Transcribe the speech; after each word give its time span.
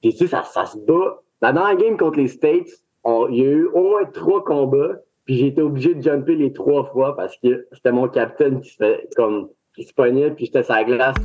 Puis 0.00 0.12
tu 0.12 0.18
sais, 0.18 0.26
ça, 0.28 0.44
ça 0.44 0.66
se 0.66 0.78
bat. 0.78 1.20
Dans 1.42 1.52
la 1.52 1.74
game 1.74 1.96
contre 1.96 2.18
les 2.18 2.28
States, 2.28 2.68
il 3.04 3.36
y 3.36 3.42
a 3.42 3.50
eu 3.50 3.66
au 3.66 3.82
moins 3.82 4.04
trois 4.04 4.44
combats, 4.44 4.96
puis 5.24 5.36
j'ai 5.36 5.46
été 5.48 5.62
obligé 5.62 5.94
de 5.94 6.02
jumper 6.02 6.36
les 6.36 6.52
trois 6.52 6.84
fois 6.84 7.16
parce 7.16 7.36
que 7.38 7.66
c'était 7.72 7.92
mon 7.92 8.08
capitaine 8.08 8.60
qui 8.60 8.70
se 8.70 9.14
comme 9.16 9.48
qui 9.74 9.84
se 9.84 9.94
pognait, 9.94 10.30
puis 10.30 10.46
j'étais 10.46 10.62
la 10.68 10.84
glace. 10.84 11.16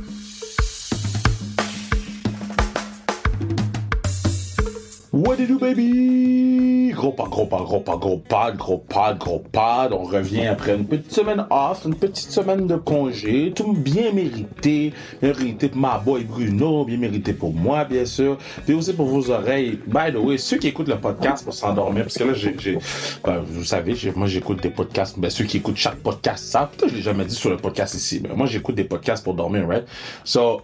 What 5.12 5.36
do 5.36 5.42
you 5.42 5.46
do, 5.46 5.58
baby? 5.58 6.53
Gros 6.94 7.12
pas, 7.12 7.24
gros 7.24 7.46
pas, 7.46 7.62
gros 7.62 7.80
pas, 7.80 7.96
gros 7.96 8.18
pas, 8.18 8.52
gros 8.52 8.78
pas, 8.78 9.14
gros 9.14 9.40
pas. 9.40 9.88
On 9.90 10.04
revient 10.04 10.46
après 10.46 10.74
une 10.74 10.86
petite 10.86 11.12
semaine 11.12 11.46
off, 11.50 11.84
une 11.84 11.94
petite 11.94 12.30
semaine 12.30 12.66
de 12.66 12.76
congé. 12.76 13.52
Tout 13.54 13.72
bien 13.72 14.12
mérité. 14.12 14.92
Bien 15.20 15.32
mérité 15.32 15.68
pour 15.68 15.80
ma 15.80 15.98
boy 15.98 16.24
Bruno, 16.24 16.84
bien 16.84 16.96
mérité 16.96 17.32
pour 17.32 17.52
moi, 17.52 17.84
bien 17.84 18.04
sûr. 18.04 18.38
Puis 18.64 18.74
aussi 18.74 18.92
pour 18.92 19.06
vos 19.06 19.30
oreilles. 19.30 19.78
By 19.86 20.12
the 20.12 20.16
way, 20.16 20.38
ceux 20.38 20.58
qui 20.58 20.68
écoutent 20.68 20.88
le 20.88 20.98
podcast 20.98 21.44
pour 21.44 21.54
s'endormir, 21.54 22.04
parce 22.04 22.16
que 22.16 22.24
là, 22.24 22.34
j'ai, 22.34 22.78
ben, 23.24 23.42
vous 23.44 23.64
savez, 23.64 23.94
moi, 24.14 24.26
j'écoute 24.26 24.62
des 24.62 24.70
podcasts. 24.70 25.18
Ben, 25.18 25.30
ceux 25.30 25.44
qui 25.44 25.58
écoutent 25.58 25.76
chaque 25.76 25.96
podcast 25.96 26.44
ça. 26.44 26.70
Je 26.80 26.94
l'ai 26.94 27.02
jamais 27.02 27.24
dit 27.24 27.34
sur 27.34 27.50
le 27.50 27.56
podcast 27.56 27.94
ici, 27.94 28.20
mais 28.22 28.34
moi, 28.34 28.46
j'écoute 28.46 28.74
des 28.74 28.84
podcasts 28.84 29.24
pour 29.24 29.34
dormir, 29.34 29.66
right? 29.68 29.84
So, 30.24 30.62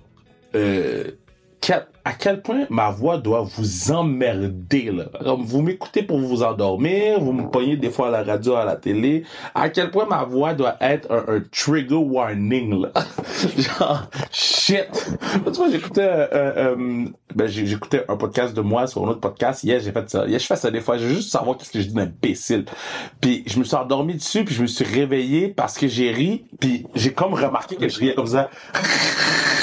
euh, 0.54 1.10
à 2.04 2.12
quel 2.12 2.40
point 2.40 2.66
ma 2.70 2.90
voix 2.90 3.18
doit 3.18 3.42
vous 3.42 3.92
emmerder 3.92 4.90
là. 4.90 5.34
vous 5.38 5.62
m'écoutez 5.62 6.02
pour 6.02 6.18
vous 6.18 6.42
endormir, 6.42 7.20
vous 7.20 7.32
me 7.32 7.50
pognez 7.50 7.76
des 7.76 7.90
fois 7.90 8.08
à 8.08 8.10
la 8.10 8.22
radio, 8.22 8.54
à 8.54 8.64
la 8.64 8.76
télé. 8.76 9.24
À 9.54 9.68
quel 9.68 9.90
point 9.90 10.06
ma 10.06 10.24
voix 10.24 10.54
doit 10.54 10.76
être 10.80 11.10
un, 11.10 11.40
trigger 11.52 11.94
warning 11.96 12.82
là. 12.82 12.92
Genre 13.56 14.06
shit. 14.32 14.88
Tu 15.44 15.50
vois, 15.52 15.70
j'écoutais 15.70 16.02
euh, 16.02 16.26
euh, 16.32 17.04
ben, 17.34 17.46
j'écoutais 17.46 18.04
un 18.08 18.16
podcast 18.16 18.54
de 18.54 18.60
moi 18.60 18.86
sur 18.86 19.04
un 19.04 19.08
autre 19.08 19.20
podcast. 19.20 19.62
Hier, 19.62 19.80
j'ai 19.80 19.92
fait 19.92 20.08
ça. 20.08 20.26
Hier, 20.26 20.38
je 20.38 20.46
fais 20.46 20.56
ça 20.56 20.70
des 20.70 20.80
fois. 20.80 20.98
Je 20.98 21.06
veux 21.06 21.14
juste 21.14 21.30
savoir 21.30 21.56
qu'est-ce 21.56 21.70
que 21.70 21.80
je 21.80 21.88
dis 21.88 21.94
d'imbécile. 21.94 22.64
Puis 23.20 23.44
je 23.46 23.58
me 23.58 23.64
suis 23.64 23.76
endormi 23.76 24.14
dessus, 24.14 24.44
puis 24.44 24.54
je 24.54 24.62
me 24.62 24.66
suis 24.66 24.84
réveillé 24.84 25.48
parce 25.48 25.76
que 25.76 25.86
j'ai 25.86 26.10
ri, 26.10 26.46
puis 26.58 26.86
j'ai 26.94 27.12
comme 27.12 27.34
remarqué 27.34 27.76
que 27.76 27.88
je 27.88 27.98
riais 27.98 28.14
comme 28.14 28.26
ça. 28.26 28.50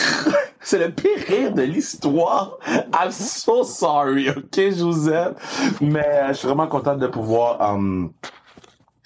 C'est 0.70 0.80
le 0.80 0.92
pire 0.92 1.26
rire 1.30 1.54
de 1.54 1.62
l'histoire. 1.62 2.58
I'm 2.94 3.10
so 3.10 3.64
sorry, 3.64 4.30
ok, 4.30 4.58
aime. 4.58 5.34
Mais 5.80 6.26
je 6.28 6.34
suis 6.34 6.48
vraiment 6.50 6.68
content 6.68 6.98
de 6.98 7.08
pouvoir 7.08 7.62
um, 7.62 8.12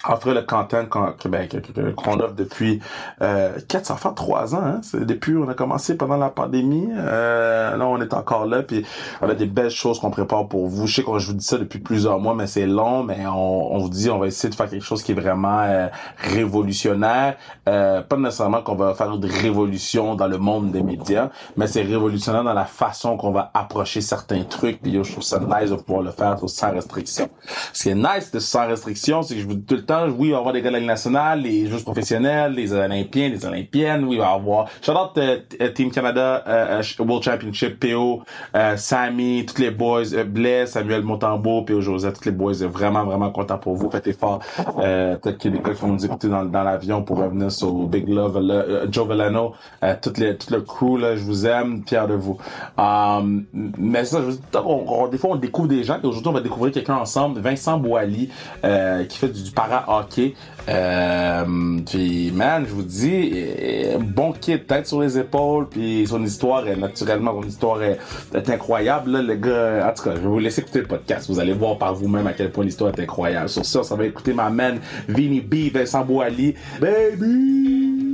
offrir 0.08 0.34
le 0.34 0.42
qu'on 0.42 1.28
ben, 1.28 1.48
qu'on 1.94 2.20
offre 2.20 2.34
depuis 2.34 2.80
euh, 3.20 3.52
4 3.68 3.86
ça 3.86 3.96
fait 3.96 4.14
trois 4.14 4.54
ans 4.54 4.62
hein? 4.64 4.80
depuis 4.94 5.36
on 5.36 5.48
a 5.48 5.54
commencé 5.54 5.96
pendant 5.96 6.16
la 6.16 6.30
pandémie. 6.30 6.88
Euh, 6.92 7.76
là 7.76 7.86
on 7.86 8.00
est 8.00 8.12
encore 8.14 8.46
là 8.46 8.62
puis 8.62 8.84
on 9.20 9.28
a 9.28 9.34
des 9.34 9.46
belles 9.46 9.70
choses 9.70 10.00
qu'on 10.00 10.10
prépare 10.10 10.48
pour 10.48 10.66
vous. 10.66 10.86
Je 10.86 10.96
sais 10.96 11.02
que 11.04 11.18
je 11.18 11.28
vous 11.28 11.34
dis 11.34 11.44
ça 11.44 11.58
depuis 11.58 11.78
plusieurs 11.78 12.18
mois 12.18 12.34
mais 12.34 12.46
c'est 12.46 12.66
long 12.66 13.04
mais 13.04 13.26
on, 13.26 13.74
on 13.74 13.78
vous 13.78 13.88
dit 13.88 14.10
on 14.10 14.18
va 14.18 14.26
essayer 14.26 14.50
de 14.50 14.54
faire 14.54 14.68
quelque 14.68 14.84
chose 14.84 15.02
qui 15.02 15.12
est 15.12 15.16
vraiment 15.16 15.60
euh, 15.60 15.88
révolutionnaire. 16.16 17.36
Euh, 17.68 18.02
pas 18.02 18.16
nécessairement 18.16 18.62
qu'on 18.62 18.74
va 18.74 18.94
faire 18.94 19.12
une 19.12 19.24
révolution 19.24 20.16
dans 20.16 20.26
le 20.26 20.38
monde 20.38 20.72
des 20.72 20.82
médias 20.82 21.30
mais 21.56 21.66
c'est 21.68 21.82
révolutionnaire 21.82 22.44
dans 22.44 22.54
la 22.54 22.64
façon 22.64 23.16
qu'on 23.16 23.30
va 23.30 23.50
approcher 23.54 24.00
certains 24.00 24.42
trucs 24.42 24.82
puis 24.82 24.92
je 24.92 25.12
trouve 25.12 25.22
ça 25.22 25.38
nice 25.38 25.70
de 25.70 25.76
pouvoir 25.76 26.02
le 26.02 26.10
faire 26.10 26.36
sans 26.46 26.72
restriction. 26.72 27.28
Ce 27.72 27.84
qui 27.84 27.88
est 27.90 27.94
nice 27.94 28.32
de 28.32 28.40
sans 28.40 28.66
restriction 28.66 29.22
c'est 29.22 29.34
que 29.34 29.40
je 29.40 29.46
vous 29.46 29.54
dis 29.54 29.64
tout 29.64 29.76
le 29.76 29.84
temps 29.84 29.91
oui, 30.18 30.28
il 30.28 30.30
va 30.30 30.36
y 30.36 30.38
avoir 30.38 30.52
des 30.52 30.62
gars 30.62 30.70
de 30.70 31.42
les 31.42 31.66
joueurs 31.66 31.82
professionnels, 31.82 32.52
les 32.52 32.72
Olympiens, 32.72 33.28
les 33.28 33.44
Olympiennes. 33.44 34.04
Oui, 34.04 34.16
il 34.16 34.18
va 34.18 34.30
y 34.30 34.34
avoir. 34.34 34.68
Shout 34.84 34.92
out 34.92 35.18
euh, 35.18 35.68
Team 35.74 35.90
Canada, 35.90 36.42
euh, 36.46 36.82
euh, 36.82 37.04
World 37.04 37.22
Championship, 37.22 37.80
PO, 37.80 38.22
Sammy, 38.76 39.46
tous 39.46 39.60
les 39.60 39.70
boys, 39.70 40.04
Blaise, 40.26 40.70
Samuel 40.70 41.02
Montambeau, 41.02 41.62
PO 41.62 41.80
Joseph, 41.80 42.14
tous 42.14 42.26
les 42.26 42.32
boys. 42.32 42.54
Vraiment, 42.66 43.04
vraiment 43.04 43.30
content 43.30 43.58
pour 43.58 43.74
vous. 43.74 43.90
Faites 43.90 44.06
effort. 44.06 44.40
Peut-être 44.56 45.38
qu'il 45.38 45.52
y 45.52 45.54
a 45.54 45.58
des 45.58 45.62
gars 45.62 45.74
qui 45.74 45.82
vont 45.82 45.88
nous 45.88 46.04
écouter 46.04 46.28
dans, 46.28 46.62
l'avion 46.62 47.02
pour 47.02 47.18
revenir 47.18 47.50
sur 47.50 47.72
Big 47.72 48.08
Love, 48.08 48.40
Joe 48.90 49.08
Vellano, 49.08 49.54
toutes 50.00 50.18
les, 50.18 50.36
tout 50.36 50.52
le 50.52 50.60
crew, 50.60 50.98
là, 50.98 51.16
je 51.16 51.22
vous 51.22 51.46
aime, 51.46 51.82
fier 51.86 52.06
de 52.06 52.14
vous. 52.14 52.38
Um, 52.78 53.44
mais 53.78 54.04
ça, 54.04 54.20
on, 54.64 55.08
des 55.08 55.18
fois, 55.18 55.30
on 55.30 55.36
découvre 55.36 55.68
des 55.68 55.82
gens, 55.82 55.98
et 56.02 56.06
aujourd'hui, 56.06 56.28
on 56.28 56.32
va 56.32 56.40
découvrir 56.40 56.72
quelqu'un 56.72 56.96
ensemble, 56.96 57.40
Vincent 57.40 57.78
Boali, 57.78 58.30
qui 59.08 59.18
fait 59.18 59.28
du, 59.28 59.42
du 59.42 59.50
para 59.50 59.81
hockey. 59.86 60.34
Euh, 60.68 61.44
puis 61.84 62.30
man, 62.32 62.64
je 62.68 62.72
vous 62.72 62.82
dis, 62.82 63.32
euh, 63.34 63.98
bon 63.98 64.32
kid, 64.32 64.66
tête 64.66 64.86
sur 64.86 65.00
les 65.00 65.18
épaules, 65.18 65.68
puis 65.68 66.06
son 66.06 66.22
histoire 66.22 66.66
est 66.68 66.76
naturellement, 66.76 67.40
son 67.40 67.48
histoire 67.48 67.82
est, 67.82 67.98
incroyable. 68.48 69.12
Là, 69.12 69.22
le 69.22 69.34
gars, 69.34 69.88
en 69.88 69.94
tout 69.94 70.04
cas, 70.04 70.14
je 70.14 70.20
vais 70.20 70.28
vous 70.28 70.38
laisser 70.38 70.60
écouter 70.60 70.80
le 70.80 70.86
podcast. 70.86 71.28
Vous 71.28 71.40
allez 71.40 71.52
voir 71.52 71.78
par 71.78 71.94
vous-même 71.94 72.26
à 72.26 72.32
quel 72.32 72.50
point 72.50 72.64
l'histoire 72.64 72.92
est 72.96 73.00
incroyable. 73.00 73.48
Sur 73.48 73.64
ça, 73.64 73.82
ça 73.82 73.94
va 73.94 74.04
écouter 74.04 74.32
ma 74.32 74.50
man 74.50 74.80
Vinny 75.08 75.40
B, 75.40 75.72
Vincent 75.72 76.04
Boali, 76.04 76.54
baby. 76.80 78.12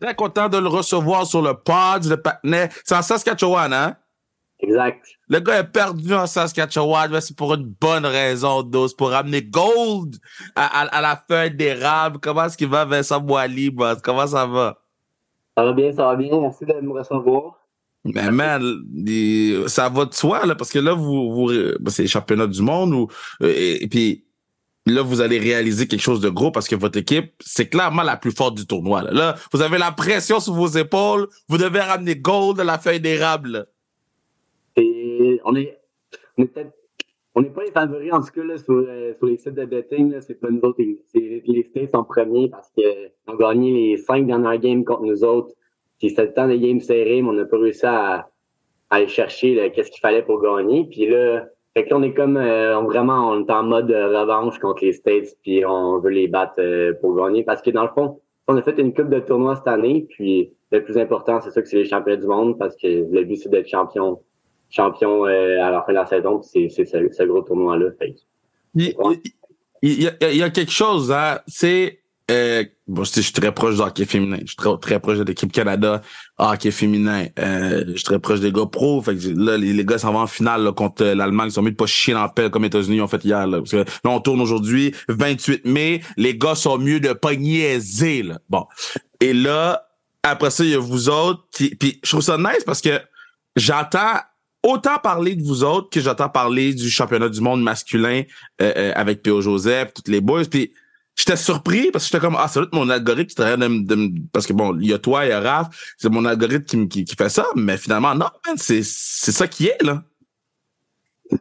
Très 0.00 0.14
content 0.14 0.48
de 0.48 0.56
le 0.56 0.68
recevoir 0.68 1.26
sur 1.26 1.42
le 1.42 1.52
pod, 1.54 2.04
le 2.04 2.16
patinet. 2.16 2.70
C'est 2.84 2.96
en 2.96 3.02
Saskatchewan, 3.02 3.72
hein? 3.72 3.96
Exact. 4.62 5.06
Le 5.28 5.40
gars 5.40 5.60
est 5.60 5.72
perdu 5.72 6.12
en 6.12 6.26
Saskatchewan, 6.26 7.10
mais 7.10 7.20
c'est 7.20 7.36
pour 7.36 7.54
une 7.54 7.74
bonne 7.80 8.04
raison, 8.04 8.68
C'est 8.88 8.96
pour 8.96 9.10
ramener 9.10 9.42
Gold 9.42 10.16
à, 10.54 11.00
la 11.00 11.22
feuille 11.28 11.54
d'érable. 11.54 12.18
Comment 12.20 12.44
est-ce 12.44 12.56
qu'il 12.56 12.68
va, 12.68 12.84
Vincent 12.84 13.20
Boily, 13.20 13.70
boss? 13.70 13.98
Comment 14.02 14.26
ça 14.26 14.46
va? 14.46 14.78
Ça 15.56 15.64
va 15.64 15.72
bien, 15.72 15.92
ça 15.92 16.04
va 16.04 16.16
bien. 16.16 16.40
Merci 16.40 16.64
de 16.64 16.74
me 16.74 16.92
recevoir. 16.92 17.56
Mais 18.04 18.30
man, 18.30 18.62
ça 19.66 19.88
va 19.88 20.04
de 20.06 20.14
soi, 20.14 20.46
là, 20.46 20.54
parce 20.54 20.70
que 20.70 20.78
là, 20.78 20.94
vous, 20.94 21.32
vous 21.32 21.46
ben, 21.48 21.90
c'est 21.90 22.02
les 22.02 22.08
championnats 22.08 22.46
du 22.46 22.62
monde, 22.62 22.94
ou, 22.94 23.08
et, 23.44 23.86
puis 23.88 24.24
là, 24.86 25.02
vous 25.02 25.20
allez 25.20 25.38
réaliser 25.38 25.86
quelque 25.86 26.00
chose 26.00 26.20
de 26.20 26.30
gros 26.30 26.50
parce 26.50 26.66
que 26.66 26.76
votre 26.76 26.98
équipe, 26.98 27.34
c'est 27.40 27.68
clairement 27.68 28.02
la 28.02 28.16
plus 28.16 28.32
forte 28.32 28.56
du 28.56 28.66
tournoi. 28.66 29.02
Là, 29.02 29.12
là 29.12 29.34
vous 29.52 29.60
avez 29.60 29.76
la 29.76 29.92
pression 29.92 30.40
sur 30.40 30.54
vos 30.54 30.68
épaules, 30.68 31.28
vous 31.48 31.58
devez 31.58 31.80
ramener 31.80 32.16
Gold 32.16 32.58
à 32.60 32.64
la 32.64 32.78
feuille 32.78 33.00
d'érable 33.00 33.66
on 35.44 35.54
est, 35.56 35.78
on 37.34 37.42
n'est 37.42 37.50
pas 37.50 37.62
les 37.62 37.70
favoris, 37.70 38.12
en 38.12 38.20
tout 38.20 38.32
cas, 38.34 38.44
là, 38.44 38.58
sur, 38.58 38.74
euh, 38.74 39.14
sur 39.16 39.26
les 39.26 39.36
sites 39.36 39.54
de 39.54 39.64
betting. 39.64 40.14
C'est 40.20 40.40
pas 40.40 40.50
nous 40.50 40.60
autres. 40.62 40.80
Les 41.14 41.62
States 41.70 41.94
en 41.94 42.04
premier 42.04 42.48
parce 42.48 42.70
qu'ils 42.70 43.12
ont 43.28 43.36
gagné 43.36 43.72
les 43.72 43.96
cinq 43.98 44.26
dernières 44.26 44.58
games 44.58 44.84
contre 44.84 45.02
nous 45.02 45.22
autres. 45.24 45.54
Puis 45.98 46.10
c'était 46.10 46.26
le 46.26 46.32
temps 46.32 46.48
des 46.48 46.58
games 46.58 46.80
serrés, 46.80 47.22
mais 47.22 47.28
on 47.28 47.32
n'a 47.32 47.44
pas 47.44 47.58
réussi 47.58 47.86
à, 47.86 48.28
aller 48.90 49.06
chercher 49.06 49.70
qu'est-ce 49.72 49.90
qu'il 49.90 50.00
fallait 50.00 50.22
pour 50.22 50.42
gagner. 50.42 50.84
Puis 50.90 51.06
là, 51.06 51.46
fait 51.74 51.86
que 51.86 51.94
on 51.94 52.02
est 52.02 52.12
comme 52.12 52.36
euh, 52.36 52.80
vraiment 52.80 53.30
en 53.30 53.62
mode 53.62 53.90
revanche 53.92 54.58
contre 54.58 54.84
les 54.84 54.92
States, 54.92 55.36
puis 55.42 55.64
on 55.64 56.00
veut 56.00 56.10
les 56.10 56.26
battre 56.26 56.54
euh, 56.58 56.94
pour 57.00 57.14
gagner. 57.14 57.44
Parce 57.44 57.62
que 57.62 57.70
dans 57.70 57.84
le 57.84 57.90
fond, 57.94 58.20
on 58.48 58.56
a 58.56 58.62
fait 58.62 58.76
une 58.78 58.92
coupe 58.92 59.10
de 59.10 59.20
tournoi 59.20 59.54
cette 59.54 59.68
année, 59.68 60.06
puis 60.10 60.52
le 60.72 60.82
plus 60.82 60.98
important, 60.98 61.40
c'est 61.40 61.50
ça 61.50 61.62
que 61.62 61.68
c'est 61.68 61.76
les 61.76 61.84
champions 61.84 62.16
du 62.16 62.26
monde, 62.26 62.58
parce 62.58 62.74
que 62.76 62.88
le 62.88 63.22
but, 63.22 63.36
c'est 63.36 63.48
d'être 63.48 63.68
champion 63.68 64.20
champion 64.70 65.26
euh, 65.26 65.62
à 65.62 65.70
la 65.70 65.82
fin 65.82 65.92
de 65.92 65.98
la 65.98 66.06
saison. 66.06 66.40
C'est 66.42 66.68
ce, 66.68 67.24
gros 67.24 67.42
tournoi-là. 67.42 67.90
Il, 68.74 68.94
il, 69.82 70.02
y 70.02 70.42
a, 70.42 70.50
quelque 70.50 70.72
chose, 70.72 71.10
hein, 71.10 71.40
c'est 71.46 72.00
euh, 72.30 72.64
bon, 72.86 73.02
je 73.02 73.20
suis 73.20 73.32
très 73.32 73.52
proche 73.52 73.74
du 73.74 73.80
hockey 73.80 74.04
féminin. 74.04 74.38
Je 74.42 74.48
suis 74.48 74.56
très, 74.56 74.70
très 74.80 75.00
proche 75.00 75.18
de 75.18 75.24
l'équipe 75.24 75.50
Canada 75.50 76.00
hockey 76.38 76.70
féminin. 76.70 77.26
Euh, 77.38 77.84
je 77.88 77.94
suis 77.94 78.04
très 78.04 78.18
proche 78.20 78.40
des 78.40 78.52
gars 78.52 78.66
pro. 78.66 79.02
Fait 79.02 79.16
que 79.16 79.28
là, 79.36 79.56
les, 79.56 79.84
gars 79.84 79.98
s'en 79.98 80.12
vont 80.12 80.20
en 80.20 80.26
finale 80.26 80.70
contre 80.72 81.04
l'Allemagne. 81.04 81.48
Ils 81.48 81.52
sont 81.52 81.62
mis 81.62 81.72
de 81.72 81.76
pas 81.76 81.86
chier 81.86 82.14
la 82.14 82.28
pelle 82.28 82.50
comme 82.50 82.62
les 82.62 82.68
États-Unis 82.68 83.00
ont 83.00 83.08
fait 83.08 83.24
hier. 83.24 83.46
Là, 83.46 83.58
parce 83.58 83.70
que 83.70 83.78
là, 83.78 83.84
on 84.04 84.20
tourne 84.20 84.40
aujourd'hui, 84.40 84.94
28 85.08 85.64
mai. 85.64 86.02
Les 86.16 86.36
gars 86.36 86.54
sont 86.54 86.78
mieux 86.78 87.00
de 87.00 87.12
pas 87.12 87.34
niaiser. 87.34 88.22
Là. 88.22 88.38
Bon. 88.48 88.66
Et 89.20 89.32
là, 89.32 89.88
après 90.22 90.50
ça, 90.50 90.62
il 90.62 90.70
y 90.70 90.74
a 90.74 90.78
vous 90.78 91.08
autres. 91.08 91.44
Qui, 91.52 91.74
puis 91.74 91.98
je 92.04 92.10
trouve 92.10 92.22
ça 92.22 92.38
nice 92.38 92.62
parce 92.64 92.80
que 92.80 93.00
j'entends 93.56 94.18
autant 94.62 94.98
parler 94.98 95.34
de 95.34 95.42
vous 95.42 95.64
autres 95.64 95.90
que 95.90 96.00
j'entends 96.00 96.28
parler 96.28 96.74
du 96.74 96.90
championnat 96.90 97.28
du 97.28 97.40
monde 97.40 97.62
masculin 97.62 98.22
euh, 98.60 98.72
euh, 98.76 98.92
avec 98.94 99.22
P.O. 99.22 99.40
Joseph, 99.40 99.94
toutes 99.94 100.08
les 100.08 100.20
boys. 100.20 100.44
Puis 100.50 100.72
j'étais 101.16 101.36
surpris 101.36 101.90
parce 101.90 102.04
que 102.04 102.12
j'étais 102.12 102.24
comme 102.24 102.36
ah 102.38 102.48
c'est 102.48 102.60
mon 102.72 102.88
algorithme 102.88 103.28
qui 103.28 103.34
travaille 103.34 103.84
de, 103.84 104.10
parce 104.32 104.46
que 104.46 104.52
bon 104.52 104.76
il 104.80 104.88
y 104.88 104.92
a 104.92 104.98
toi 104.98 105.26
il 105.26 105.30
y 105.30 105.32
a 105.32 105.40
Raph 105.40 105.94
c'est 105.98 106.08
mon 106.08 106.24
algorithme 106.24 106.88
qui, 106.88 107.04
qui, 107.04 107.14
fait 107.14 107.28
ça 107.28 107.44
mais 107.56 107.76
finalement 107.76 108.14
non 108.14 108.30
c'est 108.56 108.82
c'est 108.82 109.32
ça 109.32 109.46
qui 109.46 109.66
est 109.66 109.82
là 109.82 110.02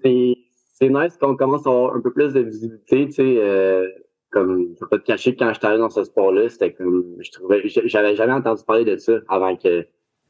c'est 0.04 0.90
nice 0.90 1.18
qu'on 1.20 1.36
commence 1.36 1.66
à 1.66 1.70
avoir 1.70 1.96
un 1.96 2.02
peu 2.02 2.12
plus 2.12 2.34
de 2.34 2.42
visibilité 2.42 3.06
tu 3.08 3.12
sais 3.14 3.36
euh, 3.38 3.88
comme 4.32 4.74
je 4.74 4.80
peux 4.80 4.88
pas 4.88 4.98
te 4.98 5.06
cacher 5.06 5.36
quand 5.36 5.54
j'étais 5.54 5.68
allé 5.68 5.78
dans 5.78 5.90
ce 5.90 6.04
sport 6.04 6.32
là 6.32 6.50
c'était 6.50 6.74
comme 6.74 7.16
je 7.20 7.32
trouvais 7.32 7.62
j'avais 7.66 8.16
jamais 8.16 8.34
entendu 8.34 8.64
parler 8.66 8.86
de 8.86 8.98
ça 8.98 9.14
avant 9.30 9.56
que 9.56 9.88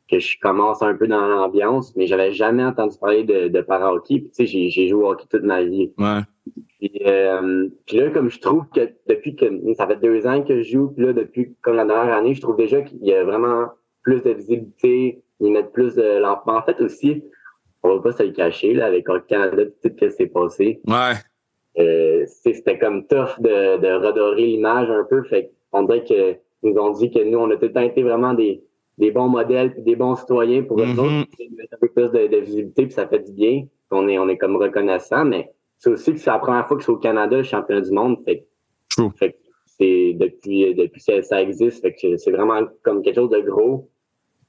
que 0.09 0.19
je 0.19 0.37
commence 0.39 0.81
un 0.81 0.95
peu 0.95 1.07
dans 1.07 1.27
l'ambiance, 1.27 1.95
mais 1.95 2.07
j'avais 2.07 2.31
jamais 2.31 2.63
entendu 2.63 2.97
parler 2.99 3.23
de, 3.23 3.47
de 3.47 3.61
para-hockey. 3.61 4.23
tu 4.23 4.29
sais, 4.33 4.45
j'ai, 4.45 4.87
joué 4.87 5.03
au 5.03 5.11
hockey 5.11 5.25
toute 5.29 5.43
ma 5.43 5.63
vie. 5.63 5.93
Ouais. 5.97 6.21
Euh, 7.05 7.69
puis, 7.85 7.97
là, 7.97 8.09
comme 8.09 8.29
je 8.29 8.39
trouve 8.39 8.65
que 8.73 8.89
depuis 9.07 9.35
que 9.35 9.45
ça 9.75 9.87
fait 9.87 9.99
deux 10.01 10.25
ans 10.25 10.41
que 10.43 10.63
je 10.63 10.71
joue, 10.71 10.87
puis 10.89 11.05
là, 11.05 11.13
depuis 11.13 11.55
comme 11.61 11.75
la 11.75 11.85
dernière 11.85 12.15
année, 12.15 12.33
je 12.33 12.41
trouve 12.41 12.57
déjà 12.57 12.81
qu'il 12.81 13.03
y 13.05 13.13
a 13.13 13.23
vraiment 13.23 13.67
plus 14.01 14.21
de 14.23 14.31
visibilité. 14.31 15.21
ils 15.39 15.51
mettent 15.51 15.73
plus 15.73 15.95
de 15.95 16.19
l'enfant. 16.19 16.57
En 16.57 16.63
fait 16.63 16.81
aussi, 16.81 17.23
on 17.83 17.95
va 17.95 18.01
pas 18.01 18.11
se 18.11 18.23
le 18.23 18.31
cacher, 18.31 18.73
là, 18.73 18.87
avec 18.87 19.07
le 19.07 19.19
Canada, 19.19 19.65
tout 19.65 19.71
ce 19.83 19.87
qui 19.89 20.11
s'est 20.11 20.27
passé. 20.27 20.81
Ouais. 20.87 21.13
Euh, 21.77 22.25
c'était 22.25 22.79
comme 22.79 23.05
tough 23.05 23.39
de, 23.39 23.77
de 23.77 24.05
redorer 24.05 24.47
l'image 24.47 24.89
un 24.89 25.03
peu. 25.03 25.23
Fait 25.23 25.51
on 25.71 25.83
dirait 25.83 26.03
que 26.03 26.35
nous 26.63 26.75
ont 26.77 26.91
dit 26.91 27.11
que 27.11 27.23
nous, 27.23 27.37
on 27.37 27.49
a 27.51 27.55
tout 27.55 27.65
le 27.65 27.73
temps 27.73 27.81
été 27.81 28.01
vraiment 28.03 28.33
des, 28.33 28.63
des 28.99 29.11
bons 29.11 29.27
modèles 29.29 29.73
puis 29.73 29.81
des 29.81 29.95
bons 29.95 30.15
citoyens 30.15 30.61
pour 30.63 30.79
eux 30.81 30.85
Mhm. 30.85 30.99
autres. 30.99 31.27
Puis 31.37 31.49
mettre 31.57 31.73
un 31.73 31.77
peu 31.79 31.87
plus 31.89 32.11
de, 32.11 32.27
de 32.27 32.37
visibilité, 32.37 32.83
puis 32.83 32.91
ça 32.93 33.07
fait 33.07 33.19
du 33.19 33.31
bien. 33.31 33.63
On 33.91 34.07
est, 34.07 34.19
on 34.19 34.27
est 34.29 34.37
comme 34.37 34.55
reconnaissant, 34.57 35.25
mais 35.25 35.51
c'est 35.79 35.89
aussi 35.89 36.13
que 36.13 36.19
c'est 36.19 36.29
la 36.29 36.39
première 36.39 36.67
fois 36.67 36.77
que 36.77 36.81
je 36.81 36.85
suis 36.85 36.93
au 36.93 36.97
Canada, 36.97 37.37
le 37.37 37.43
championnat 37.43 37.81
du 37.81 37.91
monde. 37.91 38.17
Fait, 38.25 38.45
True. 38.89 39.09
fait 39.17 39.37
c'est 39.65 40.13
depuis, 40.19 40.75
depuis 40.75 41.01
que 41.03 41.21
ça 41.21 41.41
existe. 41.41 41.81
Fait 41.81 41.93
que 41.95 42.17
c'est 42.17 42.31
vraiment 42.31 42.61
comme 42.83 43.01
quelque 43.01 43.15
chose 43.15 43.29
de 43.29 43.39
gros. 43.39 43.89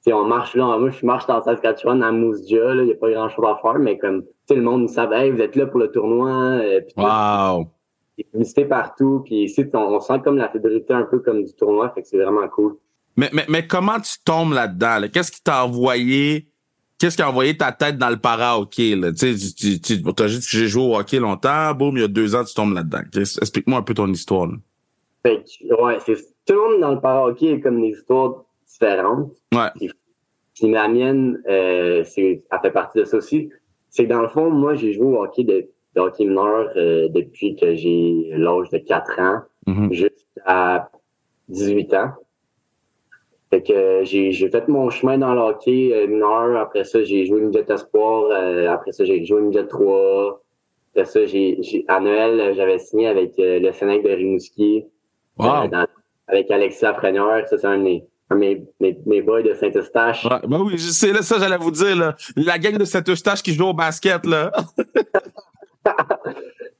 Tu 0.02 0.10
sais, 0.10 0.12
on 0.14 0.24
marche 0.24 0.56
là, 0.56 0.78
moi 0.78 0.88
je 0.90 1.04
marche 1.06 1.26
dans 1.26 1.42
Saskatchewan, 1.42 2.02
à 2.02 2.10
Moose 2.10 2.48
Jaw, 2.48 2.72
là, 2.72 2.82
il 2.82 2.86
n'y 2.86 2.92
a 2.92 2.96
pas 2.96 3.10
grand 3.10 3.28
chose 3.28 3.44
à 3.46 3.58
faire, 3.62 3.78
mais 3.78 3.98
comme 3.98 4.22
tu 4.22 4.28
sais, 4.46 4.54
le 4.56 4.62
monde, 4.62 4.88
savent, 4.88 5.12
hey, 5.12 5.30
vous 5.30 5.40
êtes 5.42 5.54
là 5.56 5.66
pour 5.66 5.78
le 5.78 5.90
tournoi, 5.92 6.30
euh, 6.30 6.80
tout. 6.80 7.00
Wow. 7.02 7.66
Publicité 8.32 8.64
partout, 8.64 9.20
puis 9.24 9.44
ici, 9.44 9.64
on, 9.74 9.78
on 9.78 10.00
sent 10.00 10.20
comme 10.24 10.36
la 10.38 10.48
fidélité 10.48 10.94
un 10.94 11.04
peu 11.04 11.18
comme 11.20 11.44
du 11.44 11.52
tournoi, 11.54 11.90
fait 11.90 12.00
que 12.02 12.08
c'est 12.08 12.18
vraiment 12.18 12.48
cool. 12.48 12.76
Mais, 13.16 13.30
mais, 13.32 13.44
mais 13.48 13.66
comment 13.66 13.98
tu 14.00 14.12
tombes 14.24 14.52
là-dedans? 14.52 14.98
là? 15.00 15.08
Qu'est-ce 15.08 15.30
qui 15.32 15.42
t'a 15.42 15.64
envoyé? 15.64 16.46
Qu'est-ce 16.98 17.16
qui 17.16 17.22
a 17.22 17.28
envoyé 17.30 17.56
ta 17.56 17.72
tête 17.72 17.96
dans 17.98 18.10
le 18.10 18.18
para-hockey? 18.18 18.94
là? 18.96 19.12
Tu 19.12 19.34
tu, 19.80 19.92
as 20.06 20.12
que 20.12 20.28
j'ai 20.28 20.68
joué 20.68 20.82
au 20.82 20.96
hockey 20.96 21.18
longtemps, 21.18 21.74
boum, 21.74 21.96
il 21.96 22.00
y 22.00 22.04
a 22.04 22.08
deux 22.08 22.34
ans, 22.34 22.44
tu 22.44 22.54
tombes 22.54 22.74
là-dedans. 22.74 23.00
Explique-moi 23.14 23.78
un 23.78 23.82
peu 23.82 23.94
ton 23.94 24.08
histoire. 24.12 24.46
là. 24.46 24.54
Fait 25.24 25.42
que, 25.44 25.82
ouais, 25.82 25.98
c'est, 26.04 26.16
tout 26.46 26.54
le 26.54 26.72
monde 26.72 26.80
dans 26.80 26.92
le 26.94 27.00
para-hockey 27.00 27.54
a 27.54 27.58
comme 27.60 27.80
des 27.80 27.88
histoires 27.88 28.44
différentes. 28.70 29.32
Ouais. 29.54 29.68
Puis 30.54 30.70
la 30.70 30.88
mienne, 30.88 31.40
euh, 31.48 32.04
c'est, 32.04 32.42
elle 32.50 32.58
fait 32.62 32.70
partie 32.70 32.98
de 32.98 33.04
ça 33.04 33.16
aussi. 33.16 33.48
C'est 33.88 34.04
que 34.04 34.10
dans 34.10 34.20
le 34.22 34.28
fond, 34.28 34.50
moi, 34.50 34.74
j'ai 34.74 34.92
joué 34.92 35.06
au 35.06 35.22
hockey 35.22 35.42
de, 35.44 35.68
de 35.96 36.00
hockey 36.00 36.24
mineur 36.26 36.68
euh, 36.76 37.08
depuis 37.08 37.56
que 37.56 37.74
j'ai 37.74 38.30
l'âge 38.36 38.68
de 38.70 38.78
4 38.78 39.18
ans 39.20 39.40
Mhm. 39.66 39.92
jusqu'à 39.92 40.90
18 41.48 41.94
ans. 41.94 42.12
Fait 43.50 43.62
que 43.62 43.72
euh, 43.72 44.04
j'ai, 44.04 44.30
j'ai 44.30 44.48
fait 44.48 44.68
mon 44.68 44.90
chemin 44.90 45.18
dans 45.18 45.34
le 45.34 45.40
hockey 45.40 45.90
euh, 45.92 46.06
mineur. 46.06 46.56
Après 46.56 46.84
ça, 46.84 47.02
j'ai 47.02 47.26
joué 47.26 47.40
midget 47.40 47.64
espoir. 47.68 48.26
Euh, 48.30 48.70
après 48.70 48.92
ça, 48.92 49.04
j'ai 49.04 49.24
joué 49.24 49.40
midget 49.40 49.66
3. 49.66 50.40
Après 50.92 51.04
ça, 51.04 51.26
j'ai, 51.26 51.58
j'ai, 51.60 51.84
à 51.88 51.98
Noël, 52.00 52.54
j'avais 52.54 52.78
signé 52.78 53.08
avec 53.08 53.32
le 53.38 53.72
Sénèque 53.72 54.04
de 54.04 54.10
Rimouski. 54.10 54.84
Wow. 55.38 55.66
Dans- 55.68 55.86
avec 56.30 56.50
Alexis 56.50 56.84
Lafrenière, 56.84 57.46
ça 57.48 57.58
c'est 57.58 57.66
un 57.66 57.78
de 57.78 57.82
mes, 57.82 58.04
de 58.30 58.36
mes, 58.80 58.98
mes, 59.04 59.20
boys 59.20 59.42
de 59.42 59.52
Saint-Eustache. 59.54 60.24
Ouais, 60.24 60.38
ben 60.46 60.60
oui, 60.60 60.78
sais, 60.78 61.12
là, 61.12 61.22
ça, 61.22 61.38
j'allais 61.40 61.56
vous 61.56 61.72
dire, 61.72 61.96
là. 61.96 62.14
La 62.36 62.58
gang 62.58 62.78
de 62.78 62.84
cette 62.84 63.08
eustache 63.08 63.42
qui 63.42 63.52
joue 63.52 63.66
au 63.66 63.74
basket, 63.74 64.24
là. 64.26 64.52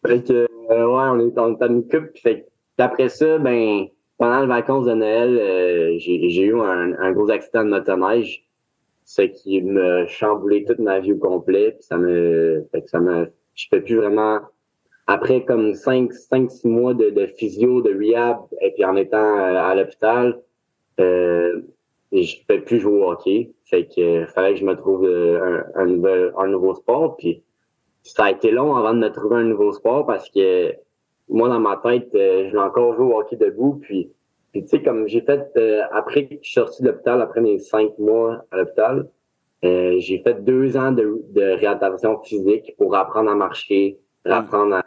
Fait 0.07 0.25
que, 0.25 0.47
euh, 0.71 0.87
ouais, 0.87 1.09
on 1.11 1.19
est, 1.19 1.39
on 1.39 1.57
est 1.57 1.63
en 1.65 1.69
une 1.69 1.89
coupe. 1.89 2.17
Fait 2.23 2.43
que, 2.43 2.83
après 2.83 3.09
ça, 3.09 3.39
ben, 3.39 3.87
pendant 4.21 4.43
les 4.43 4.47
vacances 4.47 4.85
de 4.85 4.93
Noël, 4.93 5.39
euh, 5.39 5.95
j'ai 5.97 6.43
eu 6.43 6.61
un, 6.61 6.93
un 6.99 7.13
gros 7.13 7.31
accident 7.31 7.65
de 7.65 7.71
motoneige. 7.71 8.45
Ce 9.07 9.23
qui 9.23 9.63
me 9.63 10.07
chamboulé 10.07 10.63
toute 10.65 10.79
ma 10.79 11.01
vie 11.01 11.15
au 11.15 11.17
complet. 11.17 11.73
Puis 11.73 11.85
ça 11.85 11.97
me, 11.97 12.67
fait 12.71 12.83
que 12.83 12.91
ça 12.91 13.01
me, 13.01 13.33
je 13.55 13.67
fais 13.71 13.81
plus 13.81 13.97
vraiment, 13.97 14.41
après 15.07 15.43
comme 15.47 15.75
5, 15.75 16.13
5, 16.13 16.51
6 16.51 16.69
mois 16.69 16.93
de, 16.93 17.09
de 17.09 17.27
physio, 17.27 17.81
de 17.81 17.95
rehab, 17.95 18.41
et 18.61 18.73
puis 18.73 18.85
en 18.85 18.95
étant 18.95 19.39
euh, 19.39 19.57
à 19.57 19.75
l'hôpital, 19.75 20.39
euh, 21.01 21.63
je 22.13 22.37
fais 22.47 22.59
plus 22.61 22.79
jouer 22.79 23.01
au 23.01 23.11
hockey. 23.11 23.53
Fait 23.65 23.87
que, 23.87 24.01
euh, 24.01 24.27
fallait 24.27 24.53
que 24.53 24.61
je 24.61 24.67
me 24.67 24.77
trouve 24.77 25.07
euh, 25.07 25.65
un, 25.75 25.83
un, 25.83 25.87
nouvel, 25.87 26.33
un 26.37 26.49
nouveau 26.49 26.75
sport. 26.75 27.17
Puis 27.17 27.43
ça 28.03 28.25
a 28.25 28.31
été 28.33 28.51
long 28.51 28.77
avant 28.77 28.93
de 28.93 28.99
me 28.99 29.09
trouver 29.09 29.37
un 29.37 29.45
nouveau 29.45 29.73
sport 29.73 30.07
parce 30.07 30.29
que 30.29 30.75
moi, 31.31 31.49
dans 31.49 31.61
ma 31.61 31.77
tête, 31.77 32.15
euh, 32.15 32.45
je 32.45 32.51
voulais 32.51 32.63
encore 32.63 32.95
jouer 32.97 33.07
au 33.07 33.19
hockey 33.21 33.37
debout. 33.37 33.79
Puis, 33.81 34.11
puis 34.53 34.63
tu 34.63 34.69
sais, 34.69 34.83
comme 34.83 35.07
j'ai 35.07 35.21
fait, 35.21 35.49
euh, 35.57 35.83
après 35.93 36.27
que 36.27 36.35
je 36.43 36.49
suis 36.49 36.55
sorti 36.55 36.83
de 36.83 36.89
l'hôpital, 36.89 37.23
après 37.23 37.41
mes 37.41 37.59
cinq 37.59 37.99
mois 37.99 38.45
à 38.51 38.59
l'hôpital, 38.59 39.09
euh, 39.65 39.95
j'ai 39.99 40.19
fait 40.19 40.43
deux 40.45 40.77
ans 40.77 40.93
de, 40.93 41.23
de 41.31 41.43
réadaptation 41.43 42.21
physique 42.23 42.75
pour 42.79 42.97
apprendre 42.97 43.31
à 43.31 43.35
marcher, 43.35 43.99
apprendre 44.25 44.77
à, 44.77 44.85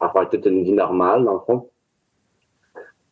à 0.00 0.10
faire 0.10 0.28
toute 0.28 0.46
une 0.46 0.64
vie 0.64 0.72
normale, 0.72 1.24
dans 1.24 1.34
le 1.34 1.40
fond. 1.40 1.70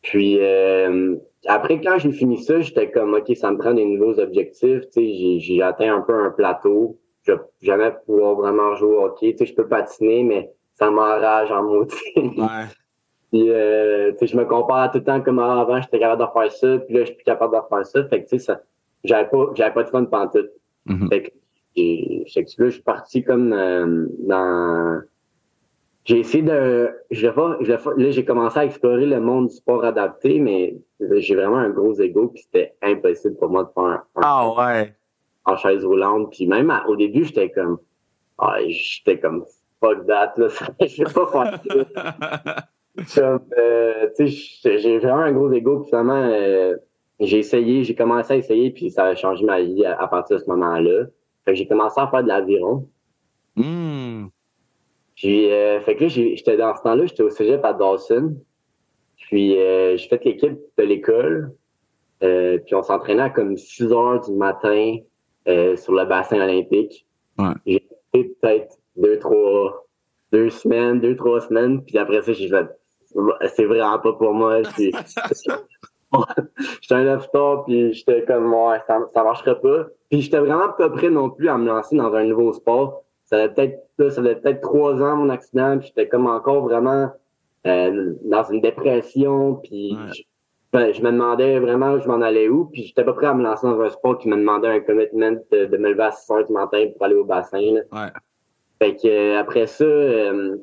Puis 0.01 0.39
euh, 0.39 1.15
après, 1.45 1.79
quand 1.81 1.97
j'ai 1.97 2.11
fini 2.11 2.37
ça, 2.43 2.59
j'étais 2.59 2.91
comme 2.91 3.13
OK, 3.13 3.35
ça 3.35 3.51
me 3.51 3.57
prend 3.57 3.73
des 3.73 3.85
nouveaux 3.85 4.19
objectifs. 4.19 4.81
Tu 4.87 4.91
sais, 4.91 5.13
j'ai, 5.13 5.39
j'ai 5.39 5.61
atteint 5.61 5.95
un 5.95 6.01
peu 6.01 6.13
un 6.13 6.31
plateau. 6.31 6.97
Je 7.23 7.33
vais 7.33 7.39
jamais 7.61 7.91
pouvoir 8.05 8.35
vraiment 8.35 8.75
jouer 8.75 8.95
au 8.95 9.05
hockey. 9.05 9.31
Tu 9.33 9.39
sais, 9.39 9.45
je 9.45 9.55
peux 9.55 9.67
patiner, 9.67 10.23
mais 10.23 10.51
ça 10.77 10.89
m'enrage 10.91 11.51
en 11.51 11.63
maudit. 11.63 11.95
Ouais. 12.15 12.65
Puis 13.31 13.49
euh, 13.49 14.13
je 14.21 14.37
me 14.37 14.45
compare 14.45 14.89
tout 14.91 14.99
le 14.99 15.03
temps 15.03 15.19
comme 15.21 15.39
avant, 15.39 15.81
j'étais 15.81 15.99
capable 15.99 16.21
de 16.21 16.27
faire 16.31 16.51
ça, 16.51 16.77
puis 16.79 16.93
là, 16.95 17.01
je 17.01 17.05
suis 17.07 17.15
plus 17.15 17.25
capable 17.25 17.55
de 17.55 17.61
faire 17.67 17.85
ça. 17.85 18.05
Fait 18.05 18.23
que 18.23 18.29
tu 18.29 18.39
sais, 18.39 18.45
ça, 18.45 18.61
j'avais 19.03 19.27
pas, 19.27 19.47
j'avais 19.53 19.73
pas 19.73 19.83
de 19.83 19.89
fun 19.89 20.05
pantoute. 20.05 20.49
Mhm. 20.85 21.09
Fait 21.09 21.23
que, 21.23 21.29
j'ai- 21.75 22.23
fait 22.33 22.45
que 22.45 22.49
là, 22.63 22.69
je 22.69 22.73
suis 22.75 22.81
parti 22.83 23.23
comme 23.25 23.51
euh, 23.51 24.05
dans. 24.19 25.01
J'ai 26.05 26.19
essayé 26.19 26.41
de. 26.41 26.89
Je 27.11 27.27
pas- 27.27 27.57
je 27.59 27.73
pas- 27.73 27.93
là, 27.97 28.11
j'ai 28.11 28.23
commencé 28.23 28.59
à 28.59 28.63
explorer 28.65 29.05
le 29.05 29.19
monde 29.19 29.49
du 29.49 29.55
sport 29.55 29.83
adapté, 29.83 30.39
mais 30.39 30.77
j'ai 31.17 31.35
vraiment 31.35 31.57
un 31.57 31.69
gros 31.69 31.95
ego, 31.99 32.29
puis 32.29 32.43
c'était 32.43 32.75
impossible 32.81 33.35
pour 33.35 33.49
moi 33.49 33.65
de 33.65 33.69
faire 33.73 33.83
un, 33.83 34.03
un 34.15 34.21
Ah 34.23 34.49
ouais. 34.57 34.95
en 35.43 35.57
chaise 35.57 35.83
roulante. 35.83 36.31
Puis 36.31 36.47
même 36.47 36.69
à- 36.69 36.87
au 36.87 36.95
début, 36.95 37.25
j'étais 37.25 37.49
comme. 37.51 37.77
Ah, 38.37 38.55
j'étais 38.67 39.19
comme 39.19 39.43
fuck 39.79 40.05
that, 40.07 40.33
là. 40.37 40.47
Je 40.81 41.03
vais 41.03 41.13
pas 41.13 41.27
faire 41.27 41.61
ça. 41.63 42.67
Euh, 43.57 44.09
j'ai- 44.19 44.97
vraiment 44.97 45.19
un 45.19 45.31
gros 45.31 45.51
ego. 45.51 45.81
Puis 45.81 45.89
finalement, 45.89 46.23
euh, 46.31 46.75
j'ai 47.19 47.39
essayé, 47.39 47.83
j'ai 47.83 47.95
commencé 47.95 48.33
à 48.33 48.37
essayer, 48.37 48.71
puis 48.71 48.89
ça 48.89 49.05
a 49.05 49.15
changé 49.15 49.45
ma 49.45 49.61
vie 49.61 49.85
à, 49.85 50.01
à 50.01 50.07
partir 50.07 50.37
de 50.37 50.43
ce 50.43 50.49
moment-là. 50.49 51.05
Fait 51.45 51.51
que 51.51 51.57
j'ai 51.57 51.67
commencé 51.67 51.99
à 51.99 52.07
faire 52.07 52.23
de 52.23 52.27
l'aviron. 52.27 52.87
Hmm. 53.55 54.27
Puis, 55.15 55.51
euh, 55.51 55.79
fait 55.81 55.95
que 55.95 56.03
là, 56.03 56.07
j'étais 56.09 56.57
dans 56.57 56.75
ce 56.75 56.81
temps-là, 56.83 57.05
j'étais 57.05 57.23
au 57.23 57.29
cégep 57.29 57.63
à 57.63 57.73
Dawson. 57.73 58.35
Puis, 59.17 59.57
euh, 59.57 59.97
j'ai 59.97 60.07
fait 60.07 60.23
l'équipe 60.25 60.57
de 60.77 60.83
l'école. 60.83 61.53
Puis, 62.19 62.75
on 62.75 62.83
s'entraînait 62.83 63.23
à 63.23 63.29
comme 63.29 63.57
6 63.57 63.91
heures 63.91 64.21
du 64.21 64.31
matin 64.33 64.97
sur 65.45 65.93
le 65.93 66.05
bassin 66.05 66.41
olympique. 66.41 67.05
Ouais. 67.37 67.53
J'ai 67.65 67.87
fait 68.11 68.23
peut-être 68.41 68.77
deux, 68.97 69.19
trois, 69.19 69.85
deux 70.31 70.49
semaines, 70.49 70.99
deux, 70.99 71.15
trois 71.15 71.41
semaines. 71.41 71.83
Puis 71.83 71.97
après 71.97 72.21
ça, 72.21 72.33
j'ai 72.33 72.49
fait, 72.49 72.67
c'est 73.55 73.65
vraiment 73.65 73.99
pas 73.99 74.13
pour 74.13 74.33
moi. 74.33 74.61
Puis, 74.75 74.91
j'étais 76.81 76.95
un 76.95 77.03
lefter, 77.03 77.55
puis 77.65 77.93
j'étais 77.93 78.23
comme, 78.25 78.53
ouais, 78.53 78.79
ça, 78.87 78.99
ça 79.13 79.23
marcherait 79.23 79.59
pas. 79.59 79.87
Puis, 80.09 80.21
j'étais 80.21 80.39
vraiment 80.39 80.69
pas 80.69 80.89
prêt 80.89 81.09
non 81.09 81.29
plus 81.29 81.49
à 81.49 81.57
me 81.57 81.67
lancer 81.67 81.97
dans 81.97 82.13
un 82.13 82.23
nouveau 82.23 82.53
sport 82.53 83.03
ça 83.27 83.37
avait 83.37 83.53
peut-être 83.53 84.09
ça 84.09 84.21
peut-être 84.21 84.61
trois 84.61 85.01
ans 85.01 85.17
mon 85.17 85.29
accident 85.29 85.77
puis 85.77 85.87
j'étais 85.87 86.07
comme 86.07 86.27
encore 86.27 86.63
vraiment 86.63 87.11
euh, 87.65 88.13
dans 88.23 88.43
une 88.43 88.61
dépression 88.61 89.55
puis 89.55 89.95
Ouais. 89.95 90.13
je, 90.13 90.23
ben, 90.71 90.93
je 90.93 91.01
me 91.01 91.11
demandais 91.11 91.59
vraiment 91.59 91.93
où 91.93 91.99
je 91.99 92.07
m'en 92.07 92.21
allais 92.21 92.47
où 92.49 92.65
puis 92.65 92.83
j'étais 92.83 93.03
pas 93.03 93.13
prêt 93.13 93.27
à 93.27 93.33
me 93.33 93.43
lancer 93.43 93.67
dans 93.67 93.79
un 93.81 93.89
sport 93.89 94.17
qui 94.17 94.29
me 94.29 94.37
demandait 94.37 94.67
un 94.69 94.79
commitment 94.79 95.31
de, 95.51 95.65
de 95.65 95.77
me 95.77 95.89
lever 95.89 96.03
à 96.03 96.11
6 96.11 96.31
heures 96.31 96.45
du 96.45 96.53
matin 96.53 96.87
pour 96.93 97.05
aller 97.05 97.15
au 97.15 97.25
bassin 97.25 97.59
là. 97.59 97.81
Ouais. 97.91 98.11
Fait 98.79 98.95
que 98.95 99.07
euh, 99.07 99.39
après 99.39 99.67
ça 99.67 99.83
euh, 99.83 100.57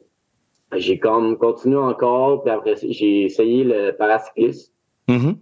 j'ai 0.76 0.98
comme 0.98 1.36
continué 1.38 1.76
encore 1.76 2.42
puis 2.42 2.52
après 2.52 2.76
ça, 2.76 2.86
j'ai 2.88 3.24
essayé 3.24 3.64
le 3.64 3.92
paracyclisme 3.92 4.74
Mhm. 5.08 5.36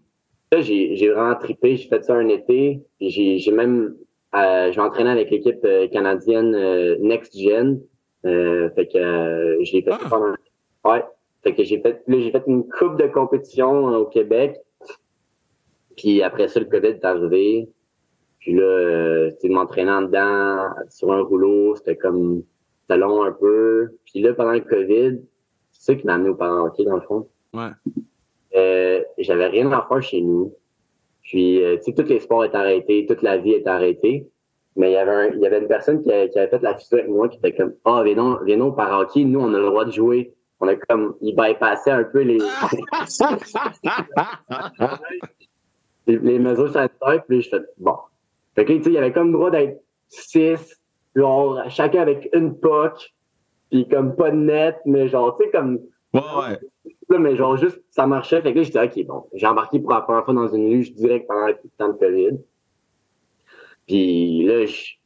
Là, 0.53 0.61
j'ai 0.61 0.97
j'ai 0.97 1.09
vraiment 1.11 1.35
trippé. 1.37 1.77
J'ai 1.77 1.89
fait 1.89 2.05
ça 2.05 2.15
un 2.15 2.29
été. 2.29 2.83
J'ai 3.01 3.39
j'ai 3.39 3.53
même 3.53 3.97
euh, 4.35 4.73
j'ai 4.73 4.81
entraîné 4.81 5.11
avec 5.11 5.31
l'équipe 5.31 5.65
euh, 5.65 5.89
canadienne 5.89 6.55
euh, 6.55 6.97
Next 7.01 7.39
Gen. 7.39 7.81
Euh, 8.25 8.71
fait 8.71 8.87
que 8.87 8.99
euh, 8.99 9.59
l'ai 9.73 9.83
fait 9.83 9.91
Ah. 9.91 9.99
pendant. 10.09 10.35
Ouais. 10.85 11.05
Fait 11.43 11.55
que 11.55 11.65
j'ai 11.65 11.81
fait 11.81 12.03
là, 12.07 12.21
j'ai 12.21 12.31
fait 12.31 12.43
une 12.47 12.69
coupe 12.69 13.01
de 13.01 13.07
compétition 13.07 13.87
au 13.87 14.07
Québec. 14.07 14.57
Puis 15.97 16.23
après 16.23 16.49
ça, 16.49 16.61
le 16.61 16.67
COVID 16.67 16.89
est 16.89 17.05
arrivé. 17.05 17.69
Puis 18.41 18.55
là, 18.55 18.63
euh, 18.63 19.31
en 19.45 20.03
dedans 20.03 20.71
sur 20.89 21.13
un 21.13 21.23
rouleau, 21.23 21.77
c'était 21.77 21.97
comme 21.97 22.43
long 22.97 23.23
un 23.25 23.33
peu. 23.33 23.91
Puis 24.07 24.21
là, 24.23 24.33
pendant 24.35 24.53
le 24.53 24.61
COVID, 24.61 25.21
c'est 25.73 25.93
ça 25.93 25.95
qui 25.95 26.07
m'a 26.07 26.15
amené 26.15 26.31
au 26.31 26.35
parahockey 26.35 26.85
dans 26.85 26.97
le 26.97 27.03
fond. 27.03 27.29
Ouais. 27.55 27.69
Euh, 28.55 29.03
j'avais 29.19 29.47
rien 29.47 29.71
à 29.73 29.87
faire 29.89 30.03
chez 30.03 30.21
nous. 30.21 30.55
Puis, 31.23 31.63
euh, 31.63 31.77
tu 31.77 31.85
sais, 31.85 31.95
tous 31.95 32.09
les 32.09 32.21
sports 32.21 32.45
étaient 32.45 32.57
arrêtés, 32.57 33.07
toute 33.09 33.23
la 33.23 33.39
vie 33.39 33.53
est 33.53 33.67
arrêtée. 33.67 34.29
Mais 34.77 34.91
il 34.91 34.95
y 34.95 34.97
avait 34.97 35.11
un, 35.11 35.27
il 35.35 35.41
y 35.41 35.47
avait 35.47 35.59
une 35.61 35.69
personne 35.69 36.03
qui, 36.03 36.11
a- 36.13 36.29
qui 36.29 36.39
avait 36.39 36.49
fait 36.49 36.63
la 36.63 36.77
physio 36.77 36.99
avec 36.99 37.11
moi 37.11 37.29
qui 37.29 37.37
était 37.39 37.55
comme, 37.55 37.75
ah, 37.85 38.03
viens 38.05 38.15
donc, 38.17 38.43
viens 38.45 38.57
donc 38.57 38.73
au 38.73 38.77
parahockey, 38.77 39.25
nous, 39.25 39.41
on 39.41 39.53
a 39.55 39.59
le 39.59 39.67
droit 39.67 39.85
de 39.85 39.93
jouer. 39.93 40.33
On 40.61 40.69
a 40.69 40.77
comme, 40.77 41.15
il 41.21 41.35
bypassait 41.37 41.91
un 41.91 42.05
peu 42.05 42.21
les, 42.23 42.39
les, 46.07 46.19
les 46.19 46.39
mesures 46.39 46.73
sanitaires. 46.73 47.25
Puis 47.29 47.43
je 47.43 47.49
fais, 47.51 47.61
bon. 47.79 47.97
Fait 48.55 48.65
que, 48.65 48.73
tu 48.75 48.83
sais, 48.85 48.91
il 48.91 48.95
y 48.95 48.99
avait 48.99 49.13
comme 49.13 49.29
le 49.29 49.33
droit 49.35 49.51
d'être 49.51 49.83
six, 50.09 50.81
genre, 51.15 51.61
chacun 51.69 52.03
avec 52.03 52.29
une 52.33 52.59
puck, 52.59 53.15
puis 53.71 53.89
comme 53.89 54.15
pas 54.17 54.31
de 54.31 54.37
net, 54.37 54.77
mais 54.87 55.09
genre, 55.09 55.37
tu 55.39 55.45
sais, 55.45 55.51
comme. 55.51 55.79
Ouais, 56.15 56.21
ouais. 56.21 56.59
Là, 57.09 57.19
mais 57.19 57.37
genre, 57.37 57.57
juste, 57.57 57.83
ça 57.91 58.07
marchait. 58.07 58.41
Fait 58.43 58.53
que 58.53 58.59
là, 58.59 58.63
j'étais, 58.65 58.83
OK, 58.83 59.07
bon, 59.07 59.25
j'ai 59.35 59.47
embarqué 59.47 59.79
pour 59.81 59.93
la 59.93 60.01
première 60.03 60.25
fois 60.25 60.35
dans 60.35 60.49
une 60.49 60.71
luge 60.71 60.93
direct 60.95 61.27
pendant 61.29 61.47
le 61.47 61.57
temps 61.79 61.89
de 61.89 61.99
COVID. 61.99 62.39
Puis 63.87 64.45
là, 64.45 64.65
je, 64.67 64.73
tu 64.73 64.97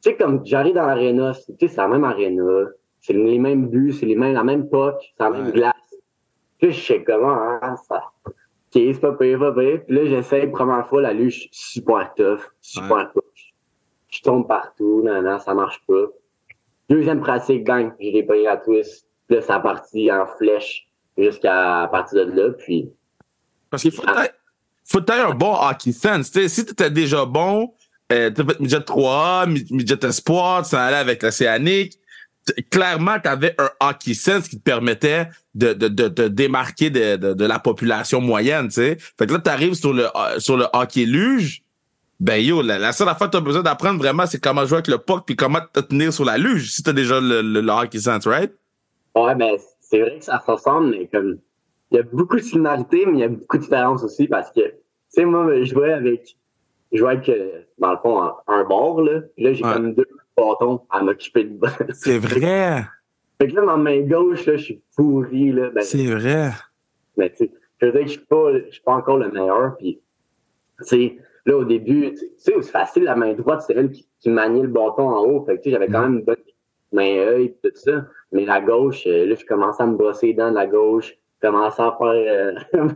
sais, 0.00 0.16
comme 0.16 0.44
j'arrive 0.44 0.74
dans 0.74 0.86
l'aréna, 0.86 1.32
tu 1.34 1.40
sais, 1.58 1.68
c'est 1.68 1.76
la 1.76 1.88
même 1.88 2.04
aréna, 2.04 2.66
c'est 3.00 3.12
les 3.12 3.38
mêmes 3.38 3.68
buts, 3.68 3.92
c'est 3.92 4.06
les 4.06 4.16
mêmes, 4.16 4.34
la 4.34 4.44
même 4.44 4.68
puck, 4.68 4.96
c'est 5.00 5.22
la 5.22 5.30
même 5.30 5.46
Ouais. 5.46 5.52
glace. 5.52 5.72
Puis 6.58 6.72
je 6.72 6.80
sais 6.80 7.04
comment, 7.04 7.58
hein, 7.62 7.76
ça. 7.88 8.02
OK, 8.26 8.32
c'est 8.72 9.00
pas 9.00 9.12
pire, 9.12 9.38
pas 9.38 9.52
pire. 9.52 9.84
Puis 9.86 9.96
là, 9.96 10.04
j'essaye, 10.06 10.48
première 10.48 10.86
fois, 10.88 11.02
la 11.02 11.12
luge, 11.12 11.48
super 11.52 12.12
tough, 12.14 12.40
super 12.60 13.12
tough. 13.12 13.22
Je 14.14 14.22
tombe 14.22 14.46
partout, 14.46 15.02
non, 15.04 15.20
non, 15.22 15.38
ça 15.40 15.54
marche 15.54 15.80
pas. 15.88 16.04
Deuxième 16.88 17.20
pratique, 17.20 17.64
bang, 17.64 17.92
j'ai 17.98 18.12
les 18.12 18.22
payé 18.22 18.46
à 18.46 18.56
twist. 18.56 19.06
Là, 19.28 19.40
ça 19.42 19.56
a 19.56 19.60
parti 19.60 20.10
en 20.12 20.24
flèche 20.38 20.86
jusqu'à 21.18 21.88
partir 21.90 22.26
de 22.26 22.30
là, 22.32 22.50
puis 22.52 22.88
Parce 23.70 23.82
qu'il 23.82 23.90
faut 23.90 24.02
que 24.02 24.12
t'aies- 24.14 24.30
faut 24.84 25.10
un 25.10 25.30
bon 25.34 25.54
hockey 25.56 25.90
sense. 25.92 26.30
Tu 26.30 26.48
si 26.48 26.64
t'étais 26.64 26.90
déjà 26.90 27.24
bon, 27.24 27.72
euh, 28.12 28.30
t'as 28.30 28.44
fait 28.44 28.60
midget 28.60 28.80
3A, 28.80 29.46
mi- 29.46 29.66
midget 29.70 30.04
espoir, 30.04 30.62
tu 30.62 30.70
t'en 30.70 30.78
allais 30.78 30.96
avec 30.98 31.22
l'océanique, 31.22 31.98
clairement, 32.70 33.18
t'avais 33.18 33.56
un 33.58 33.70
hockey 33.80 34.14
sense 34.14 34.46
qui 34.48 34.58
te 34.58 34.62
permettait 34.62 35.26
de, 35.56 35.72
de, 35.72 35.88
de, 35.88 36.06
de 36.08 36.28
démarquer 36.28 36.90
de, 36.90 37.16
de, 37.16 37.32
de 37.34 37.44
la 37.46 37.58
population 37.58 38.20
moyenne, 38.20 38.68
tu 38.68 38.74
sais. 38.74 38.98
Fait 39.18 39.26
que 39.26 39.32
là, 39.32 39.38
t'arrives 39.40 39.74
sur 39.74 39.92
le, 39.92 40.04
euh, 40.14 40.38
sur 40.38 40.56
le 40.56 40.66
hockey 40.72 41.04
luge, 41.06 41.62
ben 42.20 42.36
yo, 42.42 42.62
la, 42.62 42.78
la 42.78 42.92
seule 42.92 43.08
affaire 43.08 43.28
que 43.28 43.32
t'as 43.32 43.40
besoin 43.40 43.62
d'apprendre 43.62 43.98
vraiment, 43.98 44.26
c'est 44.26 44.40
comment 44.42 44.64
jouer 44.64 44.76
avec 44.78 44.88
le 44.88 44.98
puck 44.98 45.24
puis 45.26 45.36
comment 45.36 45.60
te 45.72 45.80
tenir 45.80 46.12
sur 46.12 46.24
la 46.24 46.38
luge 46.38 46.70
si 46.72 46.82
t'as 46.82 46.92
déjà 46.92 47.20
le, 47.20 47.42
le, 47.42 47.60
le 47.60 47.70
hockey 47.72 47.98
sense, 47.98 48.26
right? 48.26 48.52
Ouais, 49.14 49.34
ben, 49.34 49.56
c'est 49.80 50.00
vrai 50.00 50.18
que 50.18 50.24
ça 50.24 50.40
se 50.44 50.50
ressemble, 50.50 50.90
mais 50.90 51.06
comme, 51.08 51.38
il 51.90 51.96
y 51.96 52.00
a 52.00 52.02
beaucoup 52.02 52.36
de 52.36 52.42
similarités, 52.42 53.04
mais 53.06 53.12
il 53.12 53.18
y 53.20 53.24
a 53.24 53.28
beaucoup 53.28 53.56
de 53.58 53.62
différences 53.62 54.02
aussi 54.02 54.26
parce 54.26 54.50
que, 54.50 54.60
tu 54.60 54.72
sais, 55.10 55.24
moi, 55.24 55.46
je 55.62 55.64
jouais 55.64 55.92
avec, 55.92 56.36
je 56.92 56.98
jouais 56.98 57.12
avec, 57.12 57.28
euh, 57.28 57.62
dans 57.78 57.92
le 57.92 57.98
fond, 57.98 58.22
un, 58.22 58.34
un 58.48 58.64
bord, 58.64 59.02
là. 59.02 59.20
Là, 59.38 59.52
j'ai 59.52 59.64
Ouais. 59.64 59.72
comme 59.72 59.94
deux 59.94 60.06
bâtons 60.36 60.80
à 60.90 61.02
m'occuper 61.02 61.44
de. 61.44 61.58
C'est 61.92 62.18
vrai. 62.18 62.84
fait 63.40 63.48
que 63.48 63.54
là, 63.54 63.62
ma 63.62 63.76
main 63.76 64.00
gauche, 64.00 64.46
là, 64.46 64.56
je 64.56 64.62
suis 64.64 64.82
pourri, 64.96 65.52
là. 65.52 65.70
Ben, 65.70 65.82
C'est 65.82 66.06
vrai. 66.06 66.50
mais 67.16 67.30
tu 67.30 67.36
sais, 67.44 67.52
je 67.80 67.86
veux 67.86 67.92
dire 67.92 68.00
que 68.02 68.06
je 68.06 68.12
suis 68.12 68.26
pas, 68.26 68.52
je 68.66 68.72
suis 68.72 68.82
pas 68.82 68.94
encore 68.94 69.18
le 69.18 69.30
meilleur, 69.30 69.76
puis, 69.76 70.00
tu 70.78 70.84
sais, 70.86 71.18
là, 71.46 71.56
au 71.56 71.64
début, 71.64 72.12
tu 72.14 72.18
sais, 72.38 72.54
c'est 72.60 72.70
facile, 72.70 73.04
la 73.04 73.16
main 73.16 73.32
droite, 73.34 73.62
c'est 73.66 73.74
elle 73.74 73.90
qui, 73.90 74.08
qui 74.20 74.30
maniait 74.30 74.62
le 74.62 74.68
bâton 74.68 75.08
en 75.08 75.24
haut, 75.24 75.44
fait 75.44 75.56
que, 75.56 75.62
tu 75.62 75.64
sais, 75.64 75.70
j'avais 75.72 75.88
quand 75.88 76.02
même 76.02 76.18
une 76.18 76.24
bonne 76.24 76.36
main 76.92 77.16
œil, 77.18 77.48
pis 77.50 77.70
tout 77.70 77.76
ça, 77.76 78.06
mais 78.32 78.44
la 78.44 78.60
gauche, 78.60 79.06
euh, 79.06 79.26
là, 79.26 79.34
je 79.34 79.44
commençais 79.44 79.82
à 79.82 79.86
me 79.86 79.96
brosser 79.96 80.28
les 80.28 80.34
dents 80.34 80.50
de 80.50 80.54
la 80.54 80.66
gauche, 80.66 81.16
je 81.42 81.48
commençais 81.48 81.82
à 81.82 81.96
faire, 81.98 82.56
euh, 82.74 82.88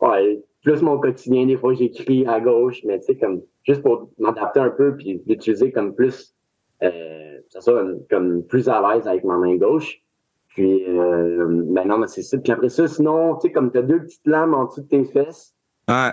ouais, 0.00 0.42
plus 0.62 0.82
mon 0.82 0.98
quotidien, 0.98 1.46
des 1.46 1.56
fois, 1.56 1.72
j'écris 1.74 2.26
à 2.26 2.40
gauche, 2.40 2.80
mais 2.84 2.98
tu 3.00 3.06
sais, 3.06 3.16
comme, 3.16 3.42
juste 3.64 3.82
pour 3.82 4.10
m'adapter 4.18 4.60
un 4.60 4.70
peu, 4.70 4.94
puis 4.96 5.22
l'utiliser 5.26 5.72
comme 5.72 5.94
plus, 5.94 6.34
euh, 6.82 7.38
ça 7.48 7.60
soit 7.60 7.84
comme 8.08 8.44
plus 8.44 8.68
à 8.68 8.80
l'aise 8.80 9.06
avec 9.08 9.24
ma 9.24 9.36
main 9.36 9.56
gauche. 9.56 10.00
Puis, 10.48 10.84
euh, 10.88 11.46
ben 11.66 11.86
non, 11.86 11.98
mais 11.98 12.08
c'est 12.08 12.22
ça. 12.22 12.36
Puis 12.38 12.52
après 12.52 12.68
ça, 12.68 12.88
sinon, 12.88 13.36
tu 13.36 13.46
sais, 13.46 13.52
comme 13.52 13.70
t'as 13.70 13.82
deux 13.82 14.00
petites 14.02 14.26
lames 14.26 14.54
en 14.54 14.64
dessous 14.64 14.82
de 14.82 14.88
tes 14.88 15.04
fesses, 15.04 15.54
Ouais. 15.88 16.12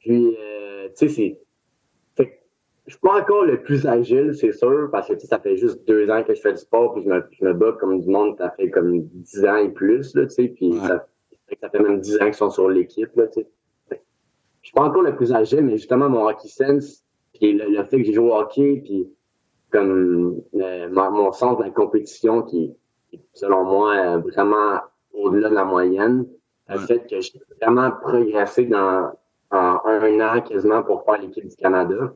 puis, 0.00 0.36
euh, 0.38 0.67
tu 0.96 1.08
sais, 1.08 1.08
c'est... 1.08 1.40
Je 2.86 2.94
suis 2.94 3.00
pas 3.00 3.20
encore 3.20 3.44
le 3.44 3.62
plus 3.62 3.86
agile, 3.86 4.34
c'est 4.34 4.52
sûr, 4.52 4.88
parce 4.90 5.08
que, 5.08 5.18
ça 5.18 5.38
fait 5.38 5.58
juste 5.58 5.86
deux 5.86 6.08
ans 6.08 6.22
que 6.24 6.34
je 6.34 6.40
fais 6.40 6.52
du 6.52 6.58
sport, 6.58 6.94
puis 6.94 7.02
je 7.02 7.08
me, 7.10 7.22
je 7.38 7.44
me 7.44 7.52
bats 7.52 7.76
comme 7.78 8.00
du 8.00 8.08
monde, 8.08 8.36
ça 8.38 8.48
fait 8.52 8.70
comme 8.70 9.02
dix 9.02 9.44
ans 9.44 9.56
et 9.56 9.68
plus, 9.68 10.14
là, 10.14 10.22
tu 10.24 10.30
sais, 10.30 10.48
puis 10.48 10.72
Ouais. 10.72 10.88
ça, 10.88 11.06
fait 11.48 11.56
que 11.56 11.60
ça 11.60 11.68
fait 11.68 11.80
même 11.80 12.00
dix 12.00 12.16
ans 12.16 12.24
qu'ils 12.24 12.34
sont 12.34 12.48
sur 12.48 12.70
l'équipe, 12.70 13.14
là, 13.14 13.26
tu 13.26 13.42
sais. 13.42 13.48
Je 14.62 14.68
suis 14.68 14.72
pas 14.74 14.84
encore 14.84 15.02
le 15.02 15.14
plus 15.14 15.34
agile, 15.34 15.60
mais 15.66 15.76
justement, 15.76 16.08
mon 16.08 16.26
hockey 16.28 16.48
sense, 16.48 17.04
puis 17.34 17.52
le, 17.52 17.68
le 17.68 17.84
fait 17.84 17.98
que 17.98 18.04
j'ai 18.04 18.14
joué 18.14 18.30
au 18.30 18.34
hockey, 18.34 18.80
puis 18.82 19.06
comme 19.70 20.40
euh, 20.54 20.88
mon, 20.90 21.32
sens 21.32 21.58
de 21.58 21.64
la 21.64 21.70
compétition 21.70 22.42
qui, 22.42 22.74
qui, 23.10 23.20
selon 23.34 23.64
moi, 23.64 23.96
euh, 23.96 24.16
vraiment 24.18 24.80
au-delà 25.12 25.50
de 25.50 25.54
la 25.54 25.64
moyenne, 25.64 26.26
a 26.68 26.76
Ouais. 26.76 26.86
fait 26.86 27.06
que 27.06 27.20
j'ai 27.20 27.40
vraiment 27.60 27.90
progressé 27.90 28.64
dans 28.64 29.10
en 29.50 29.80
un 29.84 30.20
an 30.20 30.40
quasiment 30.40 30.82
pour 30.82 31.04
faire 31.04 31.20
l'équipe 31.20 31.46
du 31.46 31.56
Canada. 31.56 32.14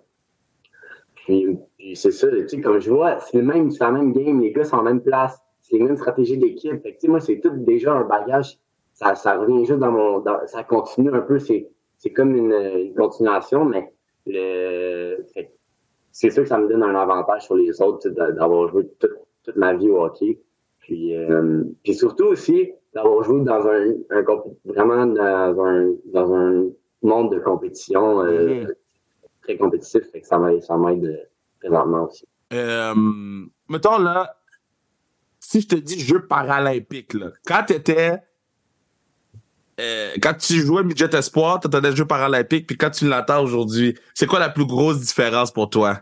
Puis, 1.15 1.59
c'est 1.95 2.11
ça, 2.11 2.29
tu 2.29 2.49
sais, 2.49 2.61
comme 2.61 2.81
je 2.81 2.91
vois, 2.91 3.21
c'est 3.21 3.39
le 3.39 3.45
même, 3.45 3.71
c'est 3.71 3.85
la 3.85 3.93
même 3.93 4.13
game, 4.13 4.41
les 4.41 4.53
gars 4.53 4.65
sont 4.65 4.77
en 4.77 4.83
même 4.83 5.01
place, 5.03 5.41
c'est 5.61 5.77
les 5.77 5.85
mêmes 5.85 5.97
stratégies 5.97 6.37
d'équipe. 6.37 6.83
Fait 6.83 6.95
que, 6.95 6.99
tu 6.99 7.01
sais, 7.03 7.09
moi, 7.09 7.21
c'est 7.21 7.41
tout 7.41 7.57
déjà 7.57 7.93
un 7.93 8.05
bagage, 8.05 8.59
ça, 8.93 9.15
ça 9.15 9.39
revient 9.39 9.65
juste 9.65 9.79
dans 9.79 9.93
mon, 9.93 10.25
ça 10.47 10.65
continue 10.65 11.11
un 11.11 11.21
peu, 11.21 11.39
c'est, 11.39 11.69
c'est 11.99 12.11
comme 12.11 12.35
une, 12.35 12.53
une 12.53 12.95
continuation, 12.95 13.65
mais 13.65 13.93
le, 14.27 15.19
c'est 16.11 16.31
sûr 16.31 16.43
que 16.43 16.49
ça 16.49 16.59
me 16.59 16.69
donne 16.69 16.83
un 16.83 16.95
avantage 16.95 17.45
sur 17.45 17.57
les 17.57 17.81
autres, 17.81 18.09
d'avoir 18.11 18.69
joué 18.69 18.87
toute, 18.99 19.13
toute 19.45 19.57
ma 19.57 19.75
vie 19.75 19.91
au 19.91 20.05
hockey. 20.05 20.39
Puis, 20.81 21.17
euh, 21.17 21.63
puis 21.83 21.95
surtout 21.95 22.27
aussi, 22.27 22.73
d'avoir 22.93 23.23
joué 23.23 23.43
dans 23.43 23.67
un, 23.67 23.93
un 24.11 24.25
vraiment 24.65 25.07
dans 25.07 25.65
un, 25.65 25.93
dans 26.13 26.35
un 26.35 26.67
monde 27.03 27.33
de 27.33 27.39
compétition 27.39 28.21
euh, 28.25 28.63
Mhm. 28.65 28.75
très 29.43 29.57
compétitif, 29.57 30.03
fait 30.13 30.21
que 30.21 30.27
ça 30.27 30.39
m'aide, 30.39 30.63
ça 30.63 30.77
m'aide 30.77 31.05
euh, 31.05 31.17
présentement 31.61 32.05
aussi. 32.05 32.25
Euh, 32.53 32.95
mettons 33.69 33.99
là, 33.99 34.37
si 35.41 35.61
je 35.63 35.69
te 35.69 35.75
dis 35.77 35.99
Jeux 36.01 36.27
paralympiques, 36.27 37.15
là, 37.15 37.31
quand 37.47 37.65
t'étais. 37.67 38.19
Euh, 39.81 40.13
quand 40.23 40.35
tu 40.35 40.61
jouais 40.61 40.85
midget 40.85 41.13
espoir, 41.15 41.59
t'attendais 41.59 41.91
les 41.91 41.97
Jeux 41.97 42.05
paralympiques, 42.07 42.67
puis 42.67 42.77
quand 42.77 42.91
tu 42.91 43.09
l'entends 43.09 43.43
aujourd'hui, 43.43 43.97
c'est 44.15 44.27
quoi 44.27 44.39
la 44.39 44.51
plus 44.51 44.67
grosse 44.67 45.01
différence 45.01 45.51
pour 45.51 45.71
toi? 45.71 46.01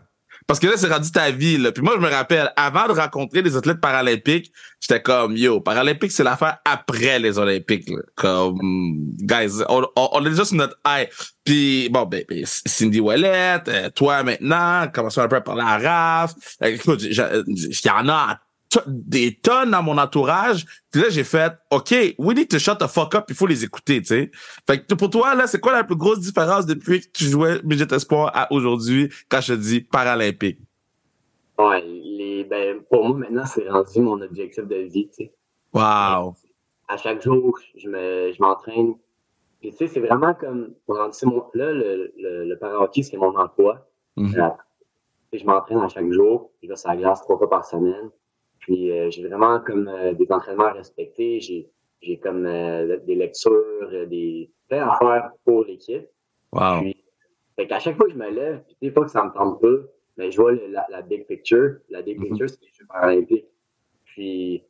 Parce 0.51 0.59
que 0.59 0.67
là, 0.67 0.73
c'est 0.75 0.91
rendu 0.91 1.09
ta 1.09 1.31
vie, 1.31 1.57
là. 1.57 1.71
Puis 1.71 1.81
moi, 1.81 1.93
je 1.95 2.01
me 2.01 2.09
rappelle, 2.09 2.51
avant 2.57 2.85
de 2.85 2.91
rencontrer 2.91 3.41
les 3.41 3.55
athlètes 3.55 3.79
paralympiques, 3.79 4.51
j'étais 4.81 5.01
comme, 5.01 5.37
yo, 5.37 5.61
paralympiques, 5.61 6.11
c'est 6.11 6.25
l'affaire 6.25 6.57
après 6.65 7.19
les 7.19 7.39
Olympiques, 7.39 7.89
là. 7.89 8.01
Comme, 8.15 8.59
guys, 9.21 9.63
on, 9.69 9.87
on, 9.95 10.09
on 10.11 10.25
est 10.25 10.29
déjà 10.29 10.43
sur 10.43 10.57
notre 10.57 10.77
high. 10.85 11.07
Puis, 11.45 11.87
bon, 11.87 12.03
ben, 12.03 12.25
ben, 12.27 12.43
Cindy 12.45 12.99
Ouellette, 12.99 13.69
euh, 13.69 13.89
toi 13.91 14.23
maintenant, 14.23 14.89
commençons 14.93 15.21
un 15.21 15.29
peu 15.29 15.37
à 15.37 15.41
parler 15.41 15.63
à 15.65 15.77
Raph. 15.77 16.33
Euh, 16.61 16.67
écoute, 16.67 17.01
y 17.01 17.89
en 17.89 18.09
a 18.09 18.35
to- 18.35 18.50
des 18.87 19.35
tonnes 19.35 19.71
dans 19.71 19.83
mon 19.83 19.97
entourage. 19.97 20.65
Puis 20.91 21.01
là, 21.01 21.09
j'ai 21.09 21.23
fait, 21.23 21.53
OK, 21.71 21.93
we 22.17 22.35
need 22.35 22.49
to 22.49 22.59
shut 22.59 22.77
the 22.79 22.87
fuck 22.87 23.15
up, 23.15 23.25
il 23.29 23.35
faut 23.35 23.47
les 23.47 23.63
écouter, 23.63 24.01
tu 24.01 24.07
sais. 24.07 24.31
Fait 24.67 24.85
que 24.85 24.93
pour 24.93 25.09
toi, 25.09 25.35
là, 25.35 25.47
c'est 25.47 25.59
quoi 25.59 25.73
la 25.73 25.83
plus 25.83 25.95
grosse 25.95 26.19
différence 26.19 26.65
depuis 26.65 27.01
que 27.01 27.07
tu 27.13 27.25
jouais 27.25 27.61
Midget 27.63 27.93
Espoir 27.93 28.31
à 28.33 28.51
aujourd'hui 28.51 29.09
quand 29.29 29.41
je 29.41 29.53
te 29.53 29.59
dis 29.59 29.81
paralympique? 29.81 30.59
Ouais, 31.57 31.81
les, 31.81 32.43
ben, 32.43 32.81
pour 32.89 33.07
moi, 33.07 33.17
maintenant, 33.17 33.45
c'est 33.45 33.69
rendu 33.69 33.99
mon 33.99 34.19
objectif 34.21 34.65
de 34.65 34.75
vie, 34.77 35.07
tu 35.09 35.25
sais. 35.25 35.33
Wow. 35.73 36.35
À 36.87 36.97
chaque 36.97 37.21
jour, 37.21 37.57
je 37.77 37.87
me, 37.87 38.31
je 38.33 38.41
m'entraîne. 38.41 38.95
Puis, 39.59 39.71
tu 39.71 39.77
sais, 39.77 39.87
c'est 39.87 39.99
vraiment 39.99 40.33
comme, 40.33 40.73
mon, 40.87 41.43
là, 41.53 41.71
le, 41.71 42.11
le, 42.17 42.45
le 42.45 42.57
para-hockey, 42.57 43.03
c'est 43.03 43.17
mon 43.17 43.37
emploi. 43.37 43.87
Mhm. 44.17 44.35
Euh, 44.39 44.49
je 45.33 45.45
m'entraîne 45.45 45.79
à 45.79 45.87
chaque 45.87 46.11
jour. 46.11 46.51
Je 46.61 46.67
vais 46.67 46.75
sur 46.75 46.89
la 46.89 46.97
glace 46.97 47.21
trois 47.21 47.37
fois 47.37 47.49
par 47.49 47.65
semaine. 47.65 48.09
Puis 48.61 48.91
euh, 48.91 49.09
j'ai 49.09 49.27
vraiment 49.27 49.59
comme 49.59 49.87
euh, 49.87 50.13
des 50.13 50.31
entraînements 50.31 50.65
à 50.67 50.73
respecter. 50.73 51.39
J'ai 51.39 51.69
j'ai 52.01 52.17
comme 52.17 52.45
euh, 52.47 52.97
des 53.05 53.13
lectures, 53.15 54.07
des 54.07 54.49
plein 54.67 54.87
d'affaires 54.87 55.31
pour 55.45 55.65
l'équipe. 55.65 56.07
Wow. 56.51 56.79
Puis, 56.81 56.95
fait 57.55 57.67
qu'à 57.67 57.77
chaque 57.79 57.95
fois 57.95 58.07
que 58.07 58.13
je 58.13 58.17
me 58.17 58.29
lève, 58.31 58.63
puis 58.65 58.75
des 58.81 58.91
fois 58.91 59.05
que 59.05 59.11
ça 59.11 59.23
me 59.23 59.31
tente 59.31 59.61
pas, 59.61 59.67
mais 60.17 60.31
je 60.31 60.41
vois 60.41 60.51
le- 60.53 60.65
la, 60.67 60.85
la 60.89 61.01
big 61.03 61.27
picture. 61.27 61.75
La 61.89 62.01
big 62.01 62.17
Mhm. 62.17 62.25
picture, 62.29 62.49
c'est 62.49 62.61
les 62.61 62.71
Jeux 62.71 62.85
paralympiques. 62.87 63.45
Puis 64.05 64.63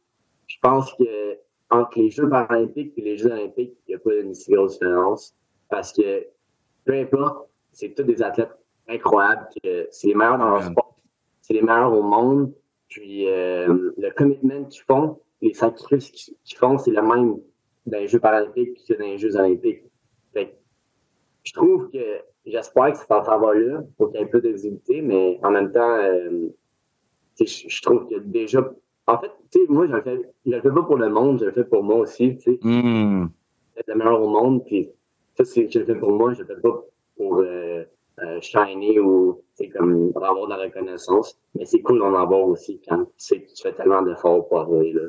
je 0.47 0.55
pense 0.61 0.93
que 0.95 1.37
entre 1.69 1.99
les 1.99 2.09
Jeux 2.09 2.27
paralympiques 2.29 2.93
et 2.97 3.01
les 3.01 3.17
Jeux 3.17 3.31
olympiques, 3.31 3.77
il 3.87 3.91
n'y 3.91 3.95
a 3.95 3.99
pas 3.99 4.13
une 4.15 4.33
si 4.33 4.51
grosse 4.51 4.77
différence. 4.79 5.33
Parce 5.69 5.93
que 5.93 6.27
peu 6.83 6.93
importe, 6.93 7.47
c'est 7.71 7.95
tous 7.95 8.03
des 8.03 8.21
athlètes 8.21 8.51
incroyables. 8.89 9.47
que 9.63 9.87
C'est 9.91 10.07
les 10.07 10.15
meilleurs 10.15 10.37
dans 10.37 10.49
leur 10.49 10.63
sport. 10.63 10.97
C'est 11.41 11.53
les 11.53 11.61
meilleurs 11.61 11.93
au 11.93 12.03
monde. 12.03 12.53
Puis 12.91 13.25
euh, 13.27 13.91
le 13.97 14.09
commitment 14.11 14.65
qu'ils 14.65 14.83
font, 14.83 15.17
les 15.41 15.53
sacrifices 15.53 16.33
qu'ils 16.43 16.57
font, 16.57 16.77
c'est 16.77 16.91
le 16.91 17.01
même 17.01 17.37
dans 17.85 17.97
les 17.97 18.07
Jeux 18.07 18.19
paralympiques 18.19 18.83
que 18.87 18.93
dans 18.93 19.05
les 19.05 19.17
Jeux 19.17 19.35
olympiques. 19.37 19.83
Fait 20.33 20.47
que 20.47 20.51
je 21.43 21.53
trouve 21.53 21.89
que 21.89 22.19
j'espère 22.45 22.91
que 22.91 22.97
ça 22.97 23.23
s'en 23.23 23.39
va 23.39 23.53
là 23.55 23.81
pour 23.97 24.11
qu'il 24.11 24.19
y 24.19 24.23
ait 24.23 24.25
un 24.25 24.29
peu 24.29 24.41
d'exhibité, 24.41 25.01
mais 25.01 25.39
en 25.41 25.51
même 25.51 25.71
temps, 25.71 25.95
euh, 25.95 26.49
je 27.39 27.45
je 27.45 27.81
trouve 27.81 28.07
que 28.09 28.19
déjà. 28.19 28.69
En 29.07 29.17
fait, 29.17 29.31
tu 29.51 29.59
sais, 29.59 29.65
moi, 29.69 29.87
je 29.87 29.93
le 29.93 30.01
fais, 30.01 30.21
je 30.45 30.51
le 30.51 30.61
fais 30.61 30.69
pas 30.69 30.83
pour 30.83 30.97
le 30.97 31.09
monde, 31.09 31.39
je 31.39 31.45
le 31.45 31.51
fais 31.51 31.63
pour 31.63 31.83
moi 31.83 31.95
aussi, 31.95 32.37
Hmm. 32.61 33.25
être 33.77 33.87
le 33.87 33.95
meilleur 33.95 34.21
au 34.21 34.27
monde, 34.27 34.65
puis 34.65 34.89
ça, 35.35 35.45
c'est, 35.45 35.71
je 35.71 35.79
le 35.79 35.85
fais 35.85 35.95
pour 35.95 36.11
moi, 36.11 36.33
je 36.33 36.41
le 36.41 36.45
fais 36.45 36.61
pas 36.61 36.85
pour 37.15 37.39
euh, 37.39 37.83
euh, 38.23 38.39
shiny 38.41 38.99
ou 38.99 39.41
comme 39.75 40.11
avoir 40.15 40.45
de 40.45 40.49
la 40.49 40.57
reconnaissance. 40.57 41.37
Mais 41.55 41.65
c'est 41.65 41.81
cool 41.81 41.99
d'en 41.99 42.15
avoir 42.15 42.41
aussi 42.41 42.81
quand 42.87 43.05
tu 43.17 43.41
fais 43.61 43.73
tellement 43.73 44.01
d'efforts 44.01 44.47
pour 44.47 44.59
arriver 44.59 44.93
là. 44.93 45.01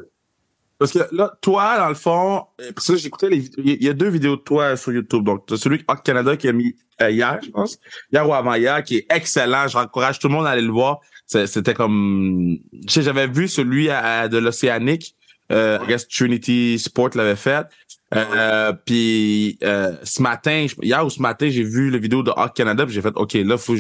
Parce 0.78 0.92
que 0.92 1.14
là, 1.14 1.32
toi, 1.40 1.78
dans 1.78 1.88
le 1.88 1.94
fond, 1.94 2.42
euh, 2.60 2.72
parce 2.74 2.88
que 2.88 2.96
j'écoutais 2.96 3.28
les 3.28 3.48
il 3.58 3.84
y 3.84 3.88
a 3.88 3.92
deux 3.92 4.08
vidéos 4.08 4.36
de 4.36 4.40
toi 4.40 4.76
sur 4.76 4.92
YouTube. 4.92 5.24
Donc, 5.24 5.50
as 5.52 5.56
celui 5.56 5.84
Hot 5.88 5.96
Canada 6.04 6.36
qui 6.36 6.48
a 6.48 6.52
mis 6.52 6.74
euh, 7.00 7.10
hier, 7.10 7.38
je 7.42 7.50
pense. 7.50 7.78
Hier 8.12 8.28
ou 8.28 8.34
avant-hier, 8.34 8.82
qui 8.82 8.96
est 8.96 9.06
excellent. 9.10 9.68
J'encourage 9.68 10.18
tout 10.18 10.28
le 10.28 10.34
monde 10.34 10.46
à 10.46 10.50
aller 10.50 10.62
le 10.62 10.72
voir. 10.72 11.00
C'était 11.26 11.72
comme, 11.72 12.58
j'avais 12.88 13.26
vu 13.26 13.48
celui 13.48 13.86
de 13.86 14.38
l'Océanique. 14.38 15.16
Euh, 15.52 15.78
I 15.82 15.86
guess 15.86 16.08
Trinity 16.08 16.78
Sport 16.78 17.10
l'avait 17.14 17.36
fait. 17.36 17.66
Euh, 18.14 18.72
puis 18.84 19.58
euh, 19.62 19.96
ce 20.02 20.20
matin, 20.20 20.66
hier 20.82 21.04
ou 21.04 21.10
ce 21.10 21.20
matin, 21.20 21.48
j'ai 21.48 21.62
vu 21.62 21.90
la 21.90 21.98
vidéo 21.98 22.22
de 22.22 22.30
Hot 22.30 22.50
Canada, 22.54 22.84
puis 22.84 22.94
j'ai 22.94 23.00
fait 23.00 23.16
OK, 23.16 23.32
là 23.34 23.56
faut 23.56 23.74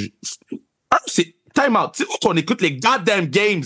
ah, 0.90 1.00
c'est 1.06 1.34
time 1.54 1.76
out. 1.76 1.92
Tu 1.94 2.04
sais 2.04 2.08
où 2.08 2.16
on 2.24 2.36
écoute 2.36 2.62
les 2.62 2.76
goddamn 2.76 3.26
games. 3.26 3.64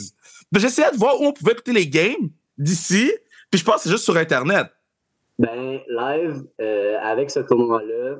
J'essayais 0.56 0.90
de 0.90 0.96
voir 0.96 1.20
où 1.20 1.26
on 1.26 1.32
pouvait 1.32 1.52
écouter 1.52 1.72
les 1.72 1.86
games 1.86 2.30
d'ici, 2.58 3.12
puis 3.50 3.60
je 3.60 3.64
pense 3.64 3.76
que 3.76 3.80
c'est 3.82 3.90
juste 3.90 4.04
sur 4.04 4.16
internet. 4.16 4.66
Ben 5.38 5.80
live 5.88 6.44
euh, 6.60 6.96
avec 7.02 7.30
ce 7.30 7.40
tournoi-là, 7.40 8.16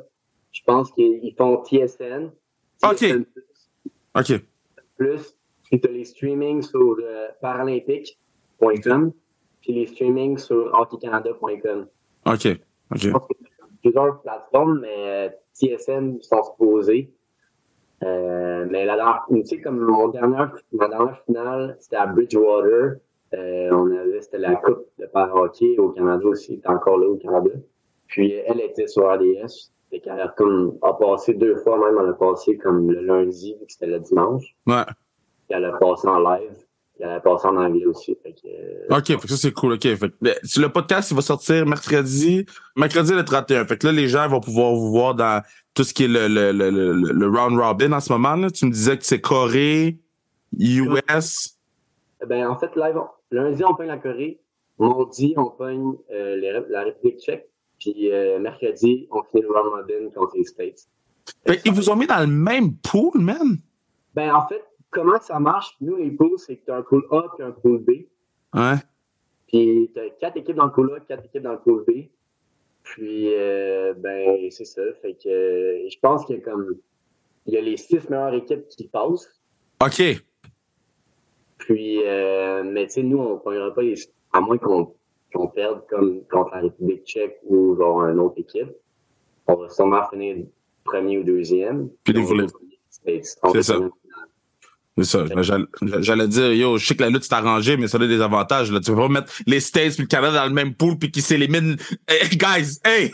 je 0.52 0.60
pense 0.64 0.92
qu'ils 0.92 1.34
font 1.36 1.64
TSN. 1.64 2.30
TSN 2.82 3.24
OK. 4.14 4.30
OK. 4.30 4.40
Plus, 4.98 5.34
tu 5.72 5.80
les 5.90 6.04
streamings 6.04 6.62
sur 6.62 6.96
paralympique.com, 7.40 9.12
puis 9.66 9.74
les 9.74 9.86
streamings 9.86 10.38
sur 10.38 10.72
hockeycanada.com. 10.72 11.86
OK. 12.26 12.46
OK. 12.46 12.98
Je 12.98 13.10
pense 13.10 13.28
plusieurs 13.82 14.20
plateformes, 14.20 14.80
mais 14.80 14.94
euh, 14.96 15.28
TSN 15.54 16.22
sont 16.22 16.42
supposés. 16.44 17.12
Euh, 18.04 18.66
mais 18.70 18.84
la 18.84 18.94
dernière, 18.94 19.24
tu 19.28 19.44
sais, 19.44 19.60
comme 19.60 19.80
mon 19.80 20.08
dernière, 20.08 20.54
ma 20.72 20.88
dernière 20.88 21.20
finale, 21.24 21.76
c'était 21.80 21.96
à 21.96 22.06
Bridgewater. 22.06 22.98
Euh, 23.34 23.70
on 23.72 23.90
avait, 23.90 24.20
c'était 24.20 24.38
la 24.38 24.54
Coupe 24.54 24.86
de 24.98 25.08
hockey 25.12 25.76
au 25.78 25.90
Canada 25.90 26.24
aussi, 26.26 26.54
était 26.54 26.68
encore 26.68 26.98
là 26.98 27.08
au 27.08 27.16
Canada. 27.16 27.50
Puis 28.06 28.32
elle 28.32 28.60
était 28.60 28.86
sur 28.86 29.12
RDS. 29.12 29.72
et 29.90 30.00
qu'elle 30.00 30.20
a 30.20 30.28
comme 30.28 30.78
a 30.82 30.92
passé 30.92 31.34
deux 31.34 31.56
fois 31.56 31.78
même, 31.78 31.98
elle 32.00 32.10
a 32.10 32.12
passé 32.12 32.56
comme 32.56 32.88
le 32.90 33.00
lundi, 33.00 33.54
vu 33.54 33.66
que 33.66 33.72
c'était 33.72 33.86
le 33.86 33.98
dimanche. 33.98 34.54
Ouais. 34.66 34.84
Puis 35.48 35.56
elle 35.56 35.64
a 35.64 35.72
passé 35.72 36.06
en 36.06 36.20
live. 36.20 36.65
Passé 36.98 37.46
en 37.46 37.56
anglais 37.56 37.84
aussi. 37.84 38.16
Fait 38.22 38.32
que, 38.32 38.48
euh, 38.48 38.96
OK, 38.96 39.06
fait 39.06 39.16
que 39.16 39.28
ça 39.28 39.36
c'est 39.36 39.52
cool. 39.52 39.74
OK. 39.74 39.82
Fait 39.82 40.12
le 40.22 40.66
podcast, 40.68 41.10
il 41.10 41.14
va 41.14 41.22
sortir 41.22 41.66
mercredi, 41.66 42.46
mercredi 42.74 43.12
le 43.12 43.24
31. 43.24 43.66
Fait 43.66 43.76
que 43.76 43.86
là, 43.86 43.92
les 43.92 44.08
gens 44.08 44.26
vont 44.28 44.40
pouvoir 44.40 44.74
vous 44.74 44.90
voir 44.90 45.14
dans 45.14 45.42
tout 45.74 45.84
ce 45.84 45.92
qui 45.92 46.04
est 46.04 46.08
le, 46.08 46.26
le, 46.26 46.52
le, 46.52 46.70
le, 46.70 47.26
round 47.28 47.58
robin 47.58 47.92
en 47.92 48.00
ce 48.00 48.10
moment. 48.12 48.34
Là. 48.36 48.50
Tu 48.50 48.64
me 48.64 48.70
disais 48.70 48.96
que 48.96 49.04
c'est 49.04 49.20
Corée, 49.20 49.98
US. 50.58 51.58
Ben, 52.26 52.46
en 52.48 52.56
fait, 52.56 52.74
live, 52.76 52.98
lundi, 53.30 53.62
on 53.64 53.74
pogne 53.74 53.88
la 53.88 53.98
Corée. 53.98 54.40
Mardi, 54.78 55.34
on 55.36 55.50
pogne 55.50 55.94
euh, 56.10 56.64
la 56.70 56.82
République 56.84 57.20
tchèque. 57.20 57.48
Puis 57.78 58.10
euh, 58.10 58.38
mercredi, 58.38 59.06
on 59.10 59.22
finit 59.22 59.42
le 59.42 59.48
round 59.50 59.72
robin 59.72 60.10
contre 60.14 60.36
les 60.36 60.44
States. 60.44 60.88
Fait 61.46 61.60
ils 61.64 61.72
vous 61.72 61.90
ont 61.90 61.96
mis 61.96 62.06
dans 62.06 62.20
le 62.20 62.26
même 62.26 62.74
pool, 62.76 63.20
même? 63.20 63.58
Ben, 64.14 64.34
en 64.34 64.46
fait, 64.46 64.64
comment 64.90 65.20
ça 65.20 65.38
marche, 65.38 65.76
nous, 65.80 65.96
les 65.96 66.10
poules, 66.10 66.38
c'est 66.38 66.56
que 66.56 66.64
tu 66.64 66.70
as 66.70 66.76
un 66.76 66.82
pool 66.82 67.04
A 67.10 67.24
et 67.38 67.42
un 67.42 67.52
pool 67.52 67.78
B. 67.78 67.90
Ouais. 68.54 68.76
Puis 69.46 69.90
tu 69.94 70.00
as 70.00 70.10
quatre 70.20 70.36
équipes 70.36 70.56
dans 70.56 70.66
le 70.66 70.72
pool 70.72 70.92
A, 70.96 71.00
quatre 71.00 71.24
équipes 71.24 71.42
dans 71.42 71.52
le 71.52 71.60
pool 71.60 71.84
B. 71.86 72.08
Puis, 72.82 73.34
euh, 73.34 73.94
ben, 73.94 74.48
c'est 74.50 74.64
ça. 74.64 74.82
Fait 75.02 75.14
que 75.14 75.28
euh, 75.28 75.88
je 75.88 75.98
pense 76.00 76.24
qu'il 76.24 76.36
y 76.36 76.38
a 76.38 76.42
comme. 76.42 76.76
Il 77.46 77.54
y 77.54 77.56
a 77.56 77.60
les 77.60 77.76
six 77.76 78.08
meilleures 78.08 78.34
équipes 78.34 78.66
qui 78.68 78.88
passent. 78.88 79.28
OK. 79.84 80.02
Puis, 81.58 82.02
euh, 82.04 82.62
mais 82.64 82.86
tu 82.86 82.92
sais, 82.92 83.02
nous, 83.02 83.18
on 83.18 83.34
ne 83.34 83.38
prendra 83.38 83.74
pas 83.74 83.82
les. 83.82 83.94
À 84.32 84.40
moins 84.40 84.58
qu'on 84.58 85.48
perde 85.48 85.84
comme 85.88 86.22
contre 86.30 86.54
la 86.54 86.60
République 86.62 87.04
tchèque 87.04 87.38
ou 87.44 87.76
genre 87.76 88.02
une 88.06 88.20
autre 88.20 88.38
équipe. 88.38 88.70
On 89.48 89.54
va 89.54 89.68
sûrement 89.68 90.08
finir 90.08 90.44
premier 90.84 91.18
ou 91.18 91.24
deuxième. 91.24 91.90
Puis, 92.04 92.12
les 92.12 92.22
voulez. 92.22 92.46
C'est 92.88 93.22
ça. 93.24 93.78
C'est 94.98 95.04
ça. 95.04 95.24
J'allais 96.00 96.28
dire, 96.28 96.52
yo, 96.54 96.78
je 96.78 96.86
sais 96.86 96.96
que 96.96 97.02
la 97.02 97.10
lutte 97.10 97.24
s'est 97.24 97.34
arrangée, 97.34 97.76
mais 97.76 97.86
ça 97.86 97.98
a 97.98 98.06
des 98.06 98.20
avantages. 98.20 98.72
Là. 98.72 98.80
Tu 98.80 98.90
peux 98.90 98.96
pas 98.96 99.08
mettre 99.08 99.32
les 99.46 99.60
States 99.60 99.98
et 99.98 100.02
le 100.02 100.08
Canada 100.08 100.38
dans 100.40 100.46
le 100.46 100.54
même 100.54 100.74
pool 100.74 100.96
puis 100.98 101.10
qu'ils 101.10 101.22
s'éliminent. 101.22 101.76
Hey, 102.08 102.30
guys, 102.30 102.80
hey! 102.84 103.12